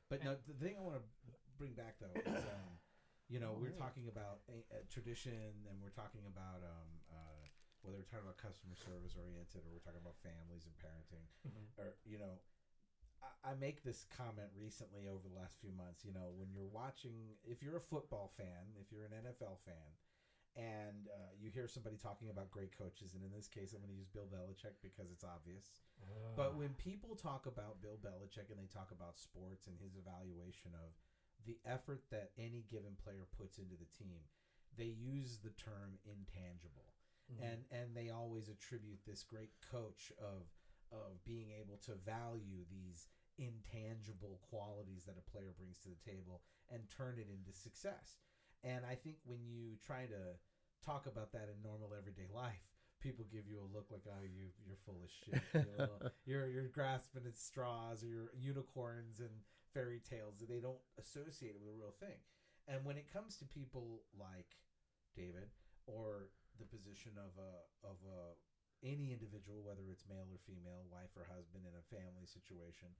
[0.10, 1.04] but no the thing i want to
[1.58, 2.80] bring back though is um,
[3.28, 3.80] you know Oh, we're really?
[3.82, 5.34] talking about a, a tradition
[5.70, 6.95] and we're talking about um,
[7.86, 11.26] whether we're talking about customer service oriented or we're talking about families and parenting
[11.78, 12.42] or you know
[13.22, 16.70] I, I make this comment recently over the last few months you know when you're
[16.70, 19.94] watching if you're a football fan if you're an nfl fan
[20.56, 23.92] and uh, you hear somebody talking about great coaches, and in this case, I'm going
[23.92, 25.76] to use Bill Belichick because it's obvious.
[26.36, 30.72] But when people talk about Bill Belichick and they talk about sports and his evaluation
[30.80, 30.96] of
[31.44, 34.24] the effort that any given player puts into the team,
[34.80, 36.95] they use the term intangible.
[37.32, 37.42] Mhm.
[37.42, 40.52] And and they always attribute this great coach of
[40.92, 43.08] of being able to value these
[43.38, 48.18] intangible qualities that a player brings to the table and turn it into success.
[48.64, 50.38] And I think when you try to
[50.82, 54.52] talk about that in normal everyday life, people give you a look like, "Oh, you
[54.66, 55.42] you're full of shit.
[56.26, 59.44] You're you're grasping at straws, or you're unicorns and
[59.74, 62.20] fairy tales." They don't associate it with a real thing.
[62.68, 64.58] And when it comes to people like
[65.16, 65.52] David
[65.86, 66.30] or
[66.60, 67.54] the position of a
[67.86, 68.36] of a
[68.84, 72.92] any individual, whether it's male or female, wife or husband in a family situation,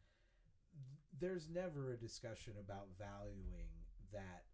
[1.20, 3.70] there's never a discussion about valuing
[4.12, 4.48] that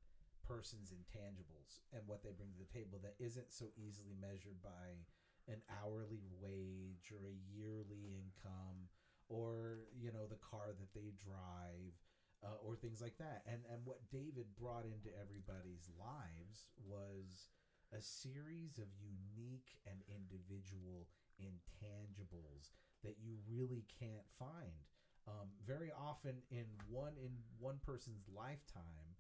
[0.44, 5.00] person's intangibles and what they bring to the table that isn't so easily measured by
[5.48, 8.90] an hourly wage or a yearly income
[9.30, 11.96] or you know the car that they drive
[12.44, 13.42] uh, or things like that.
[13.48, 17.50] And and what david brought into everybody's lives was
[17.92, 21.08] a series of unique and individual
[21.40, 22.72] intangibles
[23.04, 24.88] that you really can't find
[25.28, 29.18] um, very often in one in one person's lifetime.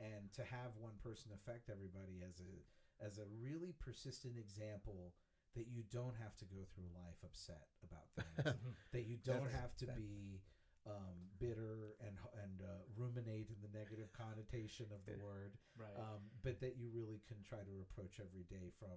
[0.00, 2.64] And to have one person affect everybody as a
[3.04, 5.12] as a really persistent example
[5.54, 8.56] that you don't have to go through life upset about things
[8.92, 10.40] that you don't have to be
[10.86, 15.92] um, bitter and and uh, ruminate in the negative connotation of the word right.
[15.98, 18.96] um, but that you really can try to approach every day from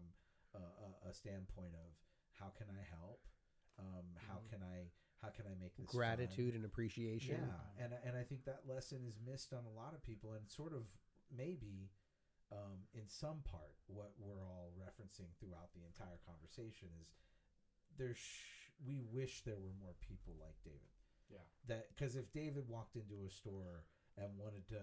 [0.56, 0.64] a,
[1.08, 1.92] a, a standpoint of
[2.40, 3.28] how can I help,
[3.80, 4.50] um, how Mhm.
[4.50, 4.90] can I
[5.22, 5.96] how can I make this fun?
[6.00, 7.40] Gratitude and appreciation.
[7.48, 10.48] Yeah, and and I think that lesson is missed on a lot of people, and
[10.50, 10.84] sort of
[11.32, 11.92] maybe
[12.52, 17.08] um, in some part what we're all referencing throughout the entire conversation is
[17.98, 20.93] there's sh- we wish there were more people like David
[21.34, 21.44] yeah.
[21.68, 23.86] that because if David walked into a store
[24.18, 24.82] and wanted to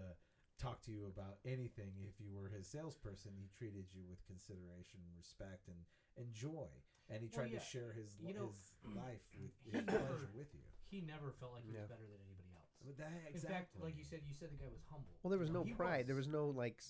[0.58, 5.00] talk to you about anything, if you were his salesperson, he treated you with consideration,
[5.16, 5.78] respect, and
[6.18, 6.68] and joy,
[7.08, 8.74] and he Well, tried yeah, to share his you know, his
[9.06, 10.60] life with his never- pleasure with you.
[10.90, 11.86] He never felt like he Yeah.
[11.86, 12.74] was better than anybody else.
[12.84, 13.54] But that, In exactly.
[13.54, 15.14] fact, like you said, you said the guy was humble.
[15.22, 16.08] Well, there was You know, no he pride.
[16.10, 16.82] There was no like.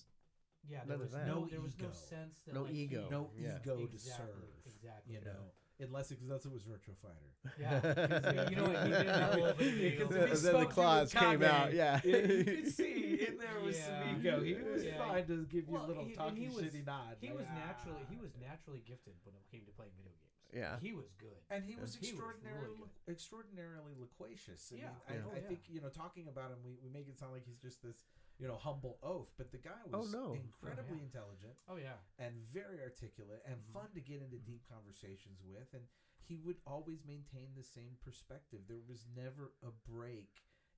[0.67, 1.95] yeah, there was no, No there was no ego.
[1.95, 3.05] sense that No like, ego.
[3.05, 3.59] He, no Yeah.
[3.61, 4.49] ego to serve.
[4.65, 5.15] exactly.
[5.15, 7.31] You know, unless because it was Virtual Fighter.
[7.61, 8.85] Yeah, 'cause, you know what?
[8.87, 10.07] He did have a little bit of ego.
[10.09, 12.01] Because Then the spoke claws came out, yeah.
[12.05, 13.87] you could see in there was Yeah.
[14.05, 14.45] some.
[14.45, 14.99] He was Yeah.
[14.99, 17.17] fine to give you Well, a little he- and talky he was- shitty nod.
[17.21, 20.13] He like, was "Ah." naturally he was naturally gifted when it came to playing video
[20.13, 20.27] games.
[20.53, 20.79] Yeah.
[20.81, 21.39] he was good.
[21.49, 22.77] and he was He really extraordinarily
[23.09, 24.73] extraordinarily loquacious.
[24.73, 24.95] I Yeah.
[25.09, 27.45] I, Oh, I think you know talking about him, we, we make it sound like
[27.47, 28.05] he's just this
[28.41, 30.33] you know humble oaf, but the guy Oh, was no.
[30.35, 31.05] incredibly yeah.
[31.05, 33.73] intelligent Oh yeah, and very articulate and Mhm.
[33.73, 35.85] fun to get into deep conversations with, and
[36.29, 38.61] he would always maintain the same perspective.
[38.67, 40.31] There was never a break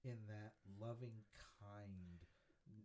[0.05, 1.23] in that loving,
[1.61, 2.19] kind,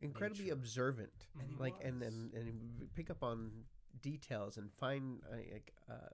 [0.01, 0.53] Incredibly nature.
[0.53, 1.27] observant.
[1.39, 2.13] And he like and, was.
[2.13, 2.47] and and
[2.77, 3.65] he pick up on
[4.01, 6.09] details and find uh, like uh, uh,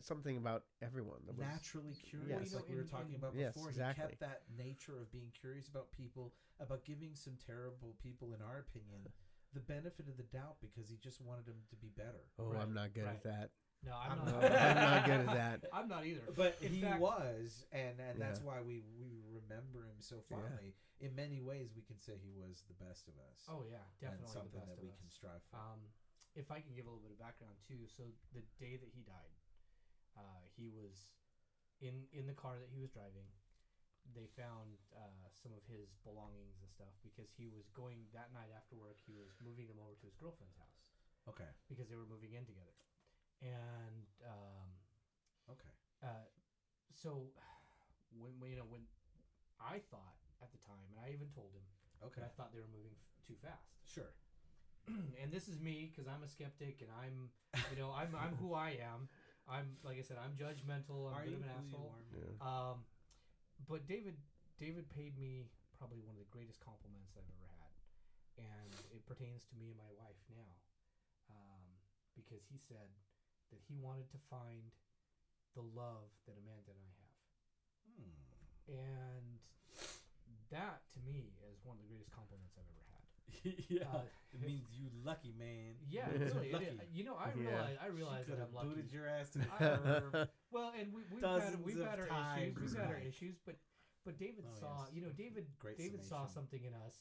[0.00, 2.38] something about everyone that was naturally curious, Yes.
[2.38, 3.70] Well, you like know, we were in- talking in- about Yes, before.
[3.70, 4.02] exactly.
[4.04, 8.42] He kept that nature of being curious about people, about giving some terrible people, in
[8.42, 9.12] our opinion,
[9.52, 12.30] the benefit of the doubt because he just wanted them to be better.
[12.38, 13.16] oh Right, i'm not good right.
[13.16, 13.50] at that
[13.82, 14.44] no, I'm I'm, no, not.
[14.52, 16.20] i'm not good at that I'm not either.
[16.36, 18.46] But In he fact- was, and and that's Yeah.
[18.46, 20.36] why we we remember him so Yeah.
[20.36, 20.76] fondly.
[21.00, 23.42] In many ways, we can say he was the best of us.
[23.48, 25.00] oh yeah, definitely and the something best that of we us.
[25.00, 25.56] can strive for.
[25.56, 25.80] Um,
[26.36, 28.04] if I can give a little bit of background too, so
[28.36, 29.34] the day that he died,
[30.20, 31.08] uh, he was
[31.80, 33.24] in in the car that he was driving.
[34.12, 38.52] They found uh, some of his belongings and stuff because he was going that night
[38.52, 39.00] after work.
[39.00, 40.80] He was moving them over to his girlfriend's house
[41.28, 42.74] okay, because they were moving in together,
[43.42, 44.68] and um,
[45.52, 46.26] okay, uh,
[46.90, 47.28] so
[48.16, 48.82] when when, you know when
[49.60, 51.66] I thought at the time, and I even told him
[52.02, 53.76] okay, that I thought they were moving f- too fast.
[53.84, 54.12] sure.
[55.20, 57.28] and this is me because I'm a skeptic and I'm,
[57.70, 59.08] you know, I'm I'm who I am.
[59.50, 61.10] I'm like I said, I'm judgmental.
[61.10, 61.90] I'm Are a bit you of an who you asshole.
[61.90, 62.02] are?
[62.14, 62.32] yeah.
[62.38, 62.76] Um,
[63.66, 64.16] but David
[64.58, 67.74] David paid me probably one of the greatest compliments I've ever had,
[68.38, 70.52] and it pertains to me and my wife now,
[71.32, 71.66] um,
[72.14, 72.92] because he said
[73.50, 74.70] that he wanted to find
[75.58, 77.18] the love that Amanda and I have,
[77.90, 78.14] Hmm.
[78.70, 79.40] and
[80.54, 82.79] that to me is one of the greatest compliments I've ever had.
[83.68, 84.02] yeah, Uh,
[84.32, 85.74] it means you lucky man.
[85.88, 86.52] Yeah, You're really.
[86.52, 86.64] lucky.
[86.66, 87.50] It, you know, I Yeah.
[87.50, 88.68] realize I realize could that have I'm lucky.
[88.68, 90.28] booted your ass to the I- curb.
[90.52, 92.58] Well, and we, we've had we've had our issues.
[92.60, 93.56] We've had our issues, but
[94.04, 94.94] but David Oh, saw yes.
[94.94, 96.96] you know David Great David saw something in us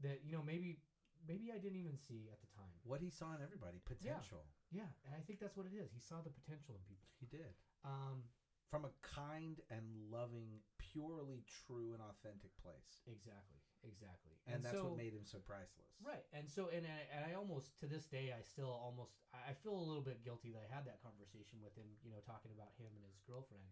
[0.00, 0.80] that you know maybe
[1.28, 2.72] maybe I didn't even see at the time.
[2.84, 4.46] What he saw in everybody, potential.
[4.72, 5.92] Yeah, and I think that's what it is.
[5.92, 7.08] He saw the potential in people.
[7.20, 7.52] He did.
[7.84, 8.24] Um,
[8.70, 13.02] From a kind and loving, purely true and authentic place.
[13.04, 14.36] exactly, exactly.
[14.48, 15.94] And, that's so, what made him so priceless.
[16.02, 19.54] Right, and so and I, and I almost to this day I still almost I
[19.62, 22.50] feel a little bit guilty that I had that conversation with him, you know, talking
[22.50, 23.70] about him and his girlfriend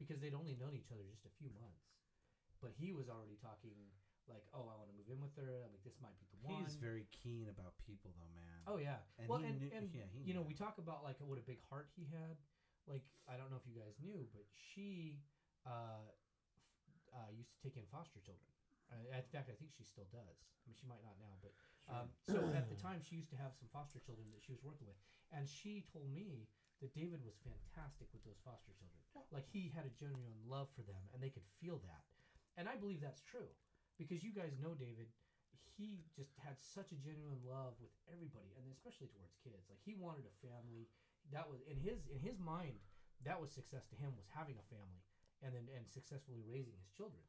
[0.00, 1.96] because they'd only known each other just a few months,
[2.60, 3.76] but he was already talking
[4.28, 5.62] like, oh, I want to move in with her.
[5.70, 6.66] Like, this might be the one.
[6.66, 8.58] He's very keen about people, though, man.
[8.66, 11.06] oh yeah, and well, he and, knew, and yeah, he you know, we talk about
[11.06, 12.36] like what a big heart he had.
[12.86, 15.22] Like I don't know if you guys knew, but she
[15.66, 18.50] uh, f- uh, used to take in foster children.
[18.92, 20.38] Uh, in fact, I think she still does.
[20.62, 21.52] I mean, she might not now, but
[21.90, 24.62] um, so at the time, she used to have some foster children that she was
[24.62, 24.98] working with,
[25.34, 26.46] and she told me
[26.82, 29.00] that David was fantastic with those foster children.
[29.34, 32.02] Like he had a genuine love for them, and they could feel that.
[32.54, 33.50] And I believe that's true
[33.98, 35.10] because you guys know David.
[35.76, 39.68] He just had such a genuine love with everybody, and especially towards kids.
[39.68, 40.88] Like he wanted a family.
[41.36, 42.80] That was in his in his mind.
[43.28, 45.04] That was success to him was having a family,
[45.44, 47.20] and then and successfully raising his children.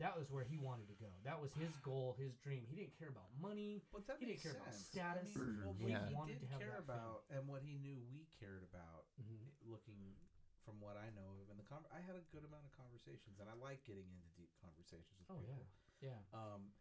[0.00, 1.12] That was where he wanted to go.
[1.28, 2.64] That was his goal, his dream.
[2.64, 3.84] He didn't care about money.
[3.92, 5.28] But that He didn't makes care about status.
[5.36, 6.08] I mean, well, Yeah.
[6.08, 7.04] he Wanted did to have care that family.
[7.04, 9.52] about, and what he knew we cared about, Mhm.
[9.68, 10.16] looking
[10.64, 13.38] from what I know of in the con- I had a good amount of conversations,
[13.40, 15.68] and I like getting into deep conversations with Oh people.
[16.00, 16.22] yeah, yeah.
[16.32, 16.72] Um,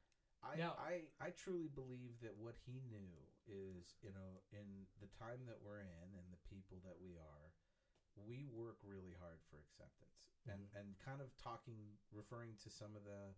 [0.42, 3.12] I, Now- I I truly believe that what he knew
[3.48, 7.52] is you know in the time that we're in and the people that we are,
[8.26, 10.80] we work really hard for acceptance and Mhm.
[10.80, 13.36] and kind of talking referring to some of the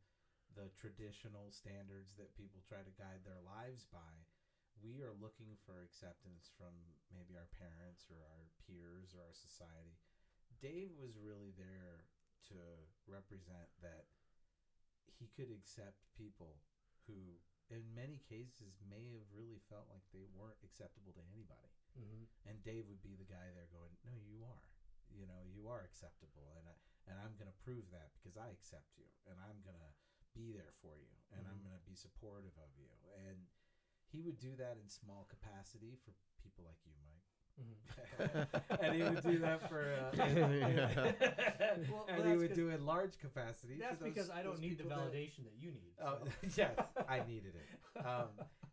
[0.53, 4.25] the traditional standards that people try to guide their lives by.
[4.81, 6.73] We are looking for acceptance from
[7.11, 9.97] maybe our parents or our peers or our society.
[10.59, 12.03] Dave was really there
[12.49, 14.07] to represent that
[15.19, 16.59] he could accept people
[17.07, 17.39] who,
[17.69, 21.71] in many cases, may have really felt like they weren't acceptable to anybody.
[21.97, 22.23] Mm-hmm.
[22.49, 24.70] And Dave would be the guy there going, "No, you are.
[25.15, 26.73] You know, you are acceptable, and I,
[27.11, 29.91] and I'm going to prove that because I accept you, and I'm going to
[30.33, 31.67] be there for you, and I'm Mhm.
[31.67, 32.87] going to be supportive of you."
[33.27, 33.47] And
[34.11, 36.11] he would do that in small capacity for
[36.41, 37.27] people like you, Mike.
[37.59, 38.79] Mm-hmm.
[38.83, 40.11] and he would do that for, uh,
[41.91, 43.75] Well, and he that's would 'cause- do it in large capacity.
[43.77, 45.93] That's those- because I don't need the people that- validation that you need.
[46.01, 46.19] Oh
[46.55, 46.77] yes,
[47.07, 47.67] I needed it.
[48.05, 48.29] Um,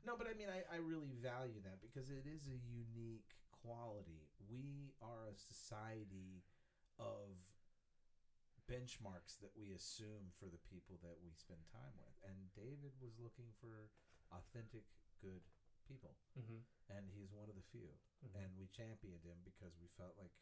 [0.06, 4.27] no, but I mean, I, I really value that because it is a unique quality.
[4.48, 6.42] We are a society
[6.98, 7.36] of
[8.68, 13.16] benchmarks that we assume for the people that we spend time with, and David was
[13.20, 13.88] looking for
[14.32, 14.84] authentic,
[15.20, 15.40] good
[15.86, 16.64] people, Mhm.
[16.88, 17.88] and he's one of the few.
[18.24, 18.34] Mhm.
[18.44, 20.32] And we championed him because we felt like.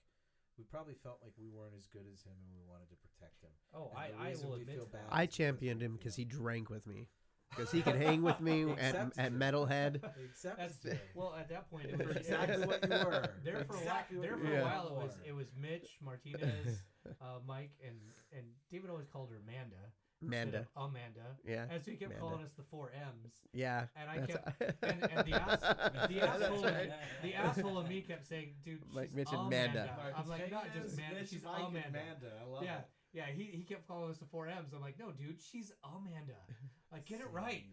[0.56, 3.42] We probably felt like we weren't as good as him, and we wanted to protect
[3.42, 3.52] him.
[3.74, 5.06] oh, and I, I will admit feel bad.
[5.10, 7.08] I championed him because he drank with me.
[7.50, 9.32] Because he could hang with me at, at.
[9.32, 10.02] Metalhead.
[10.24, 11.86] Accepts That's well at that point.
[11.86, 13.28] It was exactly what you were.
[13.44, 14.38] There for exactly a what while.
[14.38, 14.60] There for Yeah.
[14.60, 16.82] a while, it was it was Mitch Martinez,
[17.20, 17.96] uh, Mike, and
[18.36, 19.76] and David always called her Amanda.
[20.22, 20.66] Amanda.
[20.76, 21.36] Amanda.
[21.46, 21.66] Yeah.
[21.70, 22.20] And so he kept Amanda.
[22.26, 23.34] calling us the four M's.
[23.52, 23.84] Yeah.
[23.94, 25.60] And I that's- kept and, and the ass
[26.08, 26.90] the asshole right.
[27.22, 29.82] the asshole of me kept saying, dude, Like she's Mitch and Amanda.
[29.82, 30.14] Amanda.
[30.18, 31.88] I'm like, not just Amanda, Mitch, she's Mike, and Amanda.
[32.00, 32.26] Amanda.
[32.42, 32.84] I love Yeah, it.
[33.16, 33.26] Yeah.
[33.34, 34.72] He, he kept calling us the four M's.
[34.76, 36.36] I'm like, no, dude, she's Amanda.
[36.92, 37.66] Like, get it right.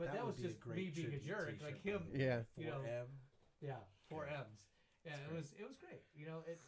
[0.00, 1.60] But that, was would be a just great me being a jerk.
[1.62, 2.00] Like him.
[2.10, 2.24] the way.
[2.24, 2.40] Yeah.
[2.56, 3.08] You know, 4M.
[3.60, 4.40] Yeah, four Yeah.
[4.40, 4.60] M's.
[5.04, 6.00] Yeah, it was it was great.
[6.16, 6.58] You know, it.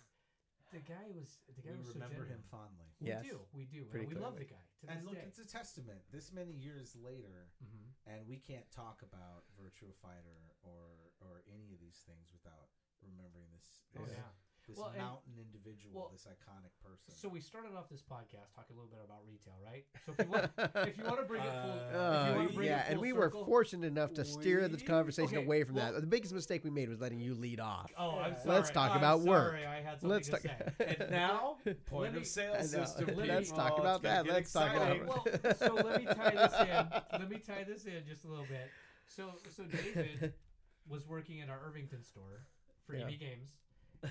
[0.77, 2.53] The guy was the guy We was so remember him genuine.
[2.53, 2.90] fondly.
[3.01, 3.23] We Yes.
[3.24, 5.24] do, we do, Pretty and we love the guy to And this look, day.
[5.24, 6.03] it's a testament.
[6.12, 7.86] This many years later, Mhm.
[8.12, 12.69] and we can't talk about Virtua Fighter or or any of these things without
[13.01, 13.81] remembering this.
[13.97, 14.28] Oh this, yeah.
[14.68, 17.14] This Well, and- mountain individual, well, this iconic person.
[17.14, 19.84] So we started off this podcast talking a little bit about retail, right?
[20.05, 20.51] So if you want,
[20.88, 22.94] if you want to bring it full, Uh, if you wanna bring yeah, it and
[22.94, 26.01] full we were fortunate enough to steer the conversation okay, away from well- that.
[26.01, 27.90] The biggest mistake we made was letting you lead off.
[27.97, 28.48] Oh, I'm sorry.
[28.56, 29.52] Let's talk I'm about work.
[29.52, 30.40] sorry, I had something Let's to talk.
[30.43, 30.97] say.
[31.01, 33.14] and now, point me- of sale system.
[33.16, 33.62] Let's people.
[33.64, 34.26] talk Oh, about it's that.
[34.26, 37.20] Let's talk about Okay, well, so let me tie this in.
[37.20, 38.68] Let me tie this in just a little bit.
[39.09, 40.34] So, so David
[40.88, 42.47] was working at our Irvington store
[42.84, 43.06] for Yeah.
[43.06, 43.51] EB Games.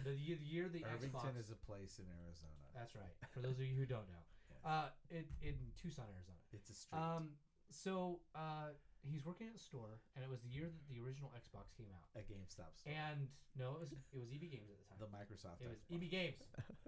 [0.04, 1.40] The year, the year the Irvington Xbox.
[1.40, 2.52] is a place in Arizona.
[2.76, 3.14] That's right.
[3.32, 4.70] For those of you who don't know, Yeah.
[4.70, 6.38] uh, it, in Tucson, Arizona.
[6.52, 7.00] It's a street.
[7.00, 7.30] Um,
[7.72, 11.32] so uh, he's working at a store, and it was the year that the original
[11.38, 12.06] Xbox came out.
[12.16, 12.94] a GameStop store.
[12.94, 13.28] And
[13.58, 15.00] no, it was it was EB Games at the time.
[15.00, 15.62] the Microsoft.
[15.64, 15.96] it was Xbox.
[15.96, 16.42] EB Games.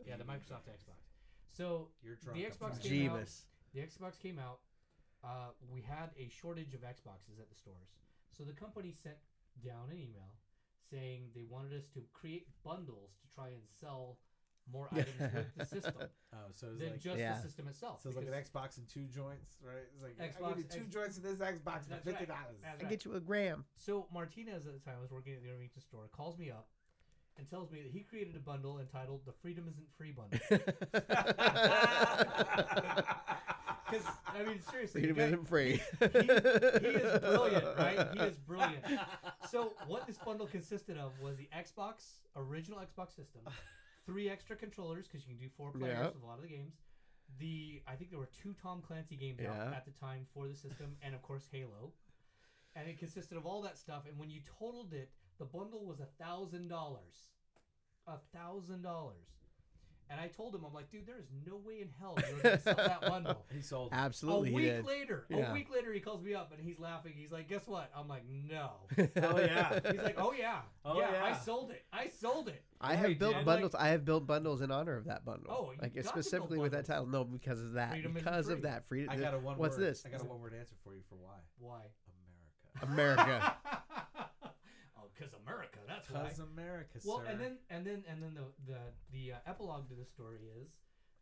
[0.05, 1.01] Yeah, the Microsoft Xbox.
[1.51, 2.37] So You're drunk.
[2.37, 2.89] the Xbox sorry.
[2.89, 3.29] came out-
[3.73, 4.59] the Xbox came out.
[5.23, 7.89] Uh, we had a shortage of Xboxes at the stores,
[8.29, 9.17] so the company sent
[9.65, 10.36] down an email
[10.89, 14.17] saying they wanted us to create bundles to try and sell
[14.71, 15.93] more items with the system
[16.33, 17.35] Oh, so it's than like just Yeah.
[17.35, 18.01] the system itself.
[18.03, 19.87] so it's like an because- Xbox and two joints, right?
[19.93, 22.59] It's like I Xbox, give you two X- joints in this Xbox for fifty dollars.
[22.61, 22.89] That's I right.
[22.89, 23.63] get you a gram.
[23.77, 26.67] So Martinez at the time I was working at the Intermedia store calls me up
[27.37, 30.37] and tells me that he created a bundle entitled the Freedom Isn't Free bundle.
[33.89, 35.81] Because I mean seriously, Freedom guy- isn't free.
[35.99, 38.07] he, he is brilliant, right?
[38.13, 38.83] He is brilliant.
[39.49, 42.03] So what this bundle consisted of was the Xbox
[42.35, 43.41] original Xbox system,
[44.05, 46.07] three extra controllers because you can do four players Yeah.
[46.07, 46.73] with a lot of the games.
[47.39, 49.51] The I think there were two Tom Clancy games Yeah.
[49.51, 51.93] out at the time for the system, and of course Halo.
[52.75, 54.03] And it consisted of all that stuff.
[54.07, 55.09] And when you totaled it,
[55.39, 57.29] the bundle was a thousand dollars.
[58.05, 59.25] A thousand dollars.
[60.09, 62.59] And I told him, I'm like, dude, there is no way in hell you're gonna
[62.61, 63.45] sell that bundle.
[63.53, 63.89] He sold.
[63.91, 64.85] Absolutely, a he week did.
[64.85, 65.51] later, Yeah.
[65.51, 67.13] a week later, he calls me up and he's laughing.
[67.15, 68.71] He's like, "Guess what?" I'm like, "No."
[69.21, 69.79] Oh yeah.
[69.91, 71.37] He's like, "Oh yeah, Oh, yeah, I yeah.
[71.39, 71.83] sold it.
[71.91, 73.45] I sold it." I Yeah, have he built did.
[73.45, 73.75] bundles.
[73.75, 75.47] I have built bundles in honor of that bundle.
[75.49, 77.05] Oh, you like got to specifically build with that title.
[77.07, 77.89] No, because of that.
[77.91, 78.69] Freedom isn't because of free.
[78.69, 78.85] that.
[78.85, 79.09] Freedom.
[79.11, 79.57] I got a one.
[79.57, 79.83] What's word.
[79.87, 80.03] this?
[80.05, 81.35] I got a one word answer for you for why.
[81.59, 81.81] Why?
[82.81, 83.23] America.
[83.23, 83.55] America.
[85.17, 85.79] because America.
[85.87, 86.21] That's why.
[86.27, 87.31] Cause America, Well, sir.
[87.31, 88.79] and then and then and then the the
[89.11, 90.69] the uh, epilogue to the story is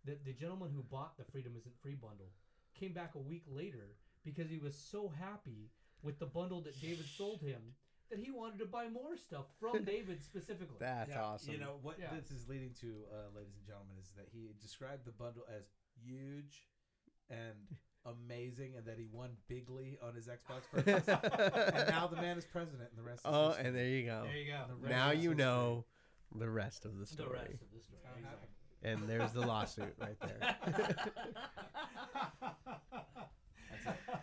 [0.05, 2.31] that the gentleman who bought the Freedom Isn't Free bundle
[2.79, 5.71] came back a week later because he was so happy
[6.03, 7.73] with the bundle that David sold him
[8.11, 10.77] that he wanted to buy more stuff from David specifically.
[10.79, 11.53] That's Yeah, awesome.
[11.53, 12.13] You know what Yeah.
[12.13, 15.63] this is leading to, uh, ladies and gentlemen, is that he described the bundle as
[16.05, 16.67] huge
[17.29, 17.65] and
[18.05, 21.07] amazing, and that he won bigly on his Xbox purchase.
[21.75, 23.19] and now the man is president, and the rest.
[23.19, 23.65] Is oh, history.
[23.67, 24.23] and there you go.
[24.25, 24.61] there you go.
[24.83, 25.85] The Now rest you is know
[26.37, 27.29] the rest of the the story.
[27.33, 28.01] rest of the story.
[28.03, 28.51] How it happened.
[28.83, 30.37] And there's the lawsuit right there.
[30.65, 30.97] That's it.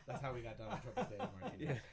[0.07, 1.79] That's how we got Donald Trump as David Martinez.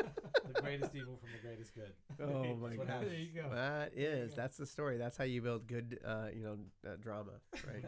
[0.00, 0.08] Yeah.
[0.54, 1.92] The greatest evil from the greatest good.
[2.20, 2.88] Oh my That's god.
[2.88, 3.10] happens.
[3.10, 3.54] There you go.
[3.54, 4.30] That you is.
[4.30, 4.36] go.
[4.36, 4.96] That's the story.
[4.98, 6.56] That's how you build good, uh, you know,
[6.86, 7.32] uh, drama,
[7.66, 7.84] right?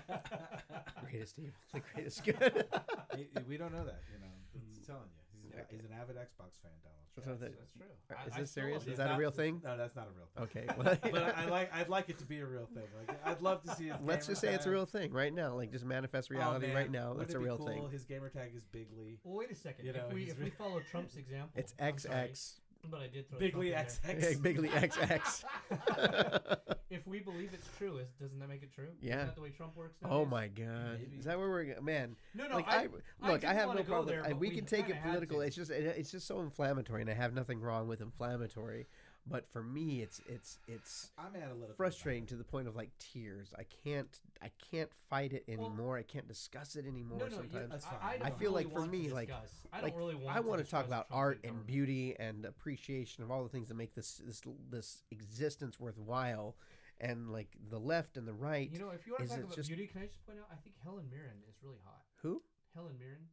[1.10, 2.64] greatest evil, the greatest good.
[3.16, 4.32] He- he- we don't know that, you know.
[4.76, 5.25] It's telling you, he's,
[5.56, 7.40] a, he's an avid Xbox fan, Donald Trump.
[7.40, 7.86] what That's, that's true.
[7.86, 8.82] Is I- I this still serious?
[8.82, 9.02] Is It's it.
[9.04, 9.60] that a real thing?
[9.64, 10.64] No, that's not a real thing.
[10.64, 11.00] okay.
[11.10, 12.84] But I, I like I'd like it to be a real thing.
[13.08, 13.96] Like I'd love to see his.
[14.04, 15.54] let's just say it's a real thing right now.
[15.54, 16.76] Like just manifest Oh, reality man.
[16.76, 17.08] right now.
[17.08, 17.66] Wouldn't That's a real cool?
[17.66, 17.90] thing.
[17.90, 19.18] His gamer tag is Bigly.
[19.24, 19.86] Well, wait a second.
[19.86, 22.60] You know, if we he's if we follow Trump's example, It's I'm sorry, XX.
[22.90, 24.30] But I did throw Bigly Trump in there.
[24.30, 24.42] XX.
[24.42, 26.56] Bigly XX.
[26.90, 28.88] if we believe it's true, is doesn't that make it true?
[29.00, 29.14] Yeah.
[29.16, 29.96] Isn't that the way Trump works?
[30.04, 30.98] oh my god.
[31.00, 31.16] Maybe.
[31.18, 32.16] Is that where we're go- man?
[32.34, 32.56] No, no.
[32.56, 32.88] like I,
[33.22, 34.06] I, look, I, didn't have no problem.
[34.06, 35.40] there, I, we we can take it political.
[35.40, 38.86] It's just it, it's just so inflammatory, and I have nothing wrong with inflammatory.
[39.28, 41.74] But for me, it's it's it's I'm analytical.
[41.76, 43.52] frustrating to the point of like tears.
[43.58, 44.08] I can't
[44.40, 45.98] I can't fight it Well- anymore.
[45.98, 47.18] I can't discuss it anymore.
[47.18, 47.30] no, no.
[47.36, 47.52] sometimes.
[47.54, 47.98] You, That's I, fine.
[48.02, 49.30] I, I don't feel really like for me, like-
[49.72, 50.36] I don't like, really want.
[50.36, 51.66] I want to talk about Trump art and government.
[51.66, 56.54] beauty and appreciation of all the things that make this this this existence worthwhile,
[57.00, 58.70] and like the left and the right.
[58.72, 60.46] You know, if you want to talk about just- beauty, can I just point out?
[60.52, 62.02] I think Helen Mirren is really hot.
[62.22, 62.42] Who?
[62.76, 63.26] Helen Mirren,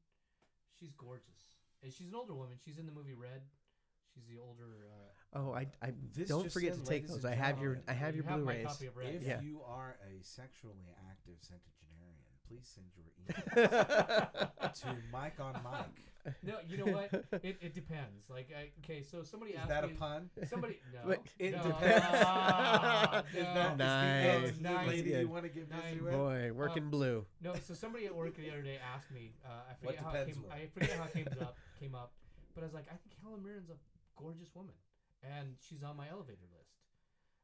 [0.79, 1.27] she's gorgeous.
[1.83, 2.55] And she's an older woman.
[2.63, 3.41] She's in the movie Red.
[4.13, 4.87] She's the older.
[4.89, 4.99] Uh,
[5.35, 7.25] Oh, I, I This don't forget in, to take those.
[7.25, 8.67] I have your I have you your have Blu-rays.
[8.67, 9.15] copy of Red.
[9.15, 9.41] If Yeah.
[9.41, 13.07] you are a sexually active centenarian, please send your
[13.57, 16.35] email to Mike on Mike.
[16.43, 17.11] No, you know what?
[17.43, 18.29] It, it depends.
[18.29, 19.93] Like, I, okay, so somebody Is asked that a me.
[19.95, 20.29] pun?
[20.47, 21.09] Somebody no.
[21.09, 21.19] Wait.
[21.39, 22.05] It no, depends.
[23.35, 23.53] Is no.
[23.55, 24.49] that is the- Nice.
[24.51, 24.87] is the Nice.
[24.87, 25.19] lady Good.
[25.21, 26.01] you want to get busy Nice.
[26.01, 26.13] with?
[26.13, 27.25] Boy, working blue.
[27.41, 29.33] No, so somebody at work the other day asked me.
[29.43, 30.43] Uh, I What forget how it depends came.
[30.47, 30.53] were?
[30.53, 31.57] I forget how it came up.
[31.79, 32.11] Came up,
[32.53, 33.73] but I was like, I think Helen Mirren's a
[34.15, 34.75] gorgeous woman,
[35.23, 36.69] and she's on my elevator list.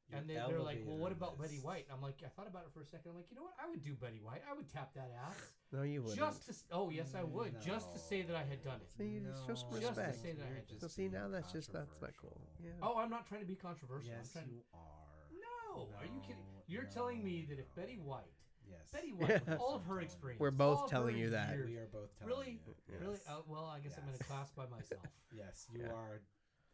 [0.10, 1.60] Your and they, they're like, well, what elevator about Betty.
[1.62, 1.86] White?
[1.86, 3.12] And I'm like, I thought about it for a second.
[3.12, 3.54] I'm like, you know what?
[3.64, 4.42] I would do Betty White.
[4.50, 5.38] I would tap that ass
[5.72, 6.18] No, you wouldn't.
[6.18, 6.54] just to.
[6.72, 7.62] Oh yes, I would.
[7.62, 8.90] Just to say that I had done it.
[8.98, 10.22] See, just show some No, Just to respect.
[10.24, 12.42] say that you're had done So see, now that's just- that's not cool.
[12.64, 12.72] Yeah.
[12.82, 14.10] Oh, I'm not trying to be controversial.
[14.10, 15.30] Yes, I'm trying you are.
[15.30, 16.42] No, are you kidding?
[16.66, 17.70] You're no, telling me that if.
[17.76, 18.34] Betty White,
[18.68, 18.90] Yes.
[18.92, 21.54] Betty White, with all of her experience, We're both telling you that.
[21.54, 22.60] years- We are both telling Really?
[22.66, 22.74] you.
[23.00, 23.14] Really?
[23.14, 23.28] Yes.
[23.30, 25.06] Uh, well, I guess I'm in a class by myself.
[25.32, 25.94] Yes, you Yeah.
[25.94, 26.22] are.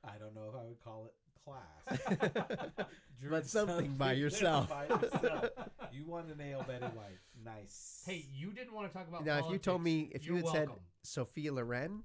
[0.07, 1.14] I don't know if I would call it
[1.44, 2.86] class.
[3.27, 4.69] But something by yourself.
[4.69, 5.49] by yourself.
[5.91, 7.18] You want to nail Betty White.
[7.44, 8.03] Nice.
[8.06, 9.26] hey, you didn't want to talk about.
[9.26, 10.84] Now, if you told me, if you You're had said welcome.
[11.03, 12.03] Sophia Loren,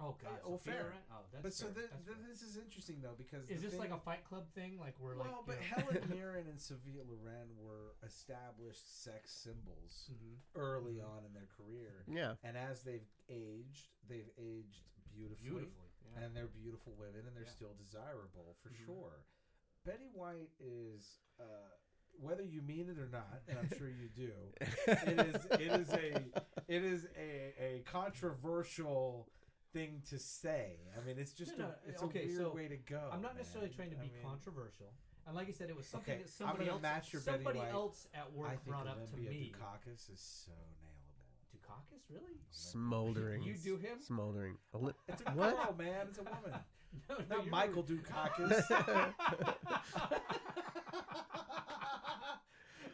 [0.00, 0.82] oh god, Oh, Sophia fair.
[0.82, 0.96] Loren?
[1.10, 1.74] Oh, that's but so fair.
[1.74, 2.26] th- That's th- fair.
[2.28, 4.78] this is interesting though because Is the this like a Fight Club thing?
[4.78, 5.28] Like we're like.
[5.30, 10.36] well, you but know- Helen Mirren and Sophia Loren were established sex symbols Mhm.
[10.60, 11.08] early Mhm.
[11.08, 14.84] on in their career, yeah, and as they've aged, they've aged
[15.14, 15.87] beautifully, Beautifully.
[16.16, 16.24] Yeah.
[16.24, 17.50] and they're beautiful women, and they're Yeah.
[17.50, 18.84] still desirable for Mhm.
[18.86, 19.24] sure.
[19.84, 21.44] Betty White is, uh,
[22.20, 25.90] whether you mean it or not, and I'm sure you do, it is it is
[25.92, 26.32] a
[26.68, 29.28] it is a, a controversial
[29.72, 30.78] thing to say.
[30.96, 33.08] I mean, it's just No, a, it's okay, a weird so way to go.
[33.12, 34.92] I'm not necessarily trying to I be mean, controversial.
[35.26, 37.60] And like I said, it was something Okay, that somebody else, match your Betty somebody
[37.70, 39.52] else at work I think brought up to Olympia me.
[39.54, 40.87] Dukakis is so nailable.
[42.10, 42.34] Dukakis, really?
[42.50, 43.42] Smoldering.
[43.42, 43.98] You do him?
[44.00, 44.56] Smoldering.
[44.74, 45.56] Oli- It's a What?
[45.56, 46.06] girl, man.
[46.08, 46.54] It's a woman.
[47.08, 48.62] No, no, Not you're- Michael Dukakis.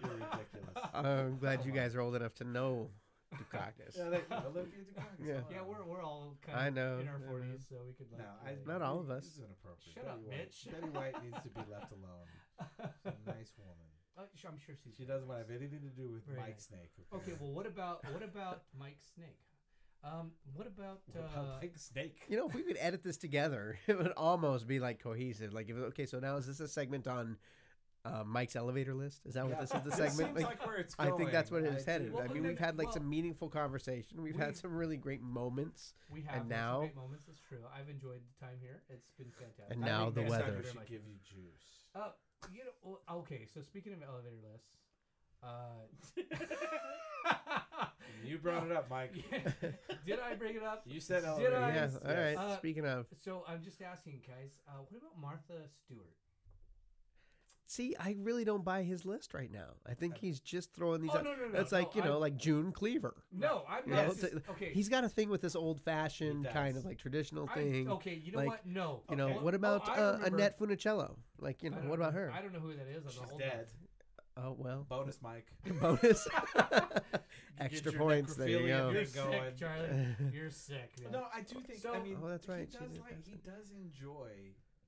[0.03, 0.74] You're ridiculous.
[0.95, 2.91] I'm glad you guys are old enough to know
[3.36, 3.97] Dukakis.
[3.97, 4.36] Yeah, thank you.
[4.36, 5.24] Olympia Dukakis.
[5.27, 5.41] Yeah.
[5.51, 7.27] Yeah, we're, we're all kind I of know, in our I know.
[7.28, 8.20] forties, so we could like.
[8.20, 9.24] No, I, Not all of us.
[9.24, 9.95] This is inappropriate.
[9.95, 10.51] Shut Betty up, White.
[10.51, 10.70] bitch.
[10.70, 12.28] Betty White needs to be left alone.
[13.05, 13.94] She's a nice woman.
[14.16, 14.95] Uh, sh- I'm sure she's.
[14.97, 16.66] She doesn't want to have anything to do with Very Mike nice.
[16.69, 16.93] Snake.
[17.15, 19.39] Okay, well, what about what about Mike Snake?
[20.05, 22.16] Um, what about What about uh, Mike Snake?
[22.28, 25.53] You know, if we could edit this together, it would almost be like cohesive.
[25.53, 27.39] Like, if, okay, so now is this a segment on
[28.05, 29.23] uh, Mike's elevator list?
[29.24, 30.36] Is that what this is the This segment?
[30.36, 31.12] seems like where it's going.
[31.12, 32.12] I think that's what it is headed.
[32.12, 34.23] Well, I mean, we've had like well, some meaningful conversation.
[34.23, 35.95] We've we've- had some really great moments.
[36.11, 37.24] we have and had now- some great moments.
[37.27, 37.59] That's true.
[37.74, 38.82] I've enjoyed the time here.
[38.91, 39.74] It's been fantastic.
[39.74, 40.57] And I now think the next time weather.
[40.62, 41.89] we should give you juice.
[41.97, 42.11] Uh,
[42.53, 43.47] you know, okay.
[43.53, 44.77] So speaking of elevator lists,
[45.43, 45.87] uh,
[48.25, 49.12] You brought it up, Mike.
[50.07, 50.83] did I bring it up?
[50.87, 51.57] You said Did elevator.
[51.59, 51.75] I?
[51.75, 51.89] yeah.
[52.09, 52.37] All right.
[52.37, 54.59] Uh, Speaking of, So I'm just asking, guys.
[54.66, 56.15] Uh, what about Martha Stewart?
[57.75, 59.71] See, I really don't buy his list right now.
[59.87, 61.11] I think he's just throwing these.
[61.13, 61.25] Oh, out.
[61.25, 63.15] no, no, no, That's like no, you know, I'm- like June Cleaver.
[63.33, 64.03] No, I'm You not.
[64.07, 66.99] know, just- it's- okay, He's got a thing with this old-fashioned He kind of like
[66.99, 67.89] traditional I- thing.
[67.91, 68.67] okay, you know like, what?
[68.67, 69.03] No.
[69.11, 69.39] You know, Okay.
[69.41, 71.17] what Oh, about I uh, remember- Annette Funicello?
[71.39, 72.33] Like, you know, I don't what about know- her?
[72.33, 73.05] I don't know who that is.
[73.05, 73.67] I'm She's dead.
[74.37, 75.47] Oh well, Bonus, Mike.
[75.81, 76.27] bonus,
[77.59, 78.35] extra your points.
[78.35, 78.91] There you necrophilia go.
[78.91, 79.43] You're thing going.
[79.45, 80.07] sick, Charlie.
[80.33, 80.91] You're sick.
[81.03, 81.13] Man.
[81.13, 81.79] No, I do think.
[81.81, 83.11] So- I mean, Oh, that's right, she He does did like.
[83.17, 84.31] pass He does enjoy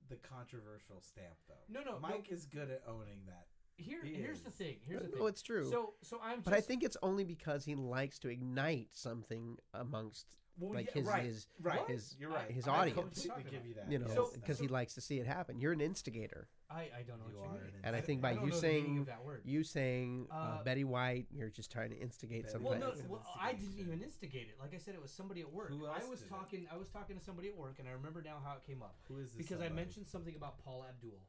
[0.09, 1.55] the controversial stamp, though.
[1.69, 2.35] No, no, Mike no.
[2.37, 3.47] is good at owning that.
[3.78, 4.77] Here, He here's the thing.
[4.87, 5.19] Here's the thing.
[5.19, 5.69] No, it's true.
[5.70, 6.41] So, so I'm.
[6.41, 10.24] but I think it's only because he likes to ignite something amongst
[10.59, 11.81] Well, like yeah, his right, his right.
[11.89, 12.51] His You're right.
[12.51, 12.99] his I audience.
[13.23, 13.91] completely give you that.
[13.93, 14.15] you know yes.
[14.15, 15.61] So- because he likes to see it happen.
[15.61, 17.73] You're an instigator, I, I don't know You what you are mean.
[17.85, 18.07] and I instigator.
[18.07, 19.43] think by I you know the meaning saying that word.
[19.45, 22.71] you saying uh, Uh, Betty White, you're just trying to instigate Betty something.
[22.71, 24.57] Well, no, well, I didn't even instigate it.
[24.61, 25.71] Like I said, it was somebody at work.
[25.71, 26.31] Who I was did it?
[26.31, 26.67] talking.
[26.73, 28.97] I was talking to somebody at work, and I remember now how it came up
[29.09, 29.37] Who is this?
[29.37, 31.21] because I mentioned something about Paula Abdul,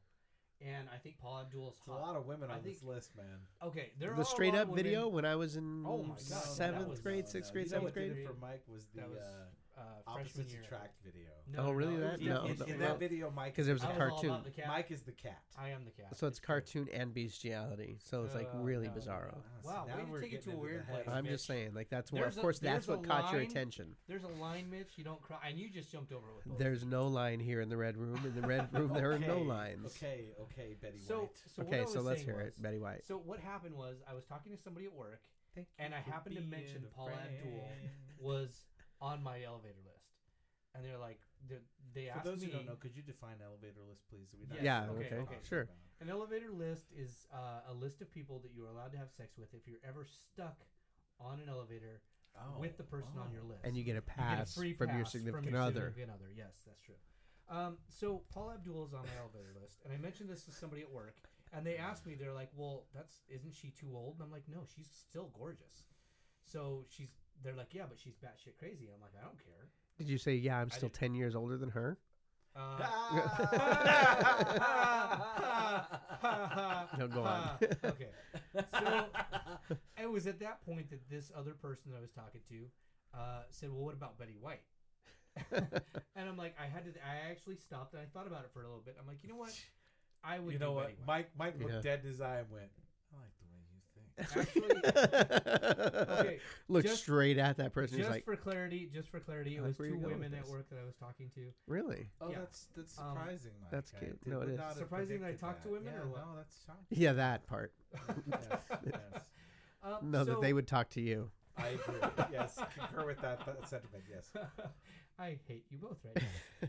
[0.60, 3.16] and I think Paula Abdul is It's a lot of women I on this list,
[3.16, 3.26] man.
[3.64, 6.18] Okay, there are the straight up women- video when I was in Oh my God,
[6.18, 8.28] that seventh was- grade, no, sixth no, grade, you know seventh what grade.
[8.28, 9.20] for Mike was the That was
[9.78, 9.82] uh,
[10.14, 10.62] freshman opposites year.
[10.64, 11.28] attract video.
[11.54, 11.96] No, Oh, really?
[11.96, 12.12] it That?
[12.14, 13.88] was In, No, in, the- in well, that video, Mike because is there was the
[13.88, 14.44] a I was all cartoon.
[14.44, 14.68] the cat.
[14.68, 15.42] Mike is the cat.
[15.58, 16.18] I am the cat.
[16.18, 18.00] So it's cartoon and bestiality.
[18.04, 19.32] So it's like Uh, really no, no, bizarro.
[19.36, 19.44] no.
[19.64, 21.04] Wow, see, now way to we're take it getting to a into weird the head.
[21.06, 21.16] place.
[21.16, 22.22] I'm just saying, like that's what.
[22.22, 23.96] There's Of a- course, that's there's what a caught your line- attention.
[24.08, 24.98] There's a line, Mitch.
[24.98, 26.58] You don't cry, and you just jumped over it with both.
[26.58, 28.20] There's no line here in the red room.
[28.26, 29.86] In the red room, there are no lines.
[29.96, 31.30] Okay, okay, Betty so, White.
[31.56, 33.06] so what I Okay, was so let's saying hear was- it, Betty White.
[33.06, 35.22] So what happened was I was talking to somebody at work
[35.56, 37.70] Thank and I happened to mention Paul Paula Abdul
[38.20, 38.66] was
[39.02, 40.10] on my elevator list,
[40.76, 41.58] and they're like, they,
[41.94, 42.48] they For asked those me.
[42.48, 44.30] who don't know, could you define elevator list, please?
[44.32, 45.62] So we know Yes, Yeah, what okay, we're okay, talking sure.
[45.62, 45.76] about.
[46.02, 49.10] An elevator list is uh, a list of people that you are allowed to have
[49.10, 50.58] sex with if you're ever stuck
[51.20, 52.02] on an elevator
[52.40, 53.34] Oh, with the person on oh.
[53.34, 53.62] your list.
[53.66, 55.62] And you get a You get a pass free from your pass significant from your
[55.64, 55.90] other.
[55.90, 56.30] significant other.
[56.38, 56.94] Yes, that's true.
[57.50, 60.84] Um, so Paula Abdul is on my elevator list, and I mentioned this to somebody
[60.84, 61.16] at work,
[61.52, 64.44] and they asked me, they're like, "Well, that's isn't she too old?" And I'm like,
[64.48, 65.88] "No, she's still gorgeous."
[66.44, 67.10] So she's,
[67.44, 70.36] they're like, "Yeah, but she's batshit crazy." I'm like, "I don't care." Did you say,
[70.36, 71.98] yeah, I'm still did- 10 years older than her?
[72.56, 72.78] Uh,
[76.98, 77.50] No, go on.
[77.84, 78.10] okay.
[78.72, 79.06] So
[80.02, 83.42] it was at that point that this other person that I was talking to uh,
[83.50, 84.62] said, "Well, what about Betty White?"
[85.52, 86.92] and I'm like, I had to.
[87.06, 88.98] I actually stopped and I thought about it for a little bit.
[89.00, 89.54] I'm like, you know what?
[90.24, 90.54] I would.
[90.54, 90.86] You do know what?
[90.88, 91.28] Betty White.
[91.38, 91.82] Mike Mike looked Yeah.
[91.82, 92.70] dead in his eye and went,
[93.14, 94.06] I like the way you think.
[94.20, 94.48] Actually,
[94.86, 96.40] okay.
[96.68, 97.98] Look just- straight at that person.
[97.98, 100.86] Just like, for clarity, just for clarity, it was two women at work that I
[100.86, 101.42] was talking to.
[101.68, 102.10] really?
[102.22, 102.40] Oh, Yeah.
[102.40, 103.72] that's that's Um, surprising, Mike.
[103.72, 104.20] that's I cute.
[104.26, 104.58] No, it would is.
[104.58, 106.20] not have Surprising that I predicted talk to women Yeah, or what?
[106.26, 106.86] No, that's shocking.
[106.90, 107.74] Yeah, that part.
[108.32, 108.48] yes,
[108.86, 109.24] yes.
[109.84, 111.30] Um, No, so, that they would talk to you.
[111.58, 111.96] I agree.
[112.32, 114.04] Yes, concur with that, that sentiment.
[114.10, 114.30] Yes.
[115.20, 116.24] I hate you both right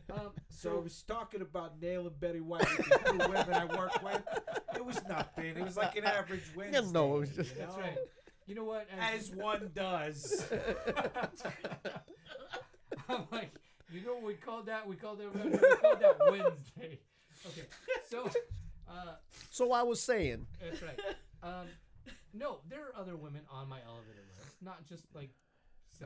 [0.08, 0.14] now.
[0.14, 4.02] Um, So I was talking about nailing Betty White with the two women I work
[4.02, 4.22] with.
[4.78, 5.56] It was nothing.
[5.56, 6.92] It was like an average Wednesday.
[6.92, 7.98] no, it was just- you that's right.
[8.46, 8.88] You know what?
[8.98, 10.46] As one does.
[13.08, 13.50] I'm like,
[13.92, 14.86] you know what we called that?
[14.86, 15.34] We called that.
[15.34, 16.98] We called that Wednesday.
[17.46, 17.66] Okay,
[18.08, 18.30] so
[18.88, 19.14] uh,
[19.50, 20.98] So I was saying, that's right.
[21.42, 21.66] Um,
[22.32, 25.30] no, there are other women on my elevator list, not just like.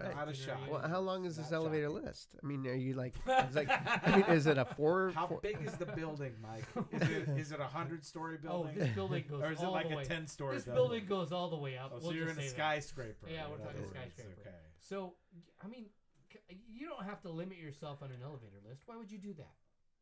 [0.00, 0.16] Right.
[0.16, 0.56] Not a shot.
[0.70, 2.04] well, how long is this Not elevator shocking.
[2.04, 2.28] list?
[2.42, 5.12] I mean, are you like, it's like I mean, is it a four?
[5.14, 6.64] How four- big is the building, Mike?
[6.92, 8.60] Is it is it a hundred story building?
[8.60, 8.78] Oh, building?
[8.78, 10.04] this building goes or is it all like the a way.
[10.04, 10.82] ten story This building?
[10.82, 11.92] building goes all the way up.
[11.94, 12.62] Oh, so We'll you're just in a say that.
[12.82, 13.26] skyscraper.
[13.30, 14.40] Yeah, we're talking skyscraper.
[14.40, 14.56] Okay.
[14.80, 15.14] So,
[15.62, 15.86] I mean,
[16.32, 18.82] c- you don't have to limit yourself on an elevator list.
[18.86, 19.52] Why would you do that?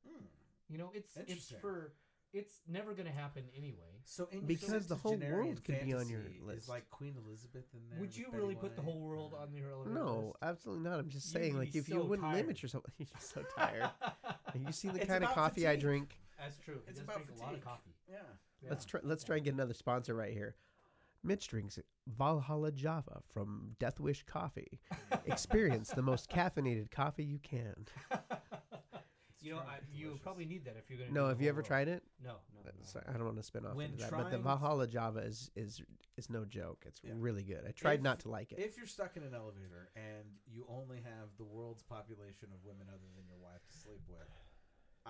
[0.08, 0.24] Hmm.
[0.68, 1.58] You know, it's it's Interesting.
[1.60, 1.92] for
[2.32, 4.00] it's never going to happen anyway.
[4.04, 6.64] So in Because the whole world could be on your list.
[6.64, 8.00] Is like Queen Elizabeth in there?
[8.00, 10.98] Would you Betty really put the whole world Or- on your elevator No, absolutely not.
[11.00, 12.36] I'm just You'd saying, like, if you wouldn't tired.
[12.42, 13.90] limit yourself, you're just so tired.
[14.66, 16.18] you see the It's kind of about coffee I drink.
[16.38, 16.80] That's true.
[16.84, 17.94] He It's does about drink a lot of coffee.
[18.08, 18.18] Yeah.
[18.68, 19.00] Let's try.
[19.02, 20.54] Let's try and get another sponsor right here.
[21.22, 24.80] Mitch drinks Valhalla Java from Death Wish Coffee.
[25.26, 27.86] Experience the most caffeinated coffee you can.
[29.40, 29.58] You know.
[29.58, 30.22] I, you delicious.
[30.22, 31.14] probably need that if you're going to.
[31.14, 32.02] No, have you ever tried it?
[32.22, 32.60] No, no.
[32.68, 32.84] Uh, no.
[32.84, 35.20] Sorry, I don't want to spin off When into that, but the trying- Valhalla Java
[35.20, 35.82] is is
[36.16, 36.84] is no joke.
[36.86, 37.12] It's Yeah.
[37.16, 37.64] really good.
[37.66, 38.58] I tried If- not to like it.
[38.58, 42.86] If you're stuck in an elevator and you only have the world's population of women
[42.88, 44.28] other than your wife to sleep with,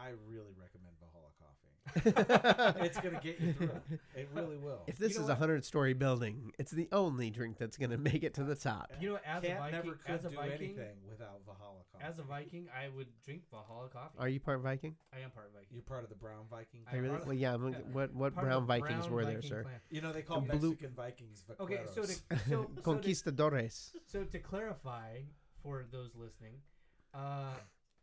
[0.00, 1.46] I really recommend Valhalla coffee.
[2.86, 3.70] it's gonna get you through.
[4.14, 4.82] It really will.
[4.86, 7.98] If this You know is a hundred story building, it's the only drink that's gonna
[7.98, 8.92] make it to the top.
[9.00, 11.80] You know, as a Can't Viking, never could as a do Viking, anything without Valhalla
[11.92, 12.04] coffee.
[12.04, 14.18] as a Viking, I would drink Valhalla coffee.
[14.18, 14.94] Are you part Viking?
[15.12, 15.68] I am part Viking.
[15.72, 16.80] You're part of the brown Viking.
[16.90, 17.18] I really?
[17.24, 17.50] Well, yeah.
[17.52, 17.78] I'm- yeah.
[17.92, 19.62] What what Part brown Vikings brown were there, Viking sir?
[19.64, 19.80] clan.
[19.90, 21.60] You know they call The blue- Mexican Vikings vaqueros.
[21.64, 22.18] Okay, so to, so,
[22.48, 23.90] so, to, Conquistadores.
[24.06, 25.18] so to clarify
[25.62, 26.54] for those listening,
[27.14, 27.54] uh,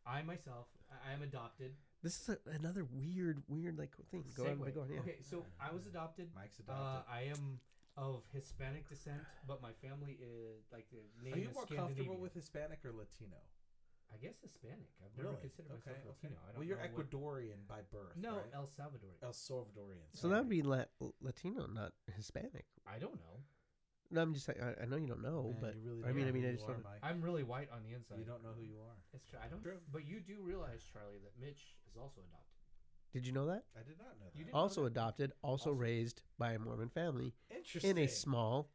[0.06, 1.72] I myself, I am adopted.
[2.04, 4.24] This is a, another weird, weird like thing.
[4.36, 4.74] Go on, Segue.
[4.74, 4.90] go on.
[4.92, 5.00] Yeah.
[5.00, 6.30] Okay, so I was adopted.
[6.36, 7.14] Mike's Uh, adopted.
[7.14, 7.60] I am
[7.98, 12.18] of Hispanic descent, but my family is like the name Are you is more comfortable
[12.18, 13.38] with Hispanic or Latino?
[14.14, 14.88] I guess Hispanic.
[15.04, 15.42] I've never Really?
[15.42, 16.36] considered myself Okay, Latino.
[16.44, 18.16] I don't Well, you're know what- Ecuadorian by birth.
[18.16, 18.46] No, right?
[18.54, 19.22] El Salvadorian.
[19.24, 20.08] El Salvadorian.
[20.14, 20.86] So that would be La-
[21.20, 22.66] Latino, not Hispanic.
[22.86, 23.44] I don't know.
[24.10, 24.60] No, I'm just saying.
[24.62, 26.44] I, I know you don't know, Man, but you really I mean, don't I mean,
[26.44, 27.00] know I who just you are, don't- Mike.
[27.04, 28.20] I'm really white on the inside.
[28.20, 28.96] You don't know who you are.
[29.14, 29.40] It's true.
[29.44, 29.62] I don't.
[29.62, 29.78] True.
[29.92, 32.48] But you do realize, Charlie, that Mitch is also adopted.
[33.14, 33.66] did you know that?
[33.76, 34.38] I did not know that.
[34.38, 34.88] You didn't know Also that?
[34.92, 37.92] adopted, also, Also- raised by a Mormon family Interesting.
[37.92, 38.70] in a small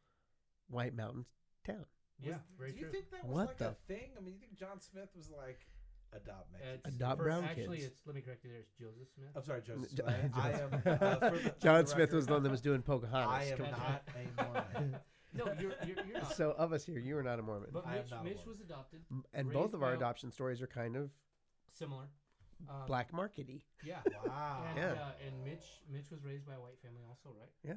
[0.69, 1.25] white mountain
[1.65, 1.85] town.
[2.19, 2.91] Yeah, Was- very do you true.
[2.91, 4.11] think that was What like the a thing?
[4.17, 5.65] I mean, you think John Smith was like
[6.13, 6.79] adopt Mexicans?
[6.85, 7.87] It's- Adopt for- brown actually, kids.
[7.89, 8.51] it's let me correct you.
[8.51, 9.29] There, it's Joseph Smith.
[9.35, 9.89] I'm sorry, Joseph.
[9.95, 10.31] Smith.
[10.35, 10.73] I, I am.
[10.73, 13.31] Uh, for the, for John the Smith was record, the one that was doing Pocahontas.
[13.31, 13.71] I am Come on.
[13.71, 14.43] not a
[14.81, 14.95] Mormon.
[15.33, 16.33] No, you're you're, you're not.
[16.35, 17.69] So of us here, you are not a Mormon.
[17.73, 18.49] but I am Mitch, not a Mitch Mormon.
[18.51, 19.01] was adopted.
[19.11, 21.09] M- and raised both of our by a- adoption stories are kind of
[21.73, 22.03] Similar.
[22.69, 23.63] Um, black markety.
[23.83, 23.97] Yeah.
[24.25, 24.63] Wow.
[24.69, 24.91] And, Yeah.
[24.93, 27.75] uh, and Mitch Mitch was raised by a white family also, right?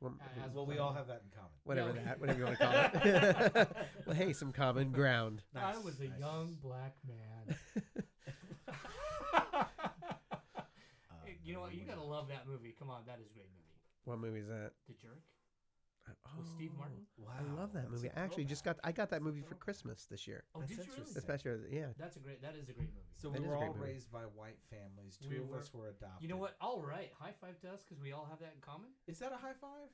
[0.00, 0.82] Well, Uh, as Well, was we I.
[0.82, 1.50] all have that in common.
[1.64, 2.04] whatever Yeah.
[2.04, 3.86] that, whatever you want to call it.
[4.06, 5.42] well, hey, some common ground.
[5.54, 6.18] I Nice, was a nice.
[6.20, 7.56] young black man.
[9.32, 9.64] Uh,
[11.24, 11.74] Hey, you know what?
[11.74, 12.74] You gotta love that movie.
[12.78, 13.64] Come on, that is a great movie.
[14.04, 14.72] What movie is that?
[14.88, 15.22] The Jerk
[16.26, 17.06] Oh, with Steve Martin.
[17.16, 18.08] Wow, I love that movie.
[18.08, 19.54] a I actually just got I got that movie for.
[19.56, 20.44] Christmas this year.
[20.54, 20.98] Oh, That's did you really?
[20.98, 21.18] interesting.
[21.18, 21.86] Especially, yeah.
[21.98, 22.40] That's a great.
[22.42, 23.06] That is a great movie.
[23.12, 23.92] So That we is were all movie.
[23.92, 25.18] raised by white families.
[25.20, 26.22] Two We of were- us were adopted.
[26.22, 26.56] you know what?
[26.60, 28.90] All right, high five to us because we all have that in common.
[29.06, 29.88] Is that a high five?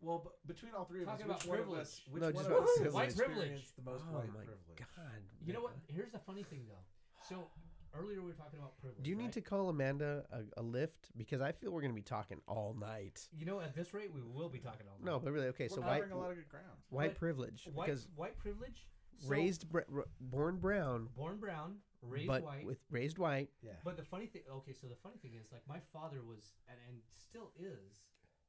[0.00, 1.82] Well, b- between all three of Talking us, about which one of privilege.
[1.86, 2.94] us, which No, one just of about us has privilege.
[2.94, 3.64] White privilege.
[3.76, 4.78] the most oh white my privilege?
[4.80, 5.20] god.
[5.44, 5.74] You know what?
[5.88, 6.84] Here's the funny thing though.
[7.28, 7.50] So
[7.98, 9.02] earlier we were talking about privilege.
[9.02, 9.32] Do you need right?
[9.32, 12.76] to call Amanda a, a Lyft because I feel we're going to be talking all
[12.78, 13.28] night.
[13.36, 15.12] You know, at this rate, we will be talking all night.
[15.12, 15.68] No, but really, okay.
[15.70, 16.66] We're So white covering a lot of good ground.
[16.90, 18.86] white But privilege white because white privilege.
[19.18, 22.64] So, raised br- r- born brown, born brown, raised but white.
[22.64, 23.50] with raised white.
[23.62, 23.72] Yeah.
[23.84, 26.78] But the funny thing, okay, so the funny thing is, like, my father was, and,
[26.88, 28.00] and still is,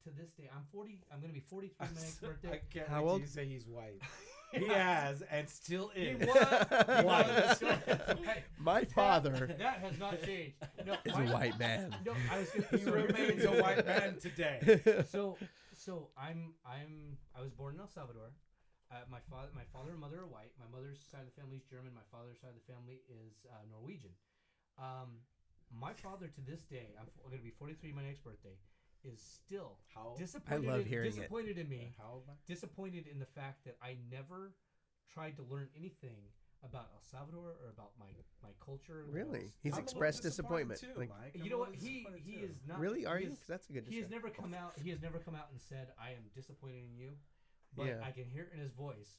[0.04, 0.48] to this day.
[0.54, 0.98] I'm 40.
[1.12, 2.60] I'm gonna be 43 my next I birthday.
[2.72, 3.20] can't How wait till old?
[3.20, 4.00] you say he's white.
[4.60, 6.18] he has and still is.
[6.26, 6.28] was.
[6.28, 6.34] He
[7.06, 7.26] White.
[7.28, 7.56] was.
[7.56, 7.68] Still,
[8.24, 10.54] hey, My father that has not changed.
[10.86, 11.94] No, is my- a white man.
[12.04, 12.66] No, I was gonna.
[12.70, 15.04] He so here's the remains a white man today.
[15.08, 15.36] So,
[15.74, 18.30] so I'm, I'm, I was born in El Salvador.
[18.92, 20.52] Uh, my father, my father and mother are white.
[20.60, 21.92] My mother's side of the family is German.
[21.96, 24.12] My father's side of the family is uh, Norwegian.
[24.76, 25.24] Um,
[25.72, 28.52] my father to this day, I'm, f- going to be 43 my next birthday,
[29.04, 30.14] is still How?
[30.18, 30.66] disappointed.
[30.68, 31.14] love in, hearing it.
[31.16, 31.94] disappointed in me.
[31.98, 32.36] How old am I?
[32.46, 34.54] Disappointed in the fact that I never
[35.12, 36.16] tried to learn anything
[36.64, 38.06] about El Salvador or about my
[38.42, 39.04] my culture.
[39.10, 39.40] Really?
[39.42, 39.58] else.
[39.62, 40.80] He's I'm expressed disappointment.
[40.80, 41.32] Too, Like, Mike.
[41.44, 41.74] You know what?
[41.74, 42.44] He he too.
[42.46, 42.78] is not.
[42.78, 43.04] really?
[43.04, 43.28] Are you?
[43.30, 43.86] is- 'Cause that's a good.
[43.88, 44.78] he has never come out.
[44.78, 47.18] He has never come out and said, "I am disappointed in you,"
[47.76, 48.00] but Yeah.
[48.04, 49.18] I can hear it in his voice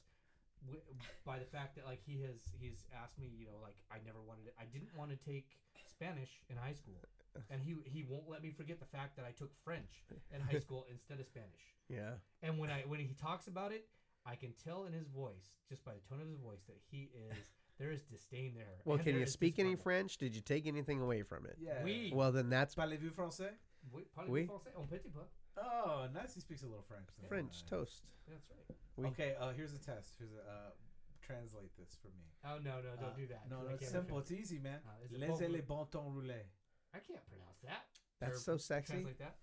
[0.64, 0.80] w-
[1.26, 4.22] by the fact that like he has he's asked me, you know, like I never
[4.22, 4.54] wanted it.
[4.58, 5.58] I didn't want to take
[5.90, 7.02] Spanish in high school,
[7.50, 10.04] and he he won't let me forget the fact that I took French
[10.34, 11.74] in high school instead of Spanish.
[11.88, 12.14] Yeah.
[12.42, 13.86] And when I when he talks about it,
[14.26, 17.10] I can tell in his voice, just by the tone of his voice, that he
[17.14, 17.36] is
[17.78, 18.78] there is disdain there.
[18.84, 19.74] Well, and can there you is speak any.
[19.76, 20.16] French?
[20.16, 21.56] Did you take anything away from it?
[21.60, 21.82] Yeah.
[21.82, 22.12] Oui.
[22.14, 23.50] Well, then that's Parlez-vous français?
[23.92, 24.46] Oui, parlez-vous Oui.
[24.46, 24.72] français?
[24.80, 25.20] Un petit peu.
[25.56, 26.34] Oh, nice.
[26.34, 27.06] He speaks a little French.
[27.20, 27.28] then.
[27.28, 27.62] French Nice.
[27.70, 28.02] toast.
[28.28, 28.76] That's right.
[28.96, 29.08] Oui.
[29.08, 29.34] Okay.
[29.40, 30.14] Uh, here's a test.
[30.18, 30.70] Here's a uh,
[31.20, 32.24] translate this for me.
[32.44, 33.48] Oh no no don't Uh, do that.
[33.50, 34.18] No, 'cause no, it's simple.
[34.20, 34.78] It's easy, man.
[34.86, 36.46] Uh, Laissez bon- les bon temps rouler.
[36.94, 37.84] I can't pronounce that.
[38.20, 38.92] That's so sexy.
[38.94, 39.34] Translate that.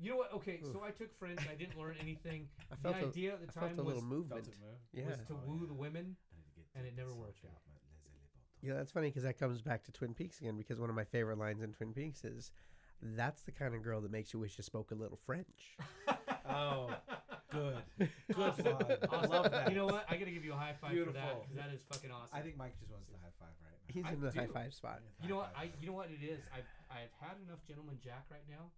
[0.00, 0.32] You know what?
[0.34, 1.40] Okay, so I took French.
[1.50, 2.48] I didn't learn anything.
[2.70, 4.44] I the felt a, idea at the I felt time a was, little movement.
[4.44, 4.78] Felt it move?
[4.92, 5.06] Yeah.
[5.06, 5.66] was to Oh, woo yeah.
[5.68, 6.16] the women.
[6.30, 7.58] I need to get and it never worked out.
[7.66, 8.62] but laissez les bon temps.
[8.62, 10.56] Yeah, that's funny because that comes back to Twin Peaks again.
[10.56, 12.52] Because one of my favorite lines in Twin Peaks is,
[13.02, 15.76] That's the kind of girl that makes you wish you spoke a little French.
[16.50, 16.90] Oh,
[17.50, 17.76] good.
[18.28, 18.64] Good Awesome.
[18.64, 18.98] line.
[19.10, 19.68] I love that.
[19.70, 20.04] You know what?
[20.08, 22.36] I gotta give you a high five for that because that is fucking awesome.
[22.36, 23.92] I think Mike just wants the high five right now.
[23.92, 25.00] He's I in the high five spot.
[25.22, 25.52] You know what?
[25.56, 26.44] I you know what it is.
[26.52, 28.70] I've I've had enough gentleman jack right now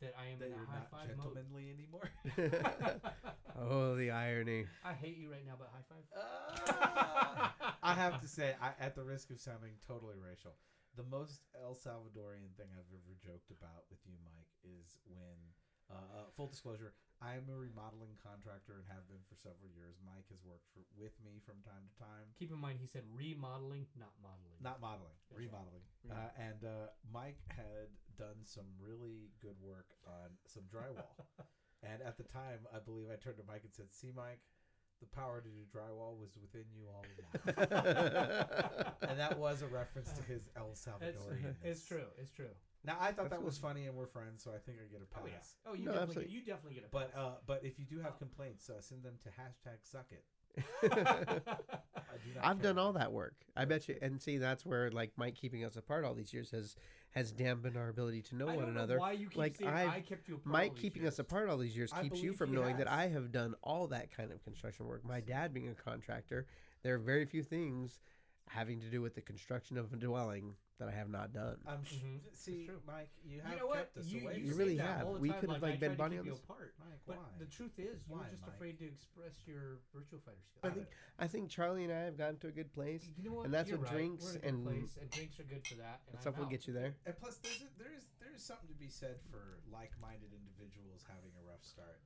[0.00, 1.34] that I am that in you're a high not five mode.
[1.34, 2.06] gentlemanly anymore.
[3.58, 4.66] oh, the irony.
[4.84, 6.04] I hate you right now, but high five.
[6.14, 7.74] Ah.
[7.82, 10.54] I have to say, I, at the risk of sounding totally racial,
[10.96, 15.38] the most El Salvadorian thing I've ever joked about with you, Mike, is when,
[15.90, 19.98] uh, uh, full disclosure, I am a remodeling contractor and have been for several years.
[20.06, 22.30] Mike has worked for, with me from time to time.
[22.38, 24.62] Keep in mind, he said remodeling, not modeling.
[24.62, 25.50] Not modeling, That's right.
[25.50, 25.86] remodeling.
[26.06, 26.38] Uh, Remodeling.
[26.38, 31.26] and uh, Mike had done some really good work on some drywall.
[31.82, 34.42] and at the time, I believe I turned to Mike and said, "See, Mike,
[35.00, 37.56] the power to do drywall was within you all along."
[39.08, 41.54] and that was a reference to his El It's, Salvadorian.
[41.62, 42.06] it's true.
[42.20, 42.50] It's true.
[42.84, 45.06] Now I thought that was funny, and we're friends, so I think I get a
[45.14, 45.22] pass.
[45.24, 45.70] Oh yeah.
[45.70, 47.20] Oh, you No, definitely get, you definitely get a But pass.
[47.20, 50.24] uh, but if you do have complaints, uh, send them to hashtag suck it.
[50.82, 50.88] I
[52.24, 53.34] do not I've done all that work.
[53.56, 53.96] I bet you.
[54.02, 56.76] And see, that's where like Mike keeping us apart all these years has
[57.12, 58.94] has dampened our ability to know I one don't another.
[58.96, 61.02] Know why you keep Like, saying I've- I kept you apart all Mike these keeping
[61.02, 61.14] years.
[61.14, 62.98] us apart all these years I keeps you believe from he knowing that has.
[62.98, 65.04] I have done all that kind of construction work.
[65.04, 66.46] My dad being a contractor,
[66.82, 67.98] there are very few things
[68.48, 71.58] having to do with the construction of a dwelling that I have not done.
[71.66, 72.20] I'm sh- Mhm.
[72.32, 72.80] see, true.
[72.86, 73.78] Mike, you You have know what?
[73.78, 74.38] kept us You, away.
[74.38, 75.06] you, You really have.
[75.06, 76.74] all the We time, could have, like, like, I been tried bonding on this- apart.
[76.78, 77.24] Mike, But why?
[77.38, 78.50] the truth is, you Why, were just Mike?
[78.54, 80.62] afraid to express your Virtua Fighter skills.
[80.62, 80.88] I think
[81.18, 83.08] I think Charlie and I have gotten to a good place.
[83.16, 83.44] You know what?
[83.46, 83.94] and that's You're what right.
[83.96, 86.00] drinks We're good and- place, and drinks are good for that.
[86.06, 86.94] And And stuff will get you there.
[87.06, 91.02] And plus, there's a, there is there is something to be said for like-minded individuals
[91.08, 92.00] having a rough start.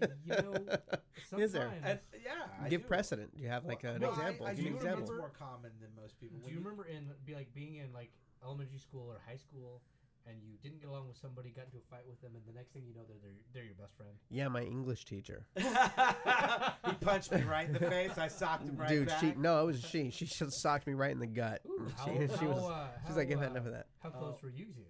[0.00, 0.54] You know,
[1.38, 1.70] Is there?
[1.72, 2.30] sometimes- yeah,
[2.62, 2.88] I Give do.
[2.88, 3.34] precedent.
[3.36, 4.46] Do you have like Well, an well, example?
[4.46, 5.14] I, I Give do me an remember example.
[5.14, 6.38] it's more common than most people.
[6.38, 8.10] Do When you remember in be like being in like
[8.44, 9.82] elementary school or high school,
[10.26, 12.52] and you didn't get along with somebody, got into a fight with them, and the
[12.58, 14.12] next thing you know, they're they're, they're your best friend.
[14.30, 15.46] Yeah, my English teacher.
[15.56, 18.16] he punched me right in the face.
[18.18, 19.20] I socked him right Dude, back.
[19.20, 20.10] she no, it was she.
[20.10, 21.60] She just socked me right in the gut.
[21.66, 22.70] Ooh, how, she, she was.
[22.70, 23.86] uh, She's like, I've had uh, enough of that.
[24.02, 24.40] How close Oh.
[24.44, 24.80] were you two?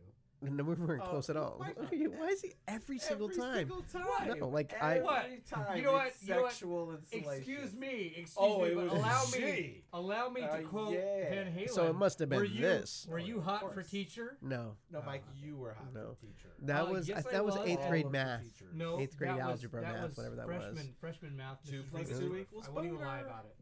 [0.43, 1.55] No, we weren't Oh, close at all.
[1.57, 2.11] why- Look at you.
[2.11, 3.57] Why is he every single Every time?
[3.69, 4.39] Single time.
[4.39, 5.47] No, like, I- What?
[5.47, 5.77] time.
[5.77, 6.09] You know what?
[6.09, 6.51] it's You know what?
[6.53, 7.33] Sexual insulation.
[7.39, 9.41] Excuse me, excuse Oh, me, it was allow she.
[9.41, 11.31] me, allow me to Uh, quote yeah.
[11.31, 11.71] Van Halen.
[11.71, 13.07] So it must have been were you, this.
[13.09, 14.37] Were Oh, you hot for teacher?
[14.43, 16.15] No, No, Mike, Uh, you were hot no.
[16.15, 16.51] for teacher.
[16.61, 17.67] that Uh, was yes, I, I that was was.
[17.67, 18.43] eighth grade math.
[18.43, 18.75] teachers.
[18.75, 20.87] No, Eighth grade algebra, math, whatever that freshman, was.
[21.01, 21.65] Freshman math.
[21.65, 21.91] Two Mrs.
[21.91, 22.21] plus Regan.
[22.21, 23.57] two equals I won't even lie about it.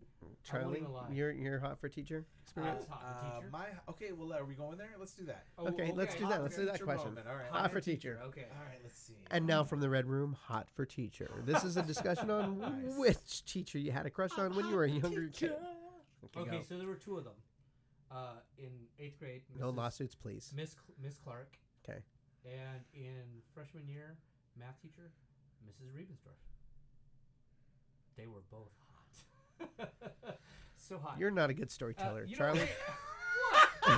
[0.44, 1.06] Charlie, even lie.
[1.12, 2.24] you're you're hot for teacher.
[2.26, 2.84] Uh, Experience.
[2.90, 4.12] hot for uh, my okay.
[4.12, 4.90] Well, are we going there?
[4.98, 5.44] Let's do that.
[5.58, 6.42] Oh, Okay, let's do hot that.
[6.42, 7.08] Let's do that question.
[7.10, 7.50] moment, All right.
[7.50, 8.20] Hot for teacher.
[8.26, 8.46] Okay.
[8.58, 8.78] All right.
[8.82, 9.14] Let's see.
[9.30, 11.30] And now from the red room, hot for teacher.
[11.46, 12.96] This is a discussion on Nice.
[12.98, 15.52] which teacher you had a crush on when you were a younger kid.
[16.36, 16.62] Okay, go.
[16.68, 17.34] so there were two of them.
[18.10, 20.52] Uh, in eighth grade, No lawsuits, please.
[20.54, 21.56] Miss Cl- Miss Clark.
[21.86, 22.02] 'Kay.
[22.44, 23.22] And in
[23.54, 24.18] freshman year,
[24.58, 25.10] math teacher,
[25.66, 25.94] Mrs.
[25.96, 26.36] Riebensdorf.
[28.16, 28.81] They were both hot.
[30.76, 31.16] so hot.
[31.18, 32.60] You're not a good Uh, storyteller, you Charlie.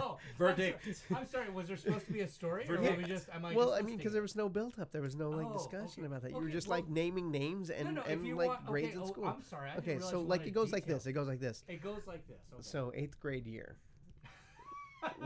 [0.00, 0.86] oh, Verdict.
[0.86, 1.50] I'm sorry, I'm sorry.
[1.50, 3.28] Was there supposed to be a story, or were we just?
[3.32, 4.90] Am I well, just I mean, because there was no build up.
[4.90, 6.06] There was no like Oh, discussion okay.
[6.06, 6.30] about that.
[6.30, 8.96] You were just well- like naming names and, no, no, and like want, grades okay,
[8.96, 9.24] in oh, school.
[9.26, 9.70] I'm sorry.
[9.70, 11.06] I okay, so like it goes like this.
[11.06, 11.64] It goes like this.
[11.68, 12.40] It goes like this.
[12.54, 12.62] Okay.
[12.62, 13.76] So eighth grade year,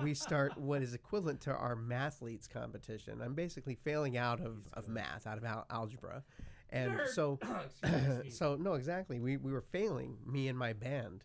[0.03, 3.21] we start what is equivalent to our mathletes competition.
[3.23, 6.23] I'm basically failing out of, of math, out of al- algebra,
[6.73, 7.09] and Nerd.
[7.09, 7.39] so
[7.85, 8.31] Excuse me.
[8.31, 9.21] so no, exactly.
[9.21, 10.17] We we were failing.
[10.27, 11.25] Me and my band,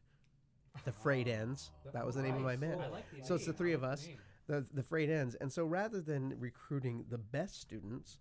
[0.85, 1.71] the Frayed Ends.
[1.93, 2.81] That was the name of my band.
[2.81, 3.57] I like the So it's the name.
[3.57, 4.01] three I of like us.
[4.03, 4.17] the name.
[4.47, 5.35] the the frayed ends.
[5.41, 8.19] And so rather than recruiting the best students,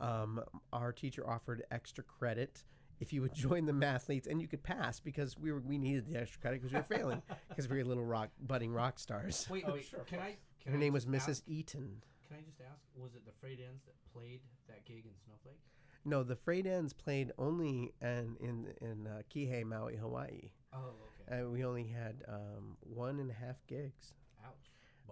[0.00, 0.40] um,
[0.72, 2.64] our teacher offered extra credit
[3.00, 6.06] if you would join the mathletes and you could pass because we were we needed
[6.06, 9.46] the extra credit because we were failing because we were little rock budding rock stars.
[9.50, 9.84] Wait, Oh, wait.
[9.84, 10.36] sure, Can I?
[10.62, 11.30] Can Her I name was just Mrs.
[11.30, 12.02] ask- Eaton.
[12.28, 12.82] Can I just ask?
[12.96, 15.60] Was it the Frayed Ends that played that gig in Snowflake?
[16.04, 20.50] No, the frayed ends played only in in in uh, Kihei, Maui, Hawaii.
[20.72, 20.94] Oh,
[21.30, 21.42] okay.
[21.42, 24.14] Uh, we only had um, one and a half gigs,
[24.44, 24.70] Ouch.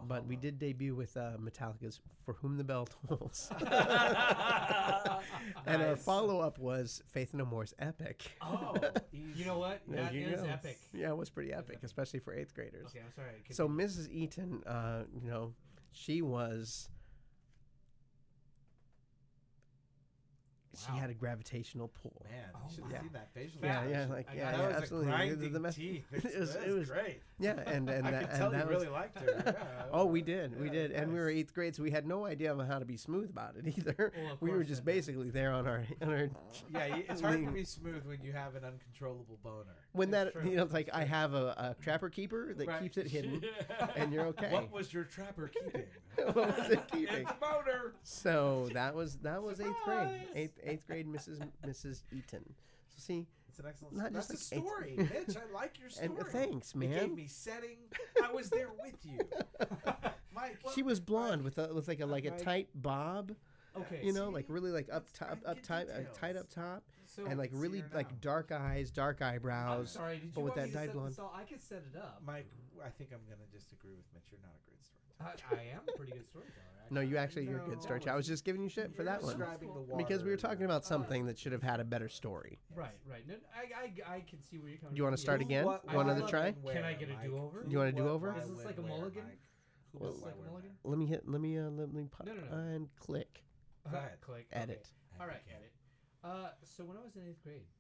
[0.09, 3.51] but we did debut with uh, Metallica's "For Whom the Bell Tolls,"
[5.67, 8.75] and our follow up was Faith No More's "Epic." Oh,
[9.13, 9.83] You know what?
[9.89, 10.49] That is go.
[10.49, 10.79] epic.
[10.93, 11.85] Yeah, it was pretty epic, epic.
[11.85, 12.87] especially for eighth graders.
[12.91, 13.33] Okay, I'm sorry.
[13.51, 13.69] So.
[13.69, 14.09] Mrs.
[14.11, 15.53] Eaton, uh, you know,
[15.93, 16.89] she was
[20.77, 22.25] She had a gravitational pull.
[22.31, 23.01] Man, Oh should have my.
[23.01, 23.61] seen that facial.
[23.63, 24.11] Yeah, yeah, expression.
[24.13, 25.09] like I yeah, yeah, was absolutely.
[25.09, 26.05] a The- grinding the mess- teeth.
[26.13, 27.21] it was, it was great.
[27.39, 29.43] yeah, and and I that, could and tell you that really was, liked her.
[29.47, 29.53] Yeah.
[29.93, 32.53] Oh, we did, we did, and we were eighth grade, so we had no idea
[32.55, 34.13] of how to be smooth about it either.
[34.17, 36.29] Well, of we were just basically there on our on our
[36.73, 39.77] Yeah, it's hard to be smooth when you have an uncontrollable boner.
[39.97, 40.49] When that true.
[40.49, 42.83] you know it's like I have a, a trapper keeper that Right.
[42.83, 43.43] keeps it hidden,
[43.97, 44.53] and you're okay.
[44.53, 45.83] What was your trapper keeping?
[46.33, 47.15] What was it keeping?
[47.27, 47.93] It's boner.
[48.03, 51.47] So that was that was eighth grade, eighth eighth grade, Mrs.
[51.67, 52.03] Mrs.
[52.11, 52.45] Eaton.
[52.89, 53.97] So see, It's an excellent.
[53.97, 55.37] Not That's just a like story, Mitch.
[55.37, 56.07] I like your story.
[56.07, 57.77] and uh, thanks, It gave me setting.
[58.25, 59.19] I was there with you,
[60.35, 60.59] Mike.
[60.75, 63.33] She was blonde with a with like a like a tight bob,
[63.77, 64.01] Okay.
[64.03, 66.83] you know, like really like up top, up tight, uh, tight up top,
[67.17, 69.91] so and like really like dark eyes, dark I'm eyebrows.
[69.93, 70.19] sorry.
[70.19, 71.11] Did but you with want that to dyed set blonde.
[71.13, 71.19] this?
[71.35, 72.23] I could set it up.
[72.25, 72.47] Mike,
[72.85, 74.25] I think I'm gonna disagree with Mitch.
[74.31, 75.51] You're not a great storyteller.
[75.51, 76.63] I, I am a pretty good storyteller.
[76.89, 77.43] No, you actually.
[77.43, 77.83] actually you're a good No.
[77.83, 78.13] storyteller.
[78.13, 79.97] I was just giving you shit for You're that one describing the water.
[80.05, 82.61] because we were talking about Uh, something that should have had a better story.
[82.77, 83.27] Right, right.
[83.27, 84.95] No, I, I, I can see where you're coming.
[84.95, 85.47] Do you wanna start Yes.
[85.49, 85.65] again?
[85.65, 86.53] What, You want another try?
[86.63, 87.63] when, Can I get a do-over?
[87.65, 88.37] Who, You want a do-over?
[88.39, 89.25] Is this like a mulligan?
[89.25, 89.41] Mike?
[89.95, 90.71] Well, Is this why, like mulligan?
[90.85, 91.27] Let me hit.
[91.29, 92.57] Let me uh, let me pop No, no, no.
[92.57, 93.43] and click.
[93.91, 94.21] Go ahead.
[94.21, 94.47] Click.
[94.53, 94.89] Edit.
[95.15, 95.23] Okay.
[95.23, 95.73] All right, edit.
[96.27, 97.71] Uh, so when I was in eighth grade,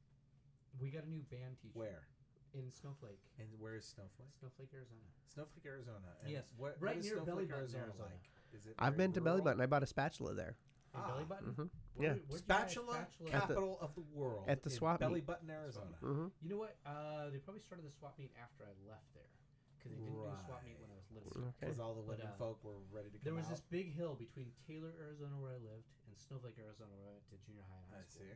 [0.78, 1.74] we got a new band teacher.
[1.74, 2.06] Where?
[2.54, 4.30] In Snowflake, And where is Snowflake?
[4.38, 5.02] Snowflake, Arizona.
[5.26, 6.14] Snowflake, Arizona.
[6.22, 8.08] And Yes, What, right what is near Belly Button, Arizona, Arizona.
[8.08, 8.24] like?
[8.54, 9.42] Is it I've very been to Belly?
[9.42, 9.60] Button.
[9.60, 10.54] I bought a spatula there.
[10.94, 11.08] In Ah.
[11.12, 11.52] Belly Button.
[11.52, 11.68] hmm
[12.00, 12.14] Yeah.
[12.16, 13.02] where'd you buy a Spatula, spatula?
[13.02, 14.44] At the- capital of the world.
[14.48, 15.26] at the in swap Belly meet.
[15.26, 15.96] Button, Arizona.
[16.00, 16.76] hmm You know what?
[16.86, 19.28] Uh, they probably started the swap meet after I left there
[19.76, 21.32] because they didn't do swap meet when I was little.
[21.36, 21.52] Okay.
[21.66, 23.50] Because all the But, women uh, folk were ready to come There was out.
[23.50, 25.84] this big hill between Taylor, Arizona, where I lived,
[26.16, 28.24] and Snowflake, Arizona, where I went to junior high and high I school.
[28.24, 28.32] see.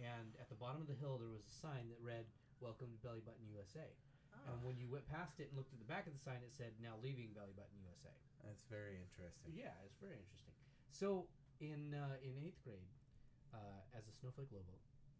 [0.00, 2.24] And at the bottom of the hill, there was a sign that read
[2.64, 3.84] "Welcome to Belly Button USA."
[4.32, 6.40] Ah, And when you went past it and looked at the back of the sign,
[6.40, 9.52] it said "Now leaving Belly Button USA." that's very interesting.
[9.52, 10.56] Yeah, it's very interesting.
[10.88, 11.28] So
[11.60, 12.88] in uh, in eighth grade,
[13.52, 14.72] uh, as a Snowflake Lobo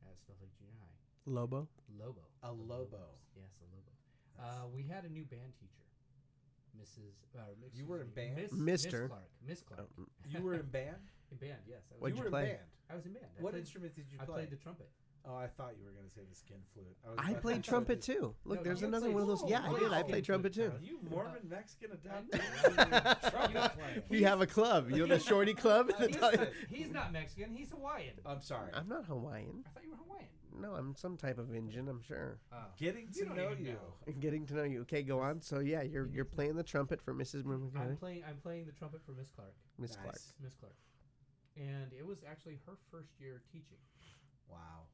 [0.09, 0.97] at Snowflake Junior High,
[1.29, 1.69] Lobo.
[1.93, 2.97] Lobo, A Lobo.
[2.97, 3.21] Lobos.
[3.37, 3.93] yes, a Lobo.
[4.39, 5.83] Uh, we had a new band teacher,
[6.79, 7.19] Mrs.
[7.35, 8.37] Uh, excuse were in band?
[8.39, 9.03] Miss, Mister.
[9.03, 11.03] Miss Clark, Miss Clark, Oh, you were in band.
[11.31, 11.61] in band.
[11.69, 12.43] Yes, I was, What'd you you were play?
[12.43, 12.69] in band.
[12.91, 13.27] I was in band.
[13.39, 14.23] I What played, instrument did you play?
[14.23, 14.35] I play?
[14.47, 14.89] played the trumpet.
[15.27, 16.87] Oh, I thought you were going to say the skin flute.
[17.05, 18.35] I, was I about played to trumpet too.
[18.47, 19.43] Look, No, there's you another played- one of those.
[19.43, 19.93] Oh, Yeah, I did.
[19.93, 20.73] I played trumpet too.
[20.81, 22.41] You Mormon Mexican adopted
[22.79, 24.03] I- trumpet player.
[24.09, 24.91] We have a club.
[24.91, 25.91] You know the Shorty Club.
[25.99, 26.49] He's, Listen.
[26.71, 27.51] he's not Mexican.
[27.55, 28.15] He's Hawaiian.
[28.25, 28.71] I'm sorry.
[28.73, 29.65] I'm not Hawaiian.
[29.67, 30.29] I thought you were Hawaiian.
[30.61, 31.89] No, I'm some type of Indian.
[31.89, 32.39] I'm sure.
[32.53, 32.57] Oh.
[32.79, 33.73] Getting You to don't know even you.
[33.73, 34.13] know.
[34.21, 34.81] Getting to know you.
[34.83, 35.43] Okay, go on.
[35.43, 37.45] So yeah, you're you're playing the trumpet for Mrs.
[37.45, 38.23] I'm Murmughini, playing.
[38.27, 39.53] I'm playing the trumpet for Miss Clark.
[39.79, 40.03] Miss Nice.
[40.03, 40.19] Clark.
[40.43, 40.73] Miss Clark,
[41.59, 43.79] and it was actually her first year teaching,
[44.49, 44.87] Wow.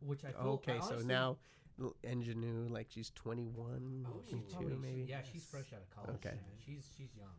[0.00, 0.52] which I feel.
[0.62, 1.36] Okay, I so now
[1.80, 5.02] l- ingenue like she's 21, Oh, she's 22 probably, maybe.
[5.08, 6.16] Yeah, she's fresh out of college.
[6.16, 6.36] Okay.
[6.36, 6.44] man.
[6.64, 7.36] She's she's young,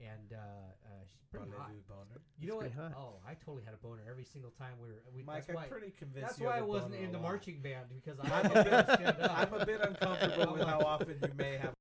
[0.00, 1.70] and uh, uh, she's pretty hot.
[1.88, 2.20] Boner?
[2.38, 2.72] You know what?
[2.72, 2.92] hot.
[2.96, 5.02] Oh, I totally had a boner every single time we were.
[5.14, 5.62] We, Mike, that's why.
[5.64, 8.50] I'm pretty convinced That's you why I wasn't in the marching band because I I'm
[8.50, 8.86] a didn't
[9.18, 9.30] bit.
[9.30, 11.72] I'm a bit uncomfortable with how often you may have